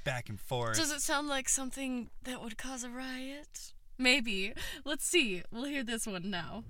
back 0.04 0.28
and 0.28 0.40
forth. 0.40 0.76
Does 0.76 0.92
it 0.92 1.02
sound 1.02 1.28
like 1.28 1.48
something 1.48 2.10
that 2.24 2.42
would 2.42 2.58
cause 2.58 2.84
a 2.84 2.90
riot? 2.90 3.74
Maybe. 3.98 4.54
Let's 4.84 5.06
see. 5.06 5.44
We'll 5.52 5.66
hear 5.66 5.84
this 5.84 6.08
one 6.08 6.32
now. 6.32 6.64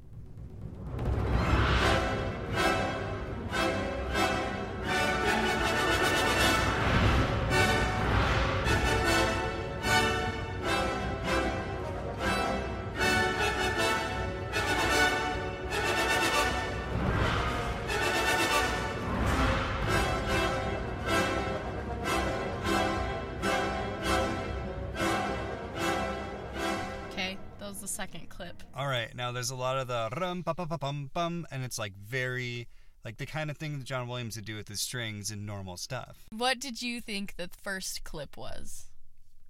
Now 29.24 29.32
there's 29.32 29.52
a 29.52 29.56
lot 29.56 29.78
of 29.78 29.88
the 29.88 30.10
rum 30.20 30.44
pa 30.44 30.54
pa 30.54 30.66
pa 30.66 30.76
bum 30.76 31.10
bum, 31.14 31.48
and 31.50 31.64
it's 31.64 31.80
like 31.80 31.94
very 31.96 32.68
like 33.06 33.16
the 33.16 33.26
kind 33.26 33.50
of 33.50 33.56
thing 33.56 33.80
that 33.80 33.86
John 33.86 34.10
Williams 34.10 34.36
would 34.36 34.44
do 34.44 34.58
with 34.58 34.68
his 34.68 34.82
strings 34.82 35.32
and 35.32 35.46
normal 35.46 35.78
stuff. 35.78 36.26
What 36.30 36.60
did 36.60 36.82
you 36.82 37.00
think 37.00 37.38
the 37.38 37.50
first 37.62 38.04
clip 38.04 38.36
was? 38.36 38.88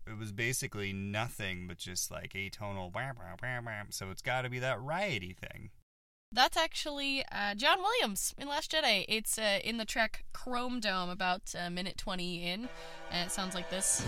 It 0.06 0.16
was 0.16 0.32
basically 0.32 0.94
nothing 0.94 1.66
but 1.68 1.80
just 1.80 2.12
like 2.12 2.34
atonal. 2.34 2.94
Wham, 2.94 3.16
wham, 3.18 3.38
wham, 3.42 3.66
wham. 3.66 3.88
So 3.90 4.12
it's 4.12 4.22
got 4.22 4.44
to 4.44 4.50
be 4.50 4.60
that 4.60 4.80
riety 4.80 5.34
thing. 5.34 5.72
That's 6.32 6.58
actually 6.58 7.26
uh, 7.32 7.56
John 7.56 7.80
Williams 7.80 8.36
in 8.38 8.48
Last 8.48 8.72
Jedi. 8.72 9.06
It's 9.08 9.40
uh, 9.40 9.58
in 9.64 9.78
the 9.78 9.86
track 9.86 10.24
Chrome 10.34 10.80
Dome, 10.82 11.10
about 11.10 11.56
a 11.60 11.72
minute 11.72 11.98
20 11.98 12.44
in, 12.44 12.70
and 13.12 13.28
it 13.28 13.32
sounds 13.32 13.56
like 13.56 13.72
this. 13.72 14.06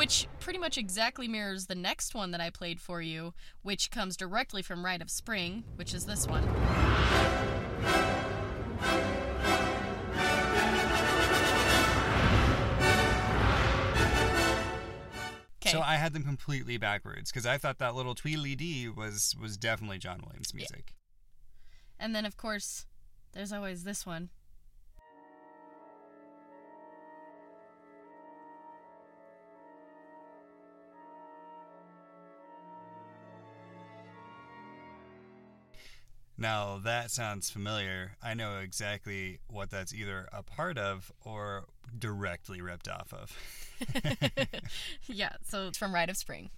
Which 0.00 0.28
pretty 0.38 0.58
much 0.58 0.78
exactly 0.78 1.28
mirrors 1.28 1.66
the 1.66 1.74
next 1.74 2.14
one 2.14 2.30
that 2.30 2.40
I 2.40 2.48
played 2.48 2.80
for 2.80 3.02
you, 3.02 3.34
which 3.60 3.90
comes 3.90 4.16
directly 4.16 4.62
from 4.62 4.82
Rite 4.82 5.02
of 5.02 5.10
Spring, 5.10 5.62
which 5.76 5.92
is 5.92 6.06
this 6.06 6.26
one. 6.26 6.42
Okay. 15.58 15.68
So 15.70 15.82
I 15.82 15.96
had 15.96 16.14
them 16.14 16.24
completely 16.24 16.78
backwards 16.78 17.30
because 17.30 17.44
I 17.44 17.58
thought 17.58 17.78
that 17.80 17.94
little 17.94 18.14
Tweedly 18.14 18.56
Dee 18.56 18.88
was 18.88 19.36
was 19.38 19.58
definitely 19.58 19.98
John 19.98 20.22
Williams 20.24 20.54
music. 20.54 20.94
And 21.98 22.14
then, 22.14 22.24
of 22.24 22.38
course, 22.38 22.86
there's 23.32 23.52
always 23.52 23.84
this 23.84 24.06
one. 24.06 24.30
Now 36.40 36.80
that 36.84 37.10
sounds 37.10 37.50
familiar. 37.50 38.12
I 38.22 38.32
know 38.32 38.60
exactly 38.60 39.40
what 39.48 39.70
that's 39.70 39.92
either 39.92 40.26
a 40.32 40.42
part 40.42 40.78
of 40.78 41.12
or 41.22 41.66
directly 41.96 42.62
ripped 42.62 42.88
off 42.88 43.12
of. 43.12 43.36
yeah, 45.06 45.32
so 45.46 45.68
it's 45.68 45.76
from 45.76 45.94
Rite 45.94 46.08
of 46.08 46.16
Spring. 46.16 46.48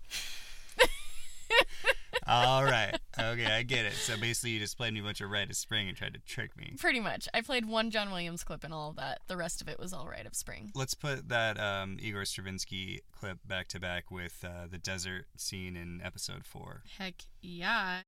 All 2.29 2.63
right. 2.65 2.97
Okay, 3.19 3.47
I 3.47 3.65
get 3.65 3.85
it. 3.85 3.95
So 3.95 4.17
basically, 4.17 4.51
you 4.51 4.61
just 4.61 4.77
played 4.77 4.95
me 4.95 5.01
a 5.01 5.03
bunch 5.03 5.21
of 5.21 5.29
Rite 5.29 5.51
of 5.51 5.57
Spring 5.57 5.89
and 5.89 5.97
tried 5.97 6.15
to 6.15 6.21
trick 6.21 6.57
me. 6.57 6.75
Pretty 6.79 7.01
much. 7.01 7.29
I 7.35 7.41
played 7.41 7.67
one 7.67 7.91
John 7.91 8.11
Williams 8.13 8.45
clip 8.45 8.63
and 8.63 8.73
all 8.73 8.91
of 8.91 8.97
that. 8.97 9.23
The 9.27 9.37
rest 9.37 9.61
of 9.61 9.69
it 9.69 9.81
was 9.81 9.93
all 9.93 10.07
Rite 10.07 10.27
of 10.27 10.37
Spring. 10.37 10.71
Let's 10.77 10.95
put 10.95 11.29
that 11.31 11.59
um, 11.59 11.97
Igor 12.01 12.25
Stravinsky 12.25 13.01
clip 13.11 13.39
back 13.45 13.67
to 13.69 13.81
back 13.81 14.13
with 14.13 14.45
uh, 14.45 14.69
the 14.71 14.79
desert 14.79 15.27
scene 15.37 15.77
in 15.77 16.01
episode 16.05 16.45
four. 16.45 16.83
Heck 16.99 17.15
yeah. 17.41 18.03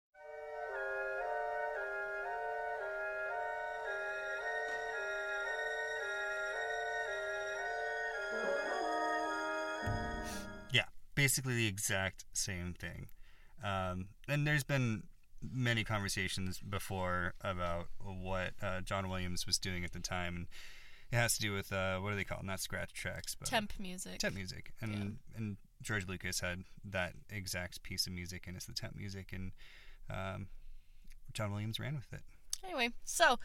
Basically 11.14 11.54
the 11.54 11.66
exact 11.66 12.24
same 12.32 12.74
thing. 12.74 13.08
Um, 13.62 14.08
and 14.28 14.46
there's 14.46 14.64
been 14.64 15.04
many 15.42 15.84
conversations 15.84 16.58
before 16.58 17.34
about 17.42 17.86
what 17.98 18.52
uh, 18.62 18.80
John 18.80 19.08
Williams 19.08 19.46
was 19.46 19.58
doing 19.58 19.84
at 19.84 19.92
the 19.92 20.00
time, 20.00 20.36
and 20.36 20.46
it 21.12 21.16
has 21.16 21.34
to 21.36 21.40
do 21.40 21.52
with 21.52 21.72
uh, 21.72 21.98
what 21.98 22.10
do 22.10 22.16
they 22.16 22.24
call 22.24 22.38
it? 22.40 22.44
Not 22.44 22.60
scratch 22.60 22.92
tracks, 22.92 23.34
but 23.34 23.48
Temp 23.48 23.72
music. 23.78 24.18
temp 24.18 24.34
music. 24.34 24.72
And 24.80 25.18
and 25.36 25.56
George 25.82 26.06
Lucas 26.08 26.40
had 26.40 26.64
that 26.84 27.12
exact 27.30 27.82
piece 27.82 28.06
of 28.06 28.12
music, 28.12 28.46
and 28.46 28.56
it's 28.56 28.66
the 28.66 28.72
temp 28.72 28.96
music, 28.96 29.32
and 29.32 29.52
um, 30.10 30.48
John 31.32 31.52
Williams 31.52 31.78
ran 31.78 31.94
with 31.94 32.12
it. 32.12 32.22
Anyway, 32.64 32.90
so 33.04 33.38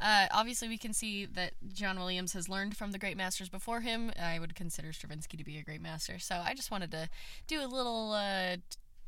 uh, 0.00 0.26
obviously 0.30 0.68
we 0.68 0.78
can 0.78 0.92
see 0.92 1.24
that 1.26 1.52
John 1.72 1.98
Williams 1.98 2.34
has 2.34 2.48
learned 2.48 2.76
from 2.76 2.92
the 2.92 2.98
great 2.98 3.16
masters 3.16 3.48
before 3.48 3.80
him. 3.80 4.12
I 4.20 4.38
would 4.38 4.54
consider 4.54 4.92
Stravinsky 4.92 5.36
to 5.36 5.44
be 5.44 5.58
a 5.58 5.62
great 5.62 5.80
master. 5.80 6.18
So 6.18 6.42
I 6.44 6.54
just 6.54 6.70
wanted 6.70 6.90
to 6.90 7.08
do 7.46 7.60
a 7.64 7.66
little, 7.66 8.12
uh, 8.12 8.56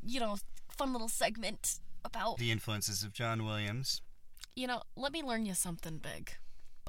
you 0.03 0.21
know, 0.21 0.37
fun 0.71 0.93
little 0.93 1.09
segment 1.09 1.81
about 2.05 2.39
The 2.39 2.51
influences 2.51 3.03
of 3.03 3.13
John 3.13 3.45
Williams. 3.45 4.01
you 4.57 4.67
know, 4.67 4.83
let 4.97 5.13
me 5.13 5.23
learn 5.23 5.45
you 5.47 5.55
something 5.55 5.99
big. 5.99 6.33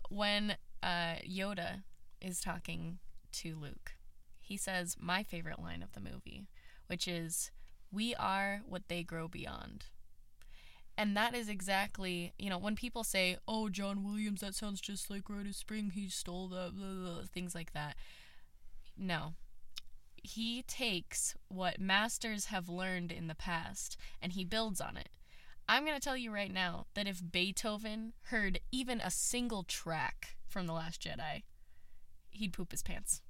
When 0.09 0.55
uh, 0.81 1.15
Yoda 1.29 1.83
is 2.21 2.39
talking 2.41 2.99
to 3.33 3.55
Luke, 3.55 3.93
he 4.39 4.57
says 4.57 4.95
my 4.99 5.21
favorite 5.23 5.59
line 5.59 5.83
of 5.83 5.91
the 5.93 5.99
movie, 5.99 6.47
which 6.87 7.07
is, 7.07 7.51
We 7.91 8.15
are 8.15 8.61
what 8.67 8.87
they 8.87 9.03
grow 9.03 9.27
beyond. 9.27 9.85
And 10.99 11.15
that 11.15 11.33
is 11.33 11.47
exactly, 11.47 12.33
you 12.37 12.49
know, 12.49 12.57
when 12.57 12.75
people 12.75 13.05
say, 13.05 13.37
oh, 13.47 13.69
John 13.69 14.03
Williams, 14.03 14.41
that 14.41 14.53
sounds 14.53 14.81
just 14.81 15.09
like 15.09 15.29
of 15.29 15.55
Spring, 15.55 15.91
he 15.91 16.09
stole 16.09 16.49
that, 16.49 16.75
blah, 16.75 16.87
blah, 16.87 17.13
blah," 17.13 17.23
things 17.33 17.55
like 17.55 17.71
that. 17.71 17.95
No. 18.97 19.35
He 20.21 20.61
takes 20.63 21.35
what 21.47 21.79
masters 21.79 22.47
have 22.47 22.67
learned 22.67 23.13
in 23.13 23.27
the 23.27 23.33
past 23.33 23.95
and 24.21 24.33
he 24.33 24.43
builds 24.43 24.81
on 24.81 24.97
it. 24.97 25.07
I'm 25.69 25.85
going 25.85 25.95
to 25.97 26.03
tell 26.03 26.17
you 26.17 26.33
right 26.33 26.51
now 26.51 26.87
that 26.95 27.07
if 27.07 27.21
Beethoven 27.31 28.11
heard 28.23 28.59
even 28.69 28.99
a 28.99 29.09
single 29.09 29.63
track 29.63 30.35
from 30.49 30.67
The 30.67 30.73
Last 30.73 31.01
Jedi, 31.01 31.43
he'd 32.31 32.51
poop 32.51 32.71
his 32.71 32.83
pants. 32.83 33.21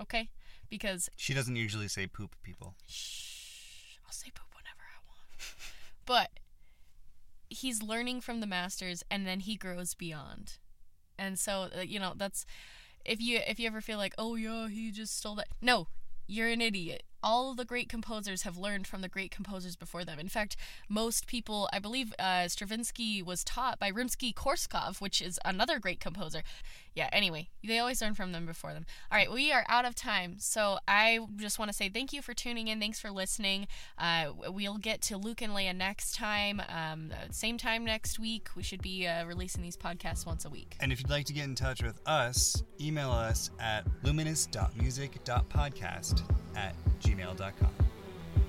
Okay? 0.00 0.30
Because, 0.70 1.10
She 1.16 1.34
doesn't 1.34 1.56
usually 1.56 1.88
say 1.88 2.06
poop, 2.06 2.36
people. 2.42 2.74
shh, 2.86 3.98
I'll 4.06 4.12
say 4.12 4.30
poop 4.34 4.48
whenever 4.54 4.80
I 4.80 4.96
want. 5.06 5.52
But 6.06 6.30
he's 7.52 7.82
learning 7.82 8.20
from 8.20 8.40
the 8.40 8.46
masters 8.46 9.02
and 9.10 9.26
then 9.26 9.40
he 9.40 9.56
grows 9.56 9.94
beyond. 9.94 10.58
And 11.18 11.38
so, 11.38 11.68
uh, 11.76 11.80
you 11.80 12.00
know, 12.00 12.14
that's 12.16 12.44
if 13.04 13.20
you 13.20 13.40
if 13.46 13.58
you 13.60 13.66
ever 13.66 13.80
feel 13.80 13.98
like, 13.98 14.14
"Oh 14.18 14.34
yeah, 14.34 14.68
he 14.68 14.90
just 14.90 15.16
stole 15.16 15.36
that." 15.36 15.48
No, 15.60 15.88
you're 16.26 16.48
an 16.48 16.60
idiot. 16.60 17.04
All 17.22 17.54
the 17.54 17.64
great 17.64 17.88
composers 17.88 18.42
have 18.42 18.56
learned 18.56 18.86
from 18.86 19.00
the 19.00 19.08
great 19.08 19.30
composers 19.30 19.76
before 19.76 20.04
them. 20.04 20.18
In 20.18 20.28
fact, 20.28 20.56
most 20.88 21.26
people, 21.26 21.68
I 21.72 21.78
believe, 21.78 22.12
uh, 22.18 22.48
Stravinsky 22.48 23.22
was 23.22 23.44
taught 23.44 23.78
by 23.78 23.90
Rimsky-Korsakov, 23.90 25.00
which 25.00 25.22
is 25.22 25.38
another 25.44 25.78
great 25.78 26.00
composer. 26.00 26.42
Yeah. 26.94 27.08
Anyway, 27.12 27.48
they 27.64 27.78
always 27.78 28.02
learn 28.02 28.14
from 28.14 28.32
them 28.32 28.44
before 28.44 28.74
them. 28.74 28.84
All 29.10 29.16
right, 29.16 29.32
we 29.32 29.50
are 29.52 29.64
out 29.68 29.86
of 29.86 29.94
time, 29.94 30.36
so 30.38 30.78
I 30.86 31.20
just 31.36 31.58
want 31.58 31.70
to 31.70 31.76
say 31.76 31.88
thank 31.88 32.12
you 32.12 32.20
for 32.20 32.34
tuning 32.34 32.68
in. 32.68 32.80
Thanks 32.80 33.00
for 33.00 33.10
listening. 33.10 33.66
Uh, 33.96 34.32
we'll 34.48 34.76
get 34.76 35.00
to 35.02 35.16
Luke 35.16 35.40
and 35.40 35.54
Leia 35.54 35.74
next 35.74 36.14
time, 36.14 36.60
um, 36.68 37.12
uh, 37.12 37.28
same 37.30 37.56
time 37.56 37.84
next 37.84 38.18
week. 38.18 38.48
We 38.54 38.62
should 38.62 38.82
be 38.82 39.06
uh, 39.06 39.24
releasing 39.24 39.62
these 39.62 39.76
podcasts 39.76 40.26
once 40.26 40.44
a 40.44 40.50
week. 40.50 40.76
And 40.80 40.92
if 40.92 41.00
you'd 41.00 41.10
like 41.10 41.24
to 41.26 41.32
get 41.32 41.44
in 41.44 41.54
touch 41.54 41.82
with 41.82 42.00
us, 42.06 42.62
email 42.80 43.10
us 43.10 43.50
at 43.58 43.86
luminous.music.podcast 44.02 46.22
at 46.56 46.74
gmail.com. 47.12 47.70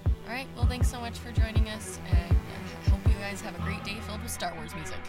All 0.06 0.34
right. 0.34 0.48
Well, 0.56 0.66
thanks 0.66 0.90
so 0.90 1.00
much 1.00 1.20
for 1.20 1.32
joining 1.32 1.70
us, 1.70 2.00
and 2.10 2.38
I 2.86 2.90
hope 2.90 3.00
you 3.08 3.14
guys 3.16 3.42
have 3.42 3.56
a 3.56 3.62
great 3.64 3.84
day 3.84 3.98
filled 4.08 4.22
with 4.22 4.32
Star 4.32 4.54
Wars 4.56 4.74
music. 4.76 5.00